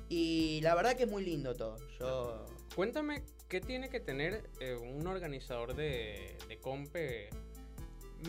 Y 0.09 0.61
la 0.62 0.74
verdad 0.74 0.96
que 0.96 1.03
es 1.05 1.11
muy 1.11 1.24
lindo 1.24 1.55
todo. 1.55 1.77
Yo 1.98 2.46
Cuéntame, 2.74 3.24
¿qué 3.48 3.61
tiene 3.61 3.88
que 3.90 3.98
tener 3.98 4.48
eh, 4.61 4.74
un 4.77 5.07
organizador 5.09 5.74
de, 5.74 6.37
de 6.48 6.59
compe 6.61 7.29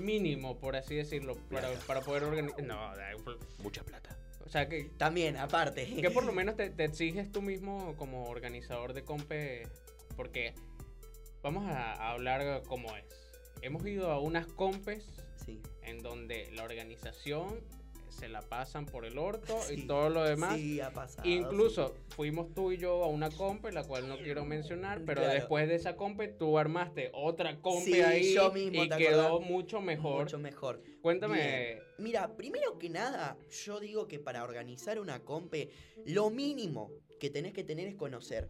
mínimo, 0.01 0.57
por 0.57 0.75
así 0.75 0.95
decirlo, 0.95 1.35
para, 1.51 1.71
para 1.87 2.01
poder 2.01 2.23
organizar? 2.23 2.63
No, 2.63 2.75
da- 2.95 3.11
Mucha 3.63 3.83
plata. 3.83 4.17
O 4.49 4.51
sea, 4.51 4.67
que, 4.67 4.85
también, 4.97 5.37
aparte. 5.37 5.85
que 6.01 6.09
por 6.09 6.23
lo 6.25 6.31
menos 6.33 6.55
te, 6.57 6.71
te 6.71 6.83
exiges 6.85 7.31
tú 7.31 7.43
mismo 7.43 7.95
como 7.97 8.25
organizador 8.25 8.93
de 8.93 9.03
compe, 9.03 9.67
porque 10.17 10.55
vamos 11.43 11.65
a, 11.67 11.93
a 11.93 12.11
hablar 12.13 12.63
como 12.63 12.95
es. 12.97 13.05
Hemos 13.61 13.85
ido 13.85 14.11
a 14.11 14.19
unas 14.19 14.47
compes 14.47 15.05
Sí. 15.45 15.61
en 15.83 16.01
donde 16.01 16.49
la 16.53 16.63
organización 16.63 17.59
se 18.09 18.27
la 18.29 18.41
pasan 18.41 18.85
por 18.85 19.05
el 19.05 19.17
orto 19.17 19.57
y 19.71 19.85
todo 19.87 20.09
lo 20.09 20.23
demás. 20.23 20.55
Sí, 20.57 20.79
ha 20.81 20.91
pasado. 20.91 21.27
Incluso 21.27 21.93
fuimos 22.09 22.53
tú 22.53 22.71
y 22.71 22.77
yo 22.77 23.03
a 23.03 23.07
una 23.07 23.29
compe, 23.29 23.71
la 23.71 23.83
cual 23.83 24.07
no 24.07 24.17
quiero 24.17 24.45
mencionar, 24.45 25.01
pero 25.05 25.21
Claro. 25.21 25.33
después 25.35 25.67
de 25.67 25.75
esa 25.75 25.95
compe 25.95 26.27
tú 26.27 26.57
armaste 26.57 27.11
otra 27.13 27.61
compe 27.61 27.85
Sí, 27.91 28.01
ahí 28.01 28.33
yo 28.33 28.51
mismo, 28.51 28.83
y 28.83 28.89
¿te 28.89 28.97
quedó 28.97 29.27
acordás? 29.27 29.49
mucho 29.49 29.81
mejor. 29.81 30.23
Mucho 30.23 30.39
mejor. 30.39 30.81
Cuéntame, 31.01 31.35
Bien. 31.37 31.79
Mira, 31.99 32.35
primero 32.35 32.77
que 32.79 32.89
nada, 32.89 33.37
yo 33.65 33.79
digo 33.79 34.07
que 34.07 34.19
para 34.19 34.43
organizar 34.43 34.99
una 34.99 35.19
compe, 35.23 35.69
lo 36.05 36.29
mínimo 36.29 36.91
que 37.19 37.29
tenés 37.29 37.53
que 37.53 37.63
tener 37.63 37.87
es 37.87 37.95
conocer 37.95 38.49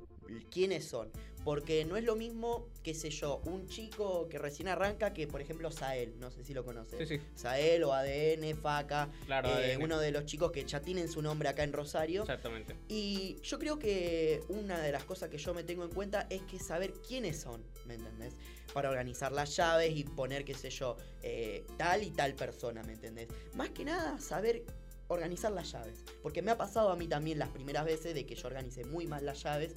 quiénes 0.52 0.86
son. 0.88 1.12
Porque 1.44 1.86
no 1.86 1.98
es 1.98 2.04
lo 2.04 2.16
mismo, 2.16 2.68
qué 2.84 2.94
sé 2.94 3.10
yo, 3.10 3.42
un 3.46 3.68
chico 3.68 4.28
que 4.30 4.38
recién 4.38 4.68
arranca 4.68 5.14
que, 5.14 5.28
por 5.28 5.42
ejemplo, 5.42 5.72
Sael. 5.72 6.20
No 6.20 6.32
sé 6.32 6.44
si 6.44 6.54
lo 6.54 6.66
conoces. 6.66 7.08
sí, 7.08 7.18
sí, 7.18 7.24
Sael 7.36 7.84
o 7.84 7.94
ADN, 7.94 8.56
Faca. 8.56 9.10
claro, 9.26 9.50
eh, 9.50 9.74
ADN, 9.74 9.84
uno 9.84 10.00
de 10.00 10.12
los 10.12 10.26
chicos 10.26 10.52
que 10.52 10.64
ya 10.66 10.82
tienen 10.82 11.08
su 11.08 11.22
nombre 11.22 11.50
acá 11.50 11.64
en 11.64 11.74
Rosario. 11.74 12.22
exactamente. 12.22 12.76
Y 12.88 13.38
yo 13.42 13.58
creo 13.58 13.80
que 13.80 14.44
una 14.50 14.80
de 14.80 14.92
las 14.92 15.06
cosas 15.06 15.30
que 15.30 15.38
yo 15.38 15.54
me 15.54 15.64
tengo 15.64 15.84
en 15.84 15.92
cuenta 15.92 16.28
es 16.30 16.42
que 16.44 16.60
saber 16.60 16.94
quiénes 16.94 17.40
son, 17.40 17.64
¿me 17.86 17.96
entendés? 17.96 18.34
Para 18.74 18.90
organizar 18.90 19.32
las 19.32 19.56
llaves 19.56 19.96
y 19.96 20.04
poner, 20.04 20.46
qué 20.46 20.54
sé 20.54 20.70
yo, 20.70 20.98
eh, 21.24 21.66
tal 21.78 22.04
y 22.04 22.12
tal 22.12 22.36
persona, 22.36 22.84
¿me 22.84 22.94
entendés? 22.94 23.30
Más 23.54 23.70
que 23.70 23.86
nada, 23.86 24.20
saber 24.20 24.64
organizar 25.08 25.52
las 25.52 25.72
llaves. 25.72 26.04
Porque 26.22 26.42
me 26.42 26.52
ha 26.52 26.58
pasado 26.58 26.90
a 26.90 26.96
mí 26.96 27.08
también 27.08 27.40
las 27.40 27.50
primeras 27.50 27.86
veces 27.86 28.14
de 28.14 28.26
que 28.26 28.36
yo 28.36 28.48
organicé 28.48 28.86
muy 28.86 29.08
mal 29.08 29.26
las 29.26 29.44
llaves 29.44 29.74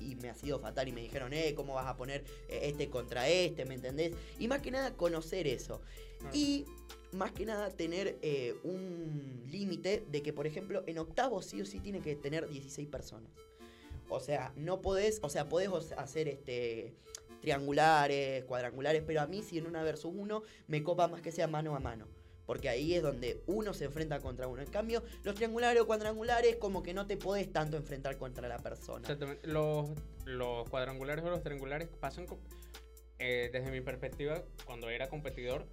y 0.00 0.16
me 0.16 0.30
ha 0.30 0.34
sido 0.34 0.58
fatal 0.58 0.88
y 0.88 0.92
me 0.92 1.02
dijeron, 1.02 1.32
eh, 1.32 1.54
¿cómo 1.54 1.74
vas 1.74 1.86
a 1.86 1.96
poner 1.96 2.24
eh, 2.48 2.60
este 2.64 2.88
contra 2.90 3.28
este, 3.28 3.64
¿me 3.64 3.74
entendés? 3.74 4.12
Y 4.38 4.48
más 4.48 4.60
que 4.60 4.70
nada 4.70 4.92
conocer 4.94 5.46
eso. 5.46 5.80
Claro. 6.18 6.36
Y 6.36 6.64
más 7.12 7.32
que 7.32 7.46
nada 7.46 7.70
tener 7.70 8.18
eh, 8.22 8.56
un 8.64 9.44
límite 9.50 10.04
de 10.10 10.22
que, 10.22 10.32
por 10.32 10.46
ejemplo, 10.46 10.82
en 10.86 10.98
octavo 10.98 11.42
sí 11.42 11.60
o 11.60 11.66
sí 11.66 11.80
tiene 11.80 12.00
que 12.00 12.16
tener 12.16 12.48
16 12.48 12.88
personas. 12.88 13.30
O 14.08 14.20
sea, 14.20 14.52
no 14.56 14.80
podés, 14.80 15.20
o 15.22 15.28
sea, 15.28 15.48
podés 15.48 15.70
hacer 15.96 16.28
este 16.28 16.94
triangulares, 17.40 18.44
cuadrangulares, 18.44 19.02
pero 19.06 19.20
a 19.20 19.26
mí 19.26 19.42
si 19.42 19.58
en 19.58 19.66
una 19.66 19.82
versus 19.82 20.12
uno 20.14 20.42
me 20.66 20.82
copa 20.82 21.08
más 21.08 21.20
que 21.20 21.30
sea 21.30 21.46
mano 21.46 21.76
a 21.76 21.80
mano. 21.80 22.06
Porque 22.46 22.68
ahí 22.68 22.94
es 22.94 23.02
donde 23.02 23.42
uno 23.46 23.72
se 23.72 23.86
enfrenta 23.86 24.20
contra 24.20 24.48
uno. 24.48 24.62
En 24.62 24.70
cambio, 24.70 25.02
los 25.22 25.34
triangulares 25.34 25.80
o 25.80 25.86
cuadrangulares 25.86 26.56
como 26.56 26.82
que 26.82 26.92
no 26.92 27.06
te 27.06 27.16
podés 27.16 27.52
tanto 27.52 27.76
enfrentar 27.76 28.18
contra 28.18 28.48
la 28.48 28.58
persona. 28.58 29.00
Exactamente. 29.00 29.46
Los, 29.46 29.90
los 30.24 30.68
cuadrangulares 30.68 31.24
o 31.24 31.30
los 31.30 31.42
triangulares 31.42 31.88
pasan, 32.00 32.26
eh, 33.18 33.50
desde 33.52 33.70
mi 33.70 33.80
perspectiva, 33.80 34.42
cuando 34.66 34.90
era 34.90 35.08
competidor, 35.08 35.66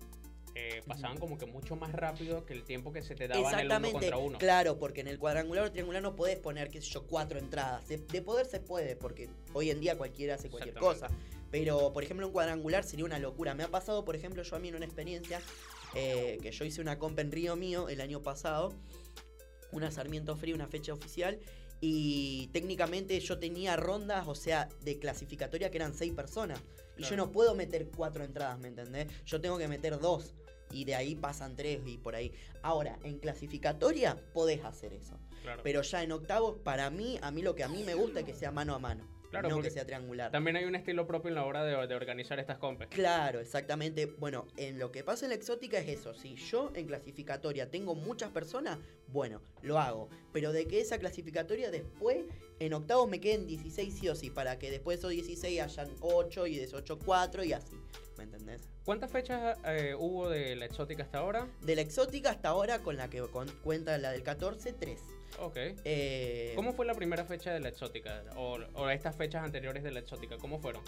eh, 0.54 0.82
pasaban 0.86 1.18
como 1.18 1.38
que 1.38 1.46
mucho 1.46 1.78
más 1.78 1.94
rápido 1.94 2.46
que 2.46 2.54
el 2.54 2.64
tiempo 2.64 2.92
que 2.92 3.02
se 3.02 3.16
te 3.16 3.28
daba 3.30 3.52
en 3.54 3.72
el 3.72 3.78
uno 3.78 3.92
contra 3.94 4.18
uno. 4.18 4.38
claro, 4.38 4.78
porque 4.80 5.00
en 5.00 5.08
el 5.08 5.18
cuadrangular 5.18 5.66
o 5.66 5.72
triangular 5.72 6.02
no 6.02 6.16
podés 6.16 6.40
poner, 6.40 6.70
qué 6.70 6.82
sé 6.82 6.90
yo, 6.90 7.08
cuatro 7.08 7.40
entradas. 7.40 7.88
De, 7.88 7.98
de 7.98 8.22
poder 8.22 8.46
se 8.46 8.60
puede, 8.60 8.96
porque 8.96 9.30
hoy 9.54 9.72
en 9.72 9.80
día 9.80 9.98
cualquiera 9.98 10.36
hace 10.36 10.50
cualquier 10.50 10.76
cosa. 10.76 11.08
Pero, 11.52 11.92
por 11.92 12.04
ejemplo, 12.04 12.26
un 12.26 12.34
cuadrangular 12.34 12.84
sería 12.84 13.06
una 13.06 13.20
locura. 13.20 13.54
Me 13.54 13.64
ha 13.64 13.68
pasado, 13.68 14.06
por 14.06 14.16
ejemplo, 14.16 14.42
yo 14.42 14.56
a 14.56 14.60
mí 14.60 14.70
en 14.70 14.76
una 14.76 14.86
experiencia 14.86 15.42
eh, 15.96 16.38
que 16.42 16.52
yo 16.52 16.66
hice 16.66 16.82
una 16.82 16.98
compa 17.00 17.22
en 17.22 17.32
Río 17.32 17.56
Mío 17.56 17.90
el 17.90 18.02
año 18.02 18.22
pasado, 18.22 18.74
una 19.72 19.92
Sarmiento 19.92 20.36
Free, 20.36 20.54
una 20.54 20.68
fecha 20.68 20.94
oficial, 20.94 21.40
y 21.80 22.48
técnicamente 22.54 23.20
yo 23.20 23.40
tenía 23.40 23.76
rondas, 23.76 24.28
o 24.28 24.36
sea, 24.36 24.70
de 24.82 25.00
clasificatoria 25.00 25.72
que 25.72 25.78
eran 25.78 25.94
seis 25.94 26.14
personas. 26.14 26.62
Y 26.98 27.04
yo 27.04 27.16
no 27.16 27.32
puedo 27.32 27.56
meter 27.56 27.90
cuatro 27.90 28.24
entradas, 28.24 28.60
¿me 28.60 28.68
entendés? 28.68 29.08
Yo 29.26 29.42
tengo 29.42 29.58
que 29.58 29.68
meter 29.68 30.00
dos. 30.00 30.36
Y 30.70 30.86
de 30.86 30.94
ahí 30.94 31.16
pasan 31.16 31.56
tres 31.56 31.82
y 31.86 31.98
por 31.98 32.16
ahí. 32.16 32.32
Ahora, 32.62 33.00
en 33.04 33.18
clasificatoria 33.18 34.16
podés 34.34 34.64
hacer 34.64 34.94
eso. 34.94 35.20
Claro. 35.42 35.62
Pero 35.64 35.82
ya 35.82 36.04
en 36.04 36.12
octavos, 36.12 36.60
para 36.60 36.90
mí, 36.92 37.18
a 37.22 37.32
mí 37.32 37.42
lo 37.42 37.56
que 37.56 37.64
a 37.64 37.68
mí 37.68 37.84
me 37.84 37.96
gusta 37.96 38.20
es 38.20 38.26
que 38.26 38.36
sea 38.36 38.52
mano 38.52 38.76
a 38.76 38.80
mano. 38.80 39.11
Claro, 39.32 39.50
no 39.50 39.56
porque 39.56 39.70
que 39.70 39.74
sea 39.74 39.86
triangular. 39.86 40.30
También 40.32 40.58
hay 40.58 40.66
un 40.66 40.76
estilo 40.76 41.08
propio 41.08 41.30
en 41.30 41.36
la 41.36 41.46
hora 41.46 41.64
de, 41.64 41.88
de 41.88 41.96
organizar 41.96 42.38
estas 42.40 42.58
compes. 42.60 42.90
Claro, 42.90 43.40
exactamente. 43.40 44.06
Bueno, 44.06 44.46
en 44.58 44.78
lo 44.78 44.92
que 44.92 45.04
pasa 45.04 45.26
en 45.26 45.30
la 45.30 45.36
exótica 45.36 45.80
es 45.80 45.88
eso. 45.88 46.14
Si 46.14 46.36
yo 46.36 46.72
en 46.76 46.86
clasificatoria 46.86 47.72
tengo 47.72 47.96
muchas 47.96 48.30
personas, 48.32 48.78
bueno, 49.08 49.42
lo 49.64 49.80
hago. 49.80 50.10
Pero 50.34 50.52
de 50.52 50.68
que 50.68 50.82
esa 50.82 51.00
clasificatoria 51.00 51.72
después, 51.72 52.26
en 52.60 52.74
octavos 52.74 53.10
me 53.10 53.20
queden 53.20 53.48
16 53.48 53.94
sí 53.98 54.10
o 54.10 54.16
sí, 54.16 54.30
para 54.30 54.60
que 54.60 54.70
después 54.70 54.98
de 54.98 55.00
esos 55.00 55.12
16 55.12 55.62
hayan 55.62 55.90
8 56.02 56.48
y 56.48 56.58
de 56.58 56.64
esos 56.66 56.82
8 56.82 57.00
4 57.04 57.44
y 57.46 57.54
así. 57.54 57.76
¿Me 58.18 58.26
entendés? 58.26 58.68
¿Cuántas 58.84 59.10
fechas 59.12 59.58
eh, 59.66 59.96
hubo 59.98 60.30
de 60.30 60.56
la 60.56 60.66
exótica 60.66 61.04
hasta 61.04 61.20
ahora? 61.20 61.48
De 61.62 61.76
la 61.76 61.82
exótica 61.82 62.30
hasta 62.30 62.50
ahora, 62.50 62.80
con 62.80 62.98
la 62.98 63.10
que 63.10 63.22
con- 63.22 63.48
cuenta 63.64 63.98
la 63.98 64.12
del 64.12 64.22
14, 64.24 64.74
3. 64.74 65.00
Ok. 65.40 65.58
Eh, 65.86 66.54
¿Cómo 66.56 66.74
fue 66.74 66.86
la 66.86 66.94
primera 66.94 67.26
fecha 67.26 67.54
de 67.54 67.60
la 67.60 67.70
exótica? 67.70 68.24
O, 68.36 68.58
o 68.76 68.90
estas 68.90 69.16
fechas 69.16 69.44
anteriores 69.44 69.84
de 69.84 69.92
la 69.92 70.00
exótica, 70.00 70.38
¿cómo 70.38 70.60
fueron? 70.60 70.84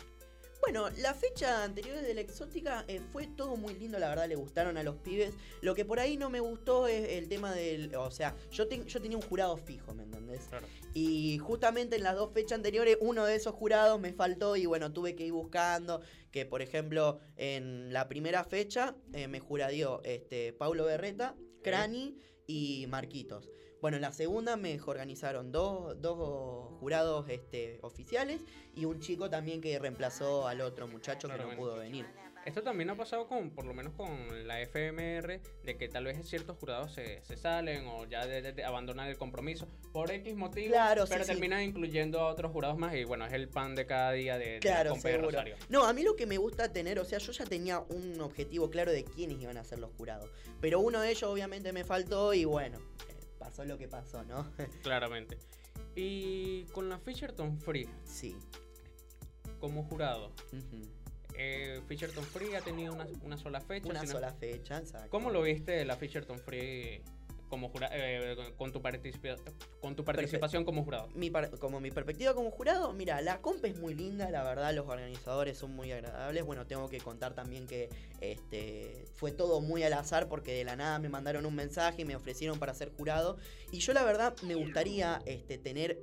Bueno, 0.62 0.90
la 1.02 1.14
fecha 1.14 1.62
anterior 1.66 2.02
de 2.02 2.14
la 2.14 2.22
exótica 2.22 2.86
eh, 2.88 3.02
fue 3.12 3.28
todo 3.28 3.58
muy 3.58 3.74
lindo, 3.74 4.00
la 4.00 4.08
verdad 4.08 4.30
le 4.30 4.36
gustaron 4.36 4.78
a 4.78 4.84
los 4.84 4.96
pibes. 4.96 5.34
Lo 5.60 5.76
que 5.76 5.84
por 5.84 6.00
ahí 6.00 6.16
no 6.16 6.30
me 6.30 6.40
gustó 6.40 6.88
es 6.88 7.10
el 7.18 7.28
tema 7.28 7.54
del. 7.54 7.94
O 7.96 8.10
sea, 8.12 8.34
yo, 8.50 8.66
ten- 8.70 8.86
yo 8.86 9.02
tenía 9.02 9.18
un 9.18 9.24
jurado 9.24 9.58
fijo, 9.58 9.94
¿me 9.94 10.04
entendés? 10.04 10.46
Claro. 10.48 10.66
Y 10.94 11.38
justamente 11.40 11.98
en 11.98 12.04
las 12.04 12.16
dos 12.16 12.32
fechas 12.34 12.54
anteriores, 12.54 12.98
uno 13.02 13.26
de 13.26 13.36
esos 13.36 13.54
jurados 13.56 14.00
me 14.00 14.14
faltó 14.14 14.56
y 14.56 14.66
bueno, 14.66 14.94
tuve 14.94 15.16
que 15.16 15.26
ir 15.26 15.34
buscando. 15.34 16.00
Que 16.32 16.46
por 16.46 16.62
ejemplo, 16.62 17.20
en 17.36 17.92
la 17.92 18.08
primera 18.08 18.46
fecha 18.46 18.96
eh, 19.12 19.28
me 19.28 19.42
juradió 19.42 20.02
este, 20.06 20.54
Paulo 20.54 20.86
Berreta, 20.86 21.36
Crani 21.62 22.18
y 22.48 22.86
Marquitos. 22.88 23.50
Bueno, 23.84 23.98
en 23.98 24.02
la 24.04 24.14
segunda 24.14 24.56
me 24.56 24.80
organizaron 24.86 25.52
dos, 25.52 26.02
dos 26.02 26.72
jurados 26.80 27.26
este, 27.28 27.80
oficiales 27.82 28.40
y 28.78 28.86
un 28.86 29.02
chico 29.02 29.30
también 29.30 29.60
que 29.60 29.78
reemplazó 29.78 30.48
al 30.48 30.62
otro 30.62 30.88
muchacho 30.88 31.28
que 31.28 31.38
no 31.38 31.54
pudo 31.58 31.76
venir. 31.76 32.06
Esto 32.46 32.64
también 32.64 32.90
ha 32.92 32.96
pasado 32.96 33.28
con, 33.28 33.50
por 33.50 33.66
lo 33.66 33.74
menos 33.74 33.92
con 33.92 34.48
la 34.48 34.62
FMR, 34.62 35.42
de 35.66 35.78
que 35.78 35.90
tal 35.90 36.06
vez 36.06 36.26
ciertos 36.26 36.58
jurados 36.60 36.94
se, 36.94 37.22
se 37.26 37.36
salen 37.36 37.86
o 37.88 38.06
ya 38.06 38.26
de- 38.26 38.42
de- 38.42 38.54
de 38.54 38.64
abandonan 38.64 39.10
el 39.10 39.18
compromiso 39.18 39.68
por 39.92 40.10
X 40.12 40.34
motivo, 40.34 40.70
Claro, 40.72 41.04
pero 41.10 41.26
sí. 41.26 41.32
terminan 41.32 41.62
incluyendo 41.64 42.22
a 42.22 42.28
otros 42.28 42.54
jurados 42.54 42.78
más 42.78 42.96
y 42.96 43.04
bueno, 43.04 43.26
es 43.26 43.34
el 43.34 43.50
pan 43.50 43.76
de 43.76 43.86
cada 43.86 44.14
día 44.14 44.38
de, 44.38 44.46
de 44.46 44.54
la 44.56 44.60
Claro, 44.62 44.94
de. 44.96 45.18
Rosario. 45.18 45.56
No, 45.68 45.84
a 45.84 45.92
mí 45.92 46.04
lo 46.04 46.16
que 46.16 46.26
me 46.26 46.38
gusta 46.38 46.72
tener, 46.72 47.00
o 47.00 47.06
sea, 47.06 47.20
yo 47.20 47.34
ya 47.34 47.44
tenía 47.46 47.80
un 47.82 48.22
objetivo 48.22 48.70
claro 48.70 48.94
de 48.94 49.04
quiénes 49.04 49.42
iban 49.42 49.58
a 49.58 49.66
ser 49.66 49.80
los 49.80 49.92
jurados. 49.98 50.30
Pero 50.62 50.80
uno 50.80 51.02
de 51.02 51.12
ellos 51.12 51.24
obviamente 51.30 51.74
me 51.74 51.84
faltó 51.84 52.34
y 52.34 52.46
bueno, 52.46 52.80
pasó 53.44 53.66
lo 53.66 53.78
que 53.78 53.88
pasó, 53.88 54.24
¿no? 54.24 54.50
Claramente. 54.84 55.38
Y 55.96 56.64
con 56.66 56.90
la 56.90 56.98
Fisherton 56.98 57.60
Free 57.60 57.90
sí. 58.06 58.36
como 59.60 59.84
jurado, 59.84 60.32
eh, 61.36 61.82
Fisherton 61.88 62.24
Free 62.24 62.56
ha 62.56 62.62
tenido 62.62 62.94
una, 62.94 63.08
una 63.24 63.38
sola 63.38 63.60
fecha. 63.60 63.90
Una 63.90 64.06
sola 64.06 64.32
fecha, 64.32 64.78
exacto. 64.78 65.10
¿Cómo 65.10 65.30
lo 65.30 65.42
viste 65.42 65.84
la 65.84 65.98
Fisherton 65.98 66.40
Free 66.40 67.02
como 67.54 67.70
jura- 67.70 67.92
eh, 67.94 68.36
con 68.58 68.72
tu 68.72 68.82
con 69.80 69.96
tu 69.96 70.04
participación 70.04 70.66
como 70.66 70.84
jurado. 70.84 71.08
Mi 71.14 71.30
par- 71.30 71.52
como 71.60 71.80
mi 71.80 71.92
perspectiva 71.92 72.34
como 72.34 72.50
jurado, 72.50 72.92
mira, 72.94 73.22
la 73.22 73.42
comp 73.42 73.64
es 73.66 73.78
muy 73.78 73.94
linda, 73.94 74.32
la 74.32 74.44
verdad, 74.44 74.74
los 74.74 74.88
organizadores 74.88 75.56
son 75.60 75.76
muy 75.76 75.92
agradables. 75.92 76.44
Bueno, 76.44 76.66
tengo 76.66 76.90
que 76.90 76.98
contar 76.98 77.36
también 77.36 77.68
que 77.68 77.90
este 78.22 79.06
fue 79.14 79.32
todo 79.32 79.62
muy 79.62 79.84
al 79.84 79.94
azar 79.94 80.28
porque 80.30 80.54
de 80.56 80.64
la 80.64 80.76
nada 80.76 80.98
me 80.98 81.10
mandaron 81.10 81.46
un 81.46 81.54
mensaje 81.54 82.02
y 82.02 82.06
me 82.06 82.16
ofrecieron 82.16 82.58
para 82.58 82.74
ser 82.74 82.90
jurado. 82.90 83.38
Y 83.72 83.82
yo 83.82 83.94
la 83.94 84.04
verdad 84.04 84.36
me 84.42 84.56
gustaría 84.56 85.22
este, 85.28 85.60
tener 85.60 86.00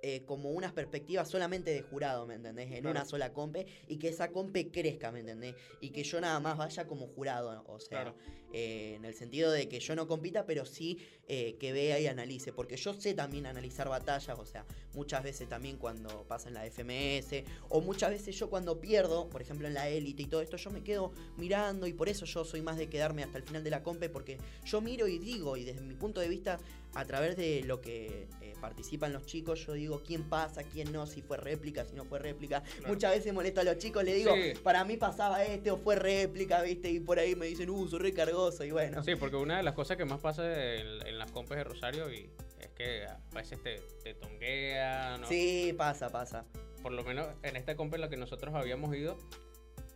eh, 0.00 0.24
como 0.26 0.50
unas 0.52 0.72
perspectivas 0.72 1.28
solamente 1.28 1.72
de 1.72 1.82
jurado, 1.82 2.24
¿me 2.24 2.34
entendés? 2.34 2.66
En 2.70 2.82
Claro. 2.82 2.90
una 2.92 3.04
sola 3.04 3.32
compe 3.32 3.66
y 3.88 3.98
que 3.98 4.06
esa 4.06 4.30
compe 4.30 4.70
crezca, 4.70 5.10
¿me 5.10 5.18
entendés? 5.18 5.56
Y 5.80 5.90
que 5.90 6.04
yo 6.04 6.20
nada 6.20 6.38
más 6.38 6.56
vaya 6.56 6.86
como 6.86 7.08
jurado, 7.08 7.64
o 7.66 7.80
sea, 7.80 8.02
Claro. 8.04 8.16
Eh, 8.52 8.94
en 8.96 9.04
el 9.04 9.14
sentido 9.14 9.50
de 9.50 9.68
que 9.68 9.80
yo 9.80 9.94
no 9.94 10.06
compita, 10.06 10.46
pero 10.46 10.64
sí 10.64 10.98
eh, 11.26 11.56
que 11.60 11.72
vea 11.72 12.00
y 12.00 12.06
analice, 12.06 12.52
porque 12.52 12.76
yo 12.76 12.94
sé 12.94 13.14
también 13.14 13.46
analizar 13.46 13.88
batallas, 13.88 14.38
o 14.38 14.46
sea, 14.46 14.64
muchas 14.94 15.22
veces 15.22 15.48
también 15.48 15.76
cuando 15.76 16.24
pasa 16.26 16.48
en 16.48 16.54
la 16.54 16.64
FMS, 16.64 17.44
o 17.68 17.80
muchas 17.80 18.10
veces 18.10 18.36
yo 18.38 18.48
cuando 18.48 18.80
pierdo, 18.80 19.28
por 19.28 19.42
ejemplo 19.42 19.68
en 19.68 19.74
la 19.74 19.88
élite 19.88 20.22
y 20.22 20.26
todo 20.26 20.40
esto, 20.40 20.56
yo 20.56 20.70
me 20.70 20.82
quedo 20.82 21.12
mirando 21.36 21.86
y 21.86 21.92
por 21.92 22.08
eso 22.08 22.24
yo 22.24 22.44
soy 22.44 22.62
más 22.62 22.78
de 22.78 22.88
quedarme 22.88 23.22
hasta 23.22 23.38
el 23.38 23.44
final 23.44 23.62
de 23.62 23.70
la 23.70 23.82
compe, 23.82 24.08
porque 24.08 24.38
yo 24.64 24.80
miro 24.80 25.06
y 25.06 25.18
digo, 25.18 25.56
y 25.56 25.64
desde 25.64 25.82
mi 25.82 25.94
punto 25.94 26.20
de 26.20 26.28
vista, 26.28 26.58
a 26.94 27.04
través 27.04 27.36
de 27.36 27.62
lo 27.64 27.82
que 27.82 28.26
eh, 28.40 28.54
participan 28.60 29.12
los 29.12 29.26
chicos, 29.26 29.66
yo 29.66 29.74
digo 29.74 30.02
quién 30.04 30.24
pasa, 30.24 30.62
quién 30.64 30.90
no, 30.90 31.06
si 31.06 31.20
fue 31.20 31.36
réplica, 31.36 31.84
si 31.84 31.94
no 31.94 32.04
fue 32.06 32.18
réplica. 32.18 32.62
Claro. 32.62 32.88
Muchas 32.94 33.14
veces 33.14 33.32
molesto 33.34 33.60
a 33.60 33.64
los 33.64 33.76
chicos, 33.76 34.02
le 34.04 34.14
digo, 34.14 34.32
Sí. 34.34 34.58
para 34.62 34.84
mí 34.84 34.96
pasaba 34.96 35.44
este 35.44 35.70
o 35.70 35.76
fue 35.76 35.96
réplica, 35.96 36.62
¿viste? 36.62 36.90
Y 36.90 37.00
por 37.00 37.18
ahí 37.18 37.36
me 37.36 37.46
dicen, 37.46 37.68
uh, 37.68 37.86
soy 37.86 37.98
recargoso, 38.38 38.64
y 38.64 38.70
bueno. 38.70 39.02
Sí, 39.02 39.16
porque 39.16 39.36
una 39.36 39.56
de 39.58 39.62
las 39.62 39.74
cosas 39.74 39.96
que 39.96 40.04
más 40.04 40.20
pasa 40.20 40.74
en, 40.76 41.06
en 41.06 41.18
las 41.18 41.30
compes 41.32 41.58
de 41.58 41.64
Rosario 41.64 42.12
y 42.12 42.30
es 42.60 42.68
que 42.76 43.04
a 43.06 43.18
veces 43.34 43.62
te, 43.62 43.80
te 44.02 44.14
tonguean. 44.14 45.20
¿no? 45.22 45.26
Sí, 45.26 45.74
pasa, 45.76 46.10
pasa. 46.10 46.44
Por 46.82 46.92
lo 46.92 47.02
menos 47.04 47.26
en 47.42 47.56
esta 47.56 47.74
compa 47.76 47.96
en 47.96 48.02
la 48.02 48.08
que 48.08 48.16
nosotros 48.16 48.54
habíamos 48.54 48.94
ido, 48.94 49.18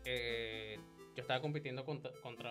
eh, 0.04 0.78
yo 1.14 1.22
estaba 1.22 1.40
compitiendo 1.40 1.84
contra, 1.84 2.10
contra 2.22 2.50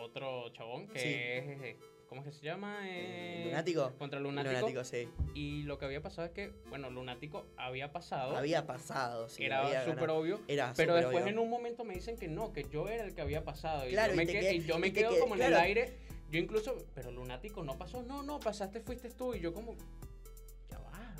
otro 0.00 0.50
chabón 0.52 0.88
que 0.88 0.98
Sí. 0.98 1.14
es. 1.14 1.76
Eh, 2.12 2.16
¿Cómo 2.16 2.20
es 2.22 2.26
que 2.34 2.38
se 2.38 2.44
llama? 2.44 2.78
Eh, 2.84 3.42
¿Lunático? 3.46 3.92
Contra 3.98 4.20
Lunático. 4.20 4.54
Lunático, 4.54 4.84
sí. 4.84 5.08
Y 5.34 5.62
lo 5.62 5.78
que 5.78 5.84
había 5.86 6.02
pasado 6.02 6.26
es 6.26 6.32
que, 6.32 6.52
bueno, 6.68 6.90
Lunático 6.90 7.46
había 7.56 7.90
pasado. 7.92 8.36
Había 8.36 8.66
pasado, 8.66 9.28
sí. 9.28 9.44
era 9.44 9.84
súper 9.84 10.10
obvio. 10.10 10.40
Era 10.48 10.72
Pero 10.76 10.94
después 10.94 11.22
obvio. 11.24 11.32
en 11.32 11.38
un 11.38 11.48
momento 11.50 11.84
me 11.84 11.94
dicen 11.94 12.16
que 12.16 12.28
no, 12.28 12.52
que 12.52 12.64
yo 12.70 12.88
era 12.88 13.04
el 13.04 13.14
que 13.14 13.22
había 13.22 13.44
pasado. 13.44 13.88
Y 13.88 13.92
Claro, 13.92 14.14
yo 14.14 14.20
y 14.22 14.24
me, 14.26 14.32
qued- 14.32 14.54
y 14.56 14.64
yo 14.64 14.78
me 14.78 14.92
quedo 14.92 15.12
qued- 15.12 15.20
como 15.20 15.34
en 15.36 15.42
el 15.42 15.54
aire. 15.56 15.96
Yo 16.30 16.38
incluso, 16.38 16.76
pero 16.94 17.10
Lunático 17.10 17.62
no 17.62 17.76
pasó. 17.76 18.02
No, 18.02 18.22
no, 18.22 18.40
pasaste, 18.40 18.80
fuiste 18.80 19.10
tú. 19.10 19.34
Y 19.34 19.40
yo 19.40 19.52
como, 19.52 19.74
ya 20.70 20.78
va. 20.78 21.14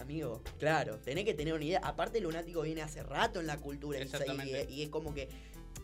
Amigo, 0.00 0.42
claro, 0.58 0.98
tenés 0.98 1.24
que 1.24 1.34
tener 1.34 1.54
una 1.54 1.64
idea. 1.64 1.80
Aparte, 1.82 2.20
lunático 2.20 2.62
viene 2.62 2.82
hace 2.82 3.02
rato 3.02 3.40
en 3.40 3.46
la 3.46 3.56
cultura 3.56 3.98
y, 3.98 4.72
y 4.74 4.82
es 4.82 4.88
como 4.90 5.12
que, 5.14 5.28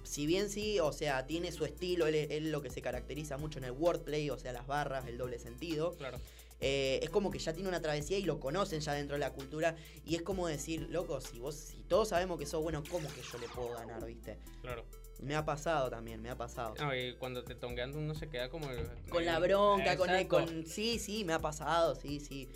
si 0.04 0.26
bien 0.26 0.48
sí, 0.50 0.78
o 0.80 0.92
sea, 0.92 1.26
tiene 1.26 1.50
su 1.52 1.64
estilo, 1.64 2.06
él, 2.06 2.14
es- 2.14 2.30
él 2.30 2.52
lo 2.52 2.62
que 2.62 2.70
se 2.70 2.80
caracteriza 2.82 3.36
mucho 3.38 3.58
en 3.58 3.64
el 3.64 3.72
wordplay, 3.72 4.30
o 4.30 4.38
sea, 4.38 4.52
las 4.52 4.66
barras, 4.66 5.06
el 5.06 5.18
doble 5.18 5.38
sentido. 5.38 5.92
Claro. 5.96 6.18
eh, 6.60 7.00
es 7.02 7.10
como 7.10 7.30
que 7.30 7.38
ya 7.38 7.52
tiene 7.52 7.68
una 7.68 7.82
travesía 7.82 8.16
y 8.16 8.22
lo 8.22 8.40
conocen 8.40 8.80
ya 8.80 8.94
dentro 8.94 9.16
de 9.16 9.20
la 9.20 9.32
cultura. 9.32 9.74
Y 10.06 10.14
es 10.14 10.22
como 10.22 10.46
decir, 10.46 10.86
loco, 10.88 11.20
si 11.20 11.38
vos, 11.38 11.56
si 11.56 11.82
todos 11.82 12.08
sabemos 12.08 12.38
que 12.38 12.46
sos 12.46 12.62
bueno, 12.62 12.82
¿cómo 12.90 13.06
que 13.12 13.20
yo 13.20 13.38
le 13.38 13.48
puedo 13.48 13.70
ganar, 13.74 14.02
viste? 14.06 14.38
Claro. 14.62 14.86
Me 15.20 15.34
ha 15.34 15.44
pasado 15.44 15.90
también, 15.90 16.22
me 16.22 16.30
ha 16.30 16.36
pasado. 16.36 16.74
No, 16.78 16.94
y 16.96 17.16
cuando 17.16 17.44
te 17.44 17.54
tonguean 17.54 17.94
uno 17.94 18.14
se 18.14 18.28
queda 18.30 18.48
como... 18.48 18.70
el- 18.70 18.88
Con 19.10 19.26
la 19.26 19.36
el- 19.36 19.42
bronca, 19.42 19.96
con, 19.98 20.08
el, 20.10 20.26
con. 20.26 20.64
Sí, 20.66 20.98
sí, 20.98 21.24
me 21.24 21.34
ha 21.34 21.38
pasado, 21.38 21.96
sí, 21.96 22.18
sí. 22.20 22.48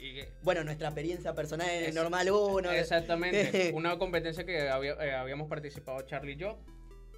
Bueno, 0.42 0.64
nuestra 0.64 0.88
experiencia 0.88 1.34
personal 1.34 1.68
en 1.68 1.82
el 1.82 1.88
Es- 1.90 1.94
normal 1.94 2.30
1. 2.30 2.70
Exactamente. 2.72 3.72
Una 3.74 3.99
competencia 3.99 4.46
que 4.46 4.70
había- 4.70 4.92
eh, 4.94 5.12
habíamos 5.14 5.49
participado 5.49 6.01
Charlie 6.03 6.32
y 6.32 6.36
yo. 6.36 6.59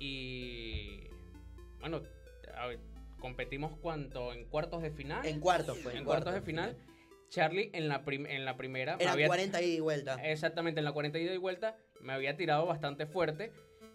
Y. 0.00 1.04
Bueno, 1.78 2.02
a 2.56 2.66
competimos 3.20 3.76
cuánto? 3.80 4.32
En 4.32 4.46
cuartos 4.46 4.82
de 4.82 4.90
final. 4.90 5.24
En 5.24 5.38
cuartos 5.40 5.78
fue. 5.78 5.96
En 5.96 6.04
cuartos 6.04 6.34
de 6.34 6.40
final. 6.40 6.76
Charlie 7.28 7.70
en 7.74 7.86
la, 7.88 8.04
prim- 8.04 8.26
en 8.26 8.44
la 8.44 8.56
primera. 8.56 8.96
me 8.96 9.02
Eran 9.04 9.12
había- 9.12 9.28
40 9.28 9.62
ida 9.62 9.74
y 9.76 9.80
vuelta. 9.80 10.14
Exactamente, 10.28 10.80
en 10.80 10.84
la 10.84 10.92
40 10.92 11.16
ida 11.20 11.32
y 11.32 11.36
vuelta 11.36 11.76
me 12.00 12.12
había 12.12 12.36
tirado 12.36 12.66
bastante 12.66 13.06
fuerte. 13.06 13.52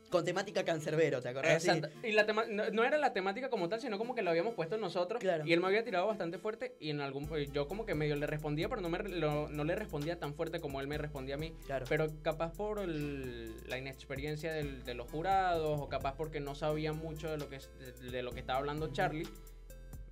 Con 0.10 0.24
temática 0.24 0.64
cancerbero, 0.64 1.22
¿te 1.22 1.30
acordás? 1.30 1.66
Exacto. 1.66 1.90
Y 2.08 2.12
la 2.12 2.26
tema- 2.26 2.46
no, 2.48 2.70
no 2.70 2.84
era 2.84 2.98
la 2.98 3.12
temática 3.12 3.50
como 3.50 3.68
tal, 3.70 3.82
sino 3.82 3.98
como 3.98 4.14
que 4.16 4.22
lo 4.22 4.30
habíamos 4.30 4.54
puesto 4.54 4.78
nosotros. 4.78 5.20
Claro. 5.20 5.46
Y 5.46 5.52
él 5.52 5.60
me 5.60 5.68
había 5.68 5.84
tirado 5.84 6.06
bastante 6.08 6.38
fuerte. 6.38 6.76
Y 6.80 6.92
en 6.92 7.02
algún 7.02 7.28
eh, 7.36 7.48
yo 7.52 7.68
como 7.68 7.86
que 7.86 7.96
medio 7.96 8.16
le 8.16 8.28
respondía, 8.28 8.70
pero 8.70 8.82
no, 8.82 8.90
me, 8.90 9.00
lo- 9.00 9.50
no 9.50 9.64
le 9.64 9.76
respondía 9.76 10.20
tan 10.20 10.34
fuerte 10.36 10.60
como 10.62 10.80
él 10.80 10.88
me 10.88 10.98
respondía 10.98 11.36
a 11.36 11.38
mí. 11.40 11.54
Claro. 11.66 11.86
Pero 11.90 12.08
capaz 12.22 12.54
por 12.54 12.80
el- 12.80 13.68
la 13.68 13.78
inexperiencia 13.78 14.54
del- 14.54 14.84
de 14.86 14.94
los 14.94 15.10
jurados, 15.10 15.80
o 15.82 15.90
capaz 15.90 16.16
porque 16.16 16.40
no 16.40 16.54
sabía 16.56 16.94
mucho 16.94 17.30
de 17.32 17.38
lo 17.38 17.50
que, 17.50 17.58
es- 17.58 17.70
de, 18.02 18.12
de 18.12 18.24
lo 18.24 18.32
que 18.32 18.40
estaba 18.42 18.60
hablando 18.60 18.94
Charlie, 18.94 19.28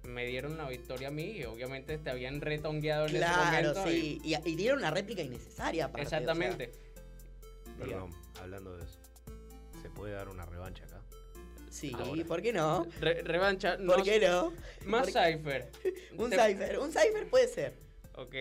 me 0.04 0.26
dieron 0.26 0.58
la 0.58 0.68
victoria 0.68 1.10
a 1.10 1.12
mí 1.12 1.32
y 1.38 1.46
obviamente 1.46 1.98
te 1.98 2.10
habían 2.10 2.42
retongueado 2.42 3.06
en 3.06 3.16
ese 3.16 3.20
Claro, 3.20 3.70
momento. 3.70 3.84
sí. 3.88 4.20
Y, 4.24 4.36
y 4.50 4.56
dieron 4.56 4.80
una 4.80 4.92
réplica 4.92 5.22
innecesaria, 5.22 5.86
aparte, 5.86 6.08
o 6.08 6.10
sea, 6.10 6.20
exactamente. 6.20 6.72
Perdón, 7.80 8.10
hablando 8.42 8.76
de 8.76 8.84
eso. 8.84 9.00
¿Se 10.04 10.10
puede 10.10 10.16
dar 10.16 10.28
una 10.28 10.46
revancha 10.46 10.84
acá? 10.84 11.00
sí, 11.70 11.94
Ahora. 11.98 12.26
¿por 12.26 12.42
qué 12.42 12.52
no? 12.52 12.86
Re- 13.00 13.22
revancha. 13.22 13.78
¿Por 13.78 14.00
no- 14.00 14.04
qué 14.04 14.20
no? 14.20 14.52
Más. 14.86 15.06
Cypher. 15.08 15.70
Un 16.18 16.30
Te- 16.30 16.36
cipher, 16.46 16.80
un 16.80 16.92
cipher 16.92 17.28
puede 17.30 17.48
ser. 17.48 17.74
Ok. 18.16 18.36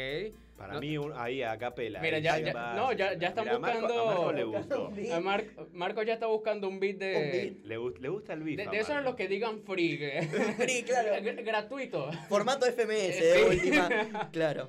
Para 0.57 0.75
No- 0.75 0.81
mí, 0.81 0.99
un- 0.99 1.13
ahí 1.15 1.41
a 1.45 1.57
capela. 1.57 2.01
Mira, 2.01 2.19
ya- 2.19 2.37
sí 2.37 2.43
ya- 2.47 2.53
va. 2.53 2.75
no, 2.75 2.93
ya- 2.93 3.15
ya 3.15 3.29
están 3.29 3.45
Mira, 3.45 3.57
a 3.57 3.59
Marco- 3.61 3.79
buscando- 3.81 4.03
A 4.03 4.15
Marco 4.15 4.33
le 4.33 4.45
gustó. 4.45 4.89
Un 4.89 4.95
beat. 4.97 5.13
A 5.13 5.21
Mar- 5.21 5.45
Marco 5.73 6.03
ya 6.03 6.15
está 6.15 6.27
buscando 6.27 6.67
un 6.69 6.81
beat 6.81 6.97
de. 6.97 7.17
Un 7.17 7.31
beat. 7.31 7.65
Le, 7.67 7.79
gust- 7.79 7.99
le 8.01 8.09
gusta 8.09 8.33
el 8.33 8.43
beef. 8.43 8.57
De, 8.57 8.67
de 8.67 8.77
esos 8.79 8.89
Marco. 8.89 9.05
los 9.11 9.15
que 9.17 9.29
digan 9.29 9.61
free. 9.63 9.99
Free, 10.59 10.83
claro. 10.83 11.15
Gr- 11.25 11.45
Gratuito. 11.45 12.11
Formato 12.29 12.67
FMS, 12.67 13.21
de 13.25 13.45
última. 13.45 14.29
Claro. 14.33 14.69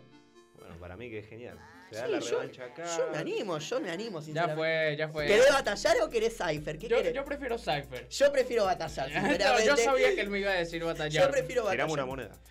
Bueno, 0.59 0.75
para 0.79 0.95
mí 0.95 1.09
que 1.09 1.19
es 1.19 1.27
genial. 1.27 1.57
Se 1.93 1.99
Sí, 1.99 2.01
da 2.01 2.07
la 2.07 2.19
yo- 2.19 2.29
revancha 2.31 2.65
acá. 2.65 2.97
Yo 2.97 3.09
me 3.11 3.17
animo, 3.17 3.57
yo 3.59 3.79
me 3.81 3.91
animo, 3.91 4.19
Ya 4.21 4.49
fue, 4.55 4.95
ya 4.97 5.09
fue. 5.09 5.27
¿Querés 5.27 5.49
batallar 5.51 5.97
o 6.01 6.09
querés 6.09 6.33
cipher? 6.37 6.77
¿Qué 6.79 6.87
Yo, 6.87 6.97
querés? 6.97 7.13
yo 7.13 7.23
prefiero 7.25 7.57
Cypher. 7.57 8.07
Yo 8.09 8.31
prefiero 8.31 8.65
batallar, 8.65 9.11
No, 9.13 9.29
sinceramente. 9.29 9.65
yo 9.67 9.77
sabía 9.77 10.15
que 10.15 10.21
él 10.21 10.29
me 10.29 10.39
iba 10.39 10.51
a 10.51 10.55
decir 10.55 10.83
batallar. 10.83 11.25
Yo 11.25 11.31
prefiero 11.31 11.63
batallar. 11.63 11.87
Tiramos 11.87 11.93
una 11.93 12.05
moneda. 12.05 12.41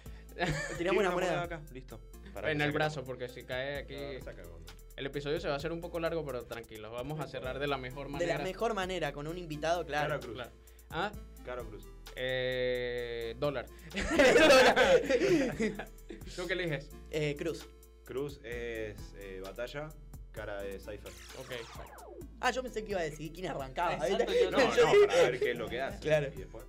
Tiramos 0.79 1.01
una 1.01 1.11
moneda. 1.11 1.43
acá, 1.43 1.61
listo. 1.73 2.01
Para 2.33 2.51
en 2.53 2.61
el 2.61 2.73
brazo, 2.73 3.05
porque 3.05 3.29
si 3.29 3.43
cae 3.45 3.79
aquí. 3.79 3.95
No, 3.97 4.25
saca 4.25 4.43
con- 4.43 4.63
El 4.97 5.07
episodio 5.07 5.41
se 5.41 5.49
va 5.49 5.55
a 5.55 5.57
hacer 5.57 5.73
un 5.73 5.81
poco 5.81 5.99
largo, 6.01 6.25
pero 6.25 6.45
tranquilos. 6.47 6.93
Vamos 6.93 7.19
a 7.21 7.27
cerrar 7.27 7.59
de 7.59 7.67
la 7.67 7.77
mejor 7.79 8.07
De 8.07 8.13
manera. 8.13 8.39
la 8.39 8.45
mejor 8.45 8.75
manera, 8.75 9.13
con 9.13 9.27
un 9.27 9.37
invitado, 9.39 9.85
claro. 9.85 10.09
Caro 10.09 10.21
Cruz. 10.21 10.35
Claro. 10.35 10.51
Ah, 10.91 11.11
Caro 11.45 11.69
Cruz. 11.69 11.85
eh, 12.17 13.35
dólar. 13.39 13.67
¿Tú 16.37 16.47
qué 16.47 16.53
eliges? 16.55 16.89
Eh, 17.11 17.35
Cruz. 17.39 17.67
Cruz 18.13 18.41
es 18.45 19.15
eh, 19.17 19.41
batalla, 19.43 19.89
cara 20.33 20.61
de 20.63 20.79
Cypher. 20.79 21.11
Ok. 21.39 21.53
Ah, 22.41 22.51
yo 22.51 22.63
pensé 22.63 22.85
que 22.85 22.91
iba 22.91 23.01
a 23.01 23.05
decir 23.05 23.33
quién 23.33 23.47
arrancaba. 23.47 23.95
Exacto, 24.07 24.33
No, 24.51 24.59
no, 24.61 25.07
para 25.07 25.23
ver 25.23 25.41
qué 25.41 25.51
es 25.53 25.57
lo 25.59 25.67
que 25.67 25.81
hace. 25.81 25.99
Claro. 26.01 26.27
Y 26.35 26.37
después. 26.37 26.65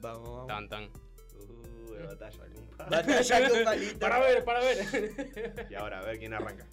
Vamos, 0.00 0.28
vamos. 0.28 0.46
Tan, 0.46 0.68
tan. 0.68 0.84
Uh, 0.84 1.92
de 1.92 2.06
batalla, 2.06 2.44
compadre. 2.54 2.90
Batalla 2.90 3.48
con 3.48 3.64
palito. 3.64 3.98
Para 3.98 4.18
ver, 4.20 4.44
para 4.44 4.60
ver. 4.60 5.66
Y 5.68 5.74
ahora, 5.74 5.98
a 5.98 6.04
ver 6.04 6.18
quién 6.20 6.34
arranca. 6.34 6.64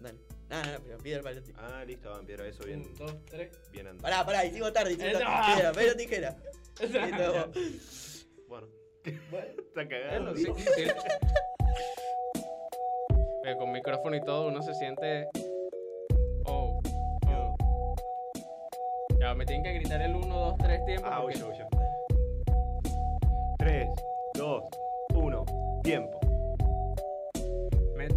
Dale. 0.00 0.18
No, 0.48 0.62
no, 0.64 0.72
no, 0.72 0.78
pero 0.82 0.98
piedra, 0.98 1.22
papel, 1.22 1.42
tijera. 1.42 1.78
Ah, 1.80 1.84
listo, 1.84 2.10
van 2.10 2.24
piedra, 2.24 2.46
eso 2.48 2.64
bien, 2.64 2.80
Un, 2.80 2.94
dos, 2.94 3.24
tres. 3.26 3.50
bien 3.70 3.86
andado. 3.86 4.02
Pará, 4.02 4.24
pará, 4.24 4.44
hicimos 4.46 4.72
tarde, 4.72 4.92
hicimos 4.92 5.12
Eh, 5.12 5.18
tarde. 5.18 5.78
Piedra, 5.78 5.96
tijera. 5.96 6.36
Listo. 6.80 7.52
Bueno, 8.48 8.68
está 9.04 9.88
cagado. 9.88 10.24
Bueno, 10.32 10.36
sí, 10.36 10.46
sí. 10.76 10.82
Eh, 13.46 13.56
con 13.58 13.72
micrófono 13.72 14.16
y 14.16 14.20
todo 14.22 14.48
uno 14.48 14.62
se 14.62 14.74
siente. 14.74 15.28
Oh, 16.46 16.80
oh. 17.28 17.94
Ya, 19.20 19.34
me 19.34 19.44
tienen 19.44 19.62
que 19.64 19.72
gritar 19.74 20.00
el 20.00 20.14
1, 20.14 20.26
2, 20.26 20.54
3 20.58 20.84
tiempo. 20.86 21.06
Ah, 21.10 21.20
porque- 21.20 21.38
yo, 21.38 21.46
voy 21.48 21.58
yo. 21.58 21.66
3, 23.58 23.88
2, 24.34 24.64
1, 25.14 25.44
tiempo. 25.82 26.13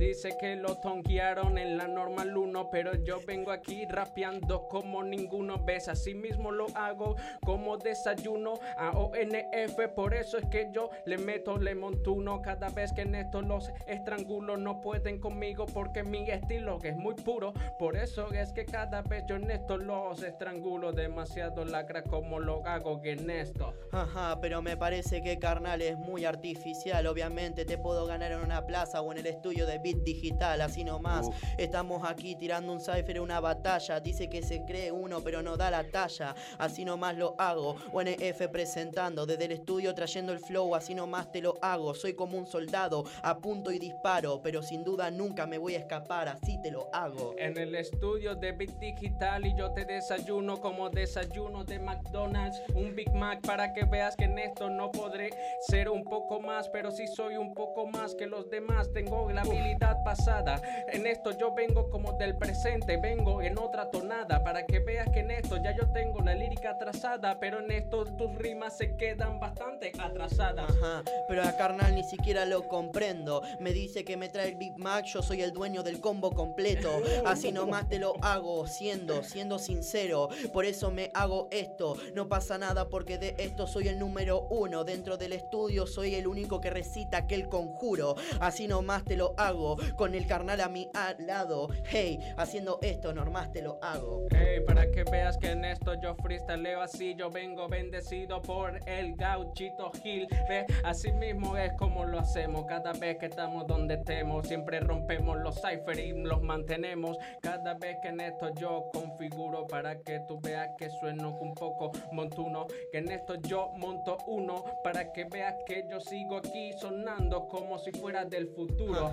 Dice 0.07 0.37
que 0.37 0.55
lo 0.55 0.77
tonguearon 0.77 1.57
en 1.57 1.75
la 1.75 1.85
normal 1.85 2.37
1, 2.37 2.69
pero 2.69 2.95
yo 3.03 3.19
vengo 3.27 3.51
aquí 3.51 3.85
rapeando 3.85 4.69
como 4.69 5.03
ninguno 5.03 5.61
ves. 5.65 5.89
Así 5.89 6.15
mismo 6.15 6.49
lo 6.49 6.67
hago 6.75 7.17
como 7.43 7.77
desayuno 7.77 8.53
a 8.77 8.91
ONF, 8.91 9.89
por 9.93 10.13
eso 10.13 10.37
es 10.37 10.45
que 10.45 10.69
yo 10.71 10.89
le 11.05 11.17
meto 11.17 11.57
le 11.57 11.75
montuno 11.75 12.41
cada 12.41 12.69
vez 12.69 12.93
que 12.93 13.01
en 13.01 13.15
esto 13.15 13.41
los 13.41 13.69
estrangulo 13.85 14.55
no 14.55 14.79
pueden 14.79 15.19
conmigo 15.19 15.65
porque 15.65 16.03
mi 16.03 16.29
estilo 16.29 16.79
que 16.79 16.89
es 16.89 16.95
muy 16.95 17.15
puro, 17.15 17.53
por 17.77 17.97
eso 17.97 18.31
es 18.31 18.53
que 18.53 18.63
cada 18.63 19.01
vez 19.01 19.25
yo 19.27 19.35
en 19.35 19.51
esto 19.51 19.77
los 19.77 20.23
estrangulo 20.23 20.93
demasiado 20.93 21.65
lacra 21.65 22.03
como 22.03 22.39
lo 22.39 22.65
hago 22.65 23.01
en 23.03 23.29
esto. 23.29 23.73
Ajá, 23.91 24.39
pero 24.39 24.61
me 24.61 24.77
parece 24.77 25.21
que 25.21 25.37
carnal 25.37 25.81
es 25.81 25.97
muy 25.97 26.23
artificial. 26.23 27.07
Obviamente 27.07 27.65
te 27.65 27.77
puedo 27.77 28.05
ganar 28.05 28.31
en 28.31 28.39
una 28.39 28.65
plaza 28.65 29.01
o 29.01 29.11
en 29.11 29.17
el 29.17 29.27
estudio 29.27 29.65
de 29.65 29.79
Digital, 30.03 30.61
así 30.61 30.83
nomás. 30.83 31.27
Uf. 31.27 31.35
Estamos 31.57 32.03
aquí 32.07 32.35
tirando 32.35 32.71
un 32.71 32.79
cipher 32.79 33.17
en 33.17 33.21
una 33.21 33.39
batalla. 33.39 33.99
Dice 33.99 34.29
que 34.29 34.41
se 34.41 34.63
cree 34.65 34.91
uno, 34.91 35.21
pero 35.21 35.41
no 35.41 35.57
da 35.57 35.71
la 35.71 35.83
talla. 35.89 36.35
Así 36.57 36.85
nomás 36.85 37.15
lo 37.17 37.35
hago. 37.37 37.75
ONF 37.91 38.47
presentando 38.51 39.25
desde 39.25 39.45
el 39.45 39.51
estudio 39.53 39.93
trayendo 39.93 40.31
el 40.33 40.39
flow, 40.39 40.75
así 40.75 40.93
nomás 40.93 41.31
te 41.31 41.41
lo 41.41 41.55
hago. 41.61 41.93
Soy 41.93 42.13
como 42.13 42.37
un 42.37 42.47
soldado, 42.47 43.05
apunto 43.23 43.71
y 43.71 43.79
disparo, 43.79 44.41
pero 44.41 44.61
sin 44.61 44.83
duda 44.83 45.09
nunca 45.11 45.45
me 45.45 45.57
voy 45.57 45.75
a 45.75 45.79
escapar, 45.79 46.27
así 46.27 46.59
te 46.61 46.71
lo 46.71 46.87
hago. 46.93 47.35
En 47.37 47.57
el 47.57 47.75
estudio 47.75 48.35
de 48.35 48.51
Bit 48.51 48.77
Digital 48.79 49.45
y 49.45 49.55
yo 49.55 49.71
te 49.71 49.85
desayuno 49.85 50.59
como 50.59 50.89
desayuno 50.89 51.63
de 51.63 51.79
McDonald's. 51.79 52.61
Un 52.75 52.95
Big 52.95 53.11
Mac 53.13 53.41
para 53.41 53.73
que 53.73 53.85
veas 53.85 54.15
que 54.15 54.25
en 54.25 54.37
esto 54.39 54.69
no 54.69 54.91
podré 54.91 55.29
ser 55.67 55.89
un 55.89 56.03
poco 56.03 56.39
más, 56.39 56.69
pero 56.69 56.91
sí 56.91 57.07
soy 57.07 57.37
un 57.37 57.53
poco 57.53 57.87
más 57.87 58.15
que 58.15 58.27
los 58.27 58.49
demás. 58.49 58.91
Tengo 58.93 59.31
la 59.31 59.41
habilidad 59.41 59.86
pasada. 60.03 60.61
En 60.91 61.05
esto 61.05 61.31
yo 61.31 61.53
vengo 61.53 61.89
como 61.89 62.13
del 62.13 62.35
presente, 62.37 62.97
vengo 62.97 63.41
en 63.41 63.57
otra 63.57 63.89
tonada 63.89 64.43
para 64.43 64.65
que 64.65 64.79
veas 64.79 65.09
que 65.09 65.19
en 65.19 65.31
esto 65.31 65.57
ya 65.57 65.75
yo 65.75 65.91
tengo 65.91 66.21
la 66.21 66.35
lírica 66.35 66.71
atrasada, 66.71 67.39
pero 67.39 67.59
en 67.59 67.71
esto 67.71 68.05
tus 68.05 68.35
rimas 68.35 68.77
se 68.77 68.95
quedan 68.95 69.39
bastante 69.39 69.91
atrasadas. 69.99 70.69
Ajá, 70.69 71.03
pero 71.27 71.43
a 71.43 71.55
carnal 71.57 71.95
ni 71.95 72.03
siquiera 72.03 72.45
lo 72.45 72.67
comprendo. 72.67 73.41
Me 73.59 73.73
dice 73.73 74.03
que 74.03 74.17
me 74.17 74.29
trae 74.29 74.49
el 74.49 74.55
Big 74.55 74.77
Mac, 74.77 75.05
yo 75.05 75.21
soy 75.21 75.41
el 75.41 75.51
dueño 75.51 75.83
del 75.83 75.99
combo 75.99 76.31
completo. 76.31 76.89
Así 77.25 77.51
nomás 77.51 77.87
te 77.89 77.99
lo 77.99 78.15
hago, 78.21 78.67
siendo, 78.67 79.23
siendo 79.23 79.59
sincero. 79.59 80.29
Por 80.53 80.65
eso 80.65 80.91
me 80.91 81.11
hago 81.13 81.47
esto. 81.51 81.95
No 82.13 82.27
pasa 82.27 82.57
nada 82.57 82.89
porque 82.89 83.17
de 83.17 83.35
esto 83.37 83.67
soy 83.67 83.87
el 83.87 83.99
número 83.99 84.47
uno. 84.49 84.83
Dentro 84.83 85.17
del 85.17 85.33
estudio 85.33 85.87
soy 85.87 86.15
el 86.15 86.27
único 86.27 86.61
que 86.61 86.69
recita 86.69 87.17
aquel 87.17 87.49
conjuro. 87.49 88.15
Así 88.39 88.67
nomás 88.67 89.03
te 89.03 89.15
lo 89.17 89.33
hago, 89.37 89.66
con 89.95 90.15
el 90.15 90.25
carnal 90.27 90.61
a 90.61 90.69
mi 90.69 90.89
al 90.93 91.25
lado. 91.25 91.69
Hey, 91.85 92.19
haciendo 92.37 92.79
esto, 92.81 93.13
nomás 93.13 93.51
te 93.51 93.61
lo 93.61 93.79
hago. 93.81 94.27
Ey, 94.31 94.61
para 94.61 94.89
que 94.91 95.03
veas 95.03 95.37
que 95.37 95.51
en 95.51 95.65
esto 95.65 95.93
yo 96.01 96.15
freestyleo 96.15 96.81
así, 96.81 97.15
yo 97.15 97.29
vengo 97.29 97.67
bendecido 97.67 98.41
por 98.41 98.79
el 98.87 99.15
gauchito 99.15 99.91
Gil. 100.01 100.27
Ve, 100.47 100.65
así 100.83 101.11
mismo 101.11 101.57
es 101.57 101.73
como 101.73 102.05
lo 102.05 102.19
hacemos 102.19 102.65
cada 102.65 102.93
vez 102.93 103.17
que 103.17 103.27
estamos 103.27 103.67
donde 103.67 103.95
estemos. 103.95 104.47
Siempre 104.47 104.79
rompemos 104.79 105.37
los 105.39 105.55
cipher 105.55 105.99
y 105.99 106.13
los 106.23 106.41
mantenemos. 106.41 107.17
Cada 107.41 107.73
vez 107.73 107.97
que 108.01 108.09
en 108.09 108.21
esto 108.21 108.53
yo 108.55 108.89
configuro 108.93 109.65
para 109.67 109.99
que 109.99 110.19
tú 110.27 110.39
veas 110.41 110.69
que 110.77 110.89
sueno 110.89 111.37
un 111.39 111.53
poco 111.53 111.91
montuno. 112.11 112.67
Que 112.91 112.99
en 112.99 113.11
esto 113.11 113.35
yo 113.35 113.71
monto 113.75 114.17
uno 114.27 114.63
para 114.83 115.11
que 115.11 115.25
veas 115.25 115.55
que 115.65 115.85
yo 115.89 115.99
sigo 115.99 116.37
aquí 116.37 116.71
sonando 116.79 117.47
como 117.47 117.77
si 117.79 117.91
fuera 117.91 118.25
del 118.25 118.47
futuro. 118.47 119.11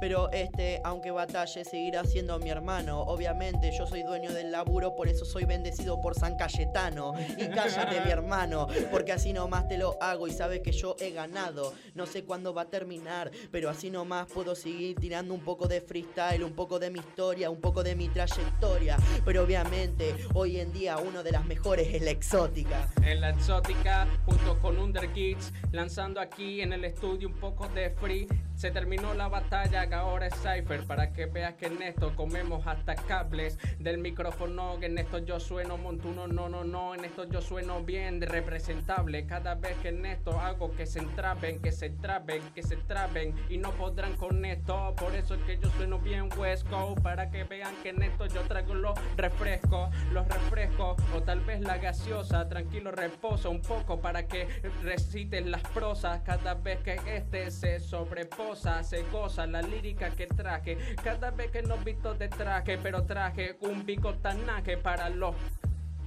Pero 0.00 0.30
este, 0.32 0.80
aunque 0.84 1.10
batalle, 1.10 1.64
seguirá 1.64 2.04
siendo 2.04 2.38
mi 2.38 2.50
hermano. 2.50 3.00
Obviamente, 3.02 3.70
yo 3.76 3.86
soy 3.86 4.02
dueño 4.02 4.32
del 4.32 4.52
laburo, 4.52 4.94
por 4.96 5.08
eso 5.08 5.24
soy 5.24 5.44
bendecido 5.44 6.00
por 6.00 6.14
San 6.14 6.36
Cayetano. 6.36 7.14
Y 7.38 7.48
cállate, 7.48 8.00
mi 8.04 8.10
hermano, 8.10 8.66
porque 8.90 9.12
así 9.12 9.32
nomás 9.32 9.68
te 9.68 9.78
lo 9.78 9.96
hago 10.00 10.26
y 10.28 10.32
sabes 10.32 10.60
que 10.60 10.72
yo 10.72 10.96
he 11.00 11.10
ganado. 11.10 11.74
No 11.94 12.06
sé 12.06 12.24
cuándo 12.24 12.54
va 12.54 12.62
a 12.62 12.70
terminar, 12.70 13.30
pero 13.50 13.70
así 13.70 13.90
nomás 13.90 14.26
puedo 14.28 14.54
seguir 14.54 14.96
tirando 14.96 15.34
un 15.34 15.40
poco 15.40 15.68
de 15.68 15.80
freestyle, 15.80 16.42
un 16.42 16.52
poco 16.52 16.78
de 16.78 16.90
mi 16.90 16.98
historia, 16.98 17.50
un 17.50 17.60
poco 17.60 17.82
de 17.82 17.94
mi 17.94 18.08
trayectoria. 18.08 18.96
Pero 19.24 19.42
obviamente, 19.42 20.14
hoy 20.34 20.58
en 20.60 20.72
día, 20.72 20.98
uno 20.98 21.22
de 21.22 21.32
las 21.32 21.44
mejores 21.44 21.88
es 21.92 22.02
la 22.02 22.10
exótica. 22.10 22.88
En 23.02 23.20
la 23.20 23.30
exótica, 23.30 24.08
junto 24.24 24.58
con 24.58 24.78
Undergeeks, 24.78 25.52
lanzando 25.72 26.20
aquí 26.20 26.60
en 26.60 26.72
el 26.72 26.84
estudio 26.84 27.28
un 27.28 27.34
poco 27.34 27.68
de 27.68 27.90
free. 27.90 28.26
Se 28.62 28.70
terminó 28.70 29.12
la 29.14 29.26
batalla, 29.26 29.88
que 29.88 29.94
ahora 29.96 30.28
es 30.28 30.34
Cypher, 30.34 30.86
para 30.86 31.12
que 31.12 31.26
veas 31.26 31.54
que 31.54 31.66
en 31.66 31.82
esto 31.82 32.14
comemos 32.14 32.64
hasta 32.64 32.94
cables 32.94 33.58
del 33.80 33.98
micrófono. 33.98 34.78
Que 34.78 34.86
en 34.86 34.98
esto 34.98 35.18
yo 35.18 35.40
sueno 35.40 35.78
montuno, 35.78 36.28
no, 36.28 36.48
no, 36.48 36.62
no. 36.62 36.94
En 36.94 37.04
esto 37.04 37.28
yo 37.28 37.40
sueno 37.40 37.82
bien 37.82 38.22
representable. 38.22 39.26
Cada 39.26 39.56
vez 39.56 39.76
que 39.78 39.88
en 39.88 40.06
esto 40.06 40.38
hago 40.38 40.70
que 40.76 40.86
se 40.86 41.00
entraben, 41.00 41.60
que 41.60 41.72
se 41.72 41.90
traben, 41.90 42.40
que 42.54 42.62
se 42.62 42.76
traben 42.76 43.34
y 43.48 43.58
no 43.58 43.72
podrán 43.72 44.14
con 44.16 44.44
esto. 44.44 44.94
Por 44.96 45.12
eso 45.16 45.34
es 45.34 45.42
que 45.42 45.58
yo 45.58 45.68
sueno 45.70 45.98
bien 45.98 46.28
West 46.38 46.64
Coast, 46.68 47.02
para 47.02 47.32
que 47.32 47.42
vean 47.42 47.74
que 47.82 47.88
en 47.88 48.00
esto 48.04 48.26
yo 48.26 48.42
traigo 48.42 48.74
los 48.74 48.96
refrescos, 49.16 49.92
los 50.12 50.28
refrescos 50.28 51.02
o 51.16 51.20
tal 51.20 51.40
vez 51.40 51.62
la 51.62 51.78
gaseosa. 51.78 52.48
Tranquilo, 52.48 52.92
reposa 52.92 53.48
un 53.48 53.60
poco 53.60 54.00
para 54.00 54.28
que 54.28 54.46
recites 54.84 55.44
las 55.46 55.62
prosas 55.62 56.20
cada 56.24 56.54
vez 56.54 56.78
que 56.84 57.00
este 57.08 57.50
se 57.50 57.80
sobreposa, 57.80 58.51
se 58.54 59.02
goza 59.10 59.46
la 59.46 59.62
lírica 59.62 60.10
que 60.10 60.26
traje. 60.26 60.76
Cada 61.02 61.30
vez 61.30 61.50
que 61.50 61.62
nos 61.62 61.82
visto 61.84 62.14
de 62.14 62.28
traje, 62.28 62.78
pero 62.78 63.04
traje 63.04 63.56
un 63.60 63.86
bicotanaje 63.86 64.76
para 64.76 65.08
los 65.08 65.34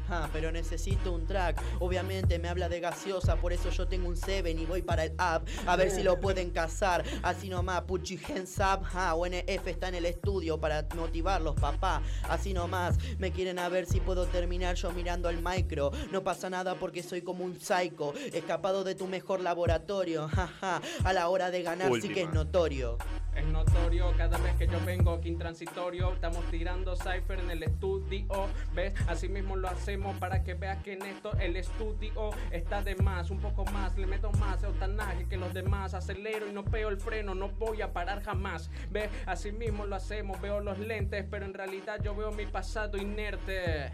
Ah, 0.10 0.30
pero 0.32 0.52
necesito 0.52 1.12
un 1.12 1.26
track. 1.26 1.62
Obviamente 1.80 2.40
me 2.40 2.48
habla 2.48 2.70
de 2.70 2.80
gaseosa, 2.80 3.36
por 3.38 3.54
eso 3.54 3.70
yo 3.70 3.88
tengo 3.88 4.08
un 4.08 4.18
7 4.18 4.52
y 4.52 4.66
voy 4.66 4.82
para 4.82 5.06
el 5.06 5.14
app. 5.18 5.48
A 5.66 5.76
ver 5.76 5.92
si 5.92 6.04
lo 6.04 6.20
pueden 6.20 6.52
cazar. 6.52 7.04
Así 7.24 7.50
nomás, 7.50 7.84
your 8.04 8.20
hands 8.30 8.58
up. 8.60 8.86
Ah, 8.94 9.16
UNF 9.16 9.68
está 9.68 9.90
en 9.90 9.96
el 9.96 10.06
estudio 10.06 10.60
para 10.60 10.86
motivarlos, 10.96 11.56
papá. 11.56 12.02
Así 12.30 12.54
nomás, 12.54 12.98
me 13.18 13.32
quieren 13.32 13.60
a 13.60 13.70
ver 13.70 13.86
si 13.86 14.00
puedo 14.00 14.26
terminar 14.28 14.76
yo 14.76 14.92
mirando 14.92 15.30
al 15.30 15.42
micro. 15.42 15.92
No 16.12 16.24
pasa 16.24 16.50
nada 16.50 16.76
porque 16.76 17.04
soy 17.04 17.22
como 17.22 17.44
un 17.44 17.60
psycho, 17.60 18.14
escapado 18.34 18.84
de 18.84 18.96
tu 18.96 19.08
mejor 19.08 19.42
laboratorio. 19.42 20.28
Jaja, 20.28 20.82
a 21.04 21.14
la 21.14 21.30
hora 21.30 21.52
de 21.52 21.64
ganar 21.64 21.92
sí 22.02 22.10
que 22.10 22.24
es 22.24 22.34
notorio. 22.34 22.98
Es 23.36 23.46
notorio 23.48 24.14
cada 24.18 24.38
vez 24.38 24.56
que 24.56 24.66
yo 24.66 24.80
vengo 24.86 25.12
aquí 25.12 25.28
intransitorio. 25.28 26.14
Estamos 26.14 26.46
tirando 26.50 26.96
cipher 26.96 27.40
en 27.40 27.52
el 27.52 27.64
estudio. 27.64 28.48
¿Ves? 28.74 28.94
Así 29.08 29.28
mismo 29.28 29.58
lo 29.58 29.68
hacemos 29.68 29.95
para 30.20 30.44
que 30.44 30.54
veas 30.54 30.82
que 30.84 30.94
en 30.94 31.02
esto 31.04 31.32
el 31.40 31.56
estudio 31.56 32.32
está 32.52 32.82
de 32.82 32.96
más. 32.96 33.30
Un 33.30 33.40
poco 33.40 33.66
más, 33.66 33.98
le 33.98 34.06
meto 34.06 34.32
más 34.34 34.64
eutanaje 34.64 35.28
que 35.28 35.38
los 35.38 35.54
demás. 35.54 35.94
Acelero 35.94 36.48
y 36.48 36.54
no 36.54 36.64
peo 36.64 36.90
el 36.90 36.98
freno, 36.98 37.36
no 37.36 37.50
voy 37.50 37.82
a 37.82 37.94
parar 37.94 38.22
jamás. 38.24 38.70
¿Ves? 38.90 39.10
Así 39.26 39.52
mismo 39.52 39.86
lo 39.86 39.96
hacemos. 39.96 40.40
Veo 40.42 40.60
los 40.60 40.80
lentes, 40.80 41.26
pero 41.30 41.46
en 41.46 41.54
realidad 41.54 42.02
yo 42.04 42.16
veo 42.16 42.32
mi 42.32 42.46
pasado 42.46 42.98
inerte. 42.98 43.92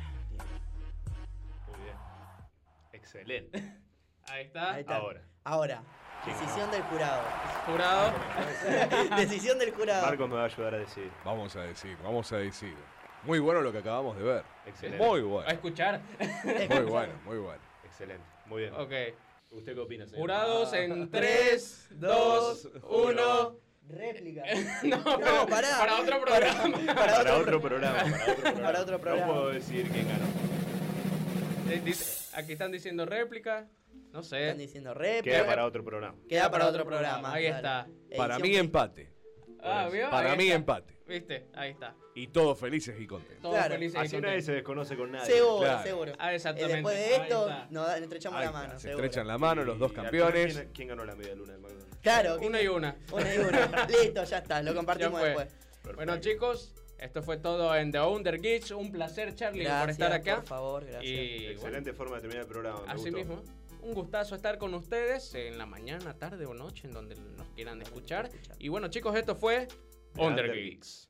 Muy 1.68 1.84
bien. 1.84 1.96
Excelente. 2.94 3.78
Ahí 4.30 4.46
está. 4.46 4.74
Ahí 4.74 4.82
está. 4.82 4.96
Ahora. 4.96 5.22
Ahora, 5.44 5.84
decisión 6.26 6.70
del 6.70 6.84
jurado. 6.84 7.24
Jurado. 7.66 8.14
decisión 9.18 9.58
del 9.58 9.72
jurado. 9.72 10.06
Marcos 10.06 10.30
me 10.30 10.36
va 10.36 10.44
a 10.44 10.46
ayudar 10.46 10.76
a 10.76 10.78
decir. 10.78 11.12
Vamos 11.26 11.56
a 11.56 11.62
decir, 11.62 11.98
vamos 12.04 12.32
a 12.32 12.38
decir. 12.38 12.76
Muy 13.24 13.40
bueno 13.40 13.62
lo 13.62 13.72
que 13.72 13.78
acabamos 13.80 14.18
de 14.18 14.24
ver. 14.24 14.44
Excelente. 14.66 15.06
Muy 15.06 15.20
A 15.20 15.24
bueno. 15.24 15.50
escuchar. 15.50 16.02
Muy 16.70 16.82
bueno, 16.86 17.14
muy 17.26 17.38
bueno. 17.38 17.62
Excelente. 17.86 18.24
Muy 18.48 18.62
bien. 18.64 18.74
Ok. 18.76 18.92
¿Usted 19.52 19.74
qué 19.74 19.80
opina, 19.80 20.06
señor? 20.06 20.22
Jurados 20.22 20.74
en 20.74 21.10
3, 21.12 21.88
2, 21.92 22.70
1. 22.84 23.56
Réplica. 23.90 24.44
No, 24.84 25.04
pero 25.20 25.46
pará. 25.48 25.78
para 25.80 26.00
otro 26.02 26.22
programa. 26.22 26.94
Para 26.96 27.38
otro 27.38 27.62
programa. 27.62 27.98
Para 27.98 28.12
otro 28.12 28.42
programa. 28.42 28.62
Para 28.62 28.82
otro 28.82 29.00
programa. 29.00 29.28
No 29.28 29.34
puedo 29.34 29.50
decir 29.50 29.90
quién 29.90 30.08
ganó. 30.08 30.26
Eh, 31.70 31.94
Aquí 32.34 32.54
están 32.54 32.72
diciendo 32.72 33.06
réplica. 33.06 33.68
No 34.14 34.22
Están 34.22 34.24
sé. 34.24 34.54
diciendo 34.56 34.94
réplica. 34.94 35.38
Queda 35.38 35.46
para 35.46 35.66
otro 35.66 35.84
programa. 35.84 36.18
Queda 36.30 36.50
para 36.52 36.68
otro 36.68 36.86
programa. 36.86 37.34
Ahí 37.34 37.46
dale. 37.46 37.56
está. 37.58 37.88
Para 38.18 38.36
Edición 38.36 38.50
mí 38.52 38.58
empate. 38.58 39.10
Ah, 39.64 39.90
¿vio? 39.92 40.10
Para 40.10 40.32
Ahí 40.32 40.38
mí 40.38 40.44
está. 40.46 40.56
empate. 40.56 40.94
¿Viste? 41.08 41.46
Ahí 41.54 41.72
está. 41.72 41.94
Y 42.16 42.28
todos 42.28 42.58
felices 42.60 42.96
y 43.00 43.06
contentos. 43.08 43.42
Todos 43.42 43.56
Claro. 43.56 43.74
felices 43.76 43.96
y 43.96 43.98
Así 43.98 44.08
nadie 44.16 44.22
contentos. 44.22 44.46
se 44.46 44.52
desconoce 44.54 44.96
con 44.98 45.12
nadie. 45.12 45.26
Seguro, 45.34 45.60
Claro. 45.60 45.84
seguro. 45.84 46.14
Ah, 46.20 46.32
Eh, 46.32 46.36
exactamente. 46.36 46.74
después 46.76 46.98
de 46.98 47.06
Ahí 47.06 47.22
esto, 47.22 47.50
está. 47.50 47.68
nos 47.70 47.88
da- 47.88 48.00
nos 48.00 48.12
echamos 48.14 48.40
Ahí 48.40 48.46
la 48.46 48.50
está, 48.52 48.62
mano. 48.62 48.74
Se 48.74 48.88
seguro. 48.88 49.06
estrechan 49.06 49.28
la 49.28 49.38
mano 49.38 49.64
los 49.66 49.80
dos 49.80 49.92
Y 49.92 49.96
al 49.96 50.02
campeones. 50.04 50.54
¿Quién, 50.56 50.70
quién 50.74 50.88
ganó 50.90 51.06
la 51.06 51.16
media 51.16 51.36
luna 51.36 51.52
del 51.54 51.62
McDonald's? 51.62 51.98
Claro. 52.02 52.38
Una 52.42 52.58
¿qué- 52.60 52.64
y 52.64 52.68
una. 52.68 52.96
Una 53.14 53.36
y 53.36 53.38
una. 53.40 53.88
Listo, 53.88 54.24
ya 54.24 54.38
está. 54.38 54.62
Lo 54.64 54.72
Ya 54.72 54.78
compartimos 54.78 55.20
fue. 55.20 55.30
después. 55.30 55.96
Bueno, 55.96 56.18
chicos, 56.20 56.74
esto 56.98 57.22
fue 57.24 57.38
todo 57.38 57.76
en 57.76 57.92
The 57.92 58.00
Under 58.02 58.40
Geeks. 58.40 58.72
Un 58.72 58.92
placer, 58.92 59.34
Charlie, 59.36 59.64
Gracias, 59.64 59.82
por 59.82 59.90
estar 59.92 60.14
acá. 60.14 60.36
Por 60.38 60.46
favor, 60.46 60.86
gracias. 60.86 61.04
Y 61.04 61.38
bueno, 61.40 61.52
Excelente 61.52 61.94
forma 61.94 62.16
de 62.16 62.22
terminar 62.22 62.44
el 62.44 62.48
programa. 62.50 62.82
me 62.86 62.92
así 62.92 63.10
gustó. 63.10 63.18
mismo. 63.18 63.44
Un 63.82 63.94
gustazo 63.94 64.36
estar 64.36 64.58
con 64.58 64.74
ustedes 64.74 65.34
en 65.36 65.58
la 65.58 65.66
mañana, 65.66 66.14
tarde 66.18 66.46
o 66.46 66.54
noche, 66.54 66.88
en 66.88 66.94
donde 66.94 67.16
nos 67.16 67.50
quieran 67.50 67.82
escuchar. 67.82 68.30
Y 68.60 68.70
bueno, 68.70 68.90
chicos, 68.90 69.16
esto 69.16 69.36
fue 69.36 69.68
Under. 70.18 70.54
Geeks. 70.54 71.10